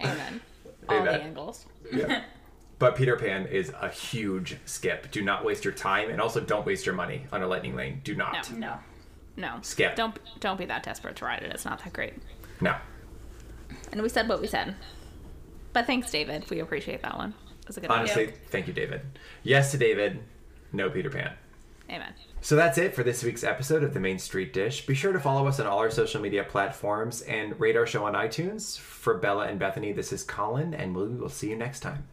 amen. 0.00 0.40
All 0.88 1.02
the 1.04 1.22
angles. 1.22 1.66
Yeah. 1.92 2.22
But 2.80 2.94
Peter 2.94 3.16
Pan 3.16 3.46
is 3.46 3.72
a 3.80 3.88
huge 3.88 4.56
skip. 4.64 5.10
Do 5.10 5.20
not 5.20 5.44
waste 5.44 5.64
your 5.64 5.74
time, 5.74 6.10
and 6.10 6.20
also 6.20 6.38
don't 6.40 6.64
waste 6.64 6.86
your 6.86 6.94
money 6.94 7.26
on 7.32 7.42
a 7.42 7.46
lightning 7.48 7.74
lane. 7.74 8.00
Do 8.04 8.14
not. 8.14 8.52
No. 8.52 8.58
No. 8.58 8.74
No, 9.36 9.58
Skip. 9.62 9.96
Don't 9.96 10.16
don't 10.38 10.56
be 10.56 10.64
that 10.66 10.84
desperate 10.84 11.16
to 11.16 11.24
ride 11.24 11.42
it. 11.42 11.50
It's 11.52 11.64
not 11.64 11.82
that 11.82 11.92
great. 11.92 12.14
No. 12.60 12.76
And 13.90 14.00
we 14.00 14.08
said 14.08 14.28
what 14.28 14.40
we 14.40 14.46
said. 14.46 14.76
But 15.78 15.86
thanks, 15.86 16.10
David. 16.10 16.50
We 16.50 16.58
appreciate 16.58 17.02
that 17.02 17.16
one. 17.16 17.32
It 17.62 17.68
was 17.68 17.76
a 17.76 17.80
good 17.80 17.88
Honestly, 17.88 18.24
idea. 18.24 18.36
thank 18.48 18.66
you, 18.66 18.72
David. 18.72 19.00
Yes 19.44 19.70
to 19.70 19.78
David. 19.78 20.18
No 20.72 20.90
Peter 20.90 21.08
Pan. 21.08 21.34
Amen. 21.88 22.14
So 22.40 22.56
that's 22.56 22.78
it 22.78 22.96
for 22.96 23.04
this 23.04 23.22
week's 23.22 23.44
episode 23.44 23.84
of 23.84 23.94
the 23.94 24.00
Main 24.00 24.18
Street 24.18 24.52
Dish. 24.52 24.84
Be 24.86 24.94
sure 24.96 25.12
to 25.12 25.20
follow 25.20 25.46
us 25.46 25.60
on 25.60 25.68
all 25.68 25.78
our 25.78 25.92
social 25.92 26.20
media 26.20 26.42
platforms 26.42 27.22
and 27.22 27.60
rate 27.60 27.76
our 27.76 27.86
show 27.86 28.04
on 28.06 28.14
iTunes. 28.14 28.76
For 28.76 29.18
Bella 29.18 29.46
and 29.46 29.60
Bethany, 29.60 29.92
this 29.92 30.12
is 30.12 30.24
Colin, 30.24 30.74
and 30.74 30.96
we 30.96 31.06
will 31.06 31.28
see 31.28 31.50
you 31.50 31.56
next 31.56 31.78
time. 31.78 32.08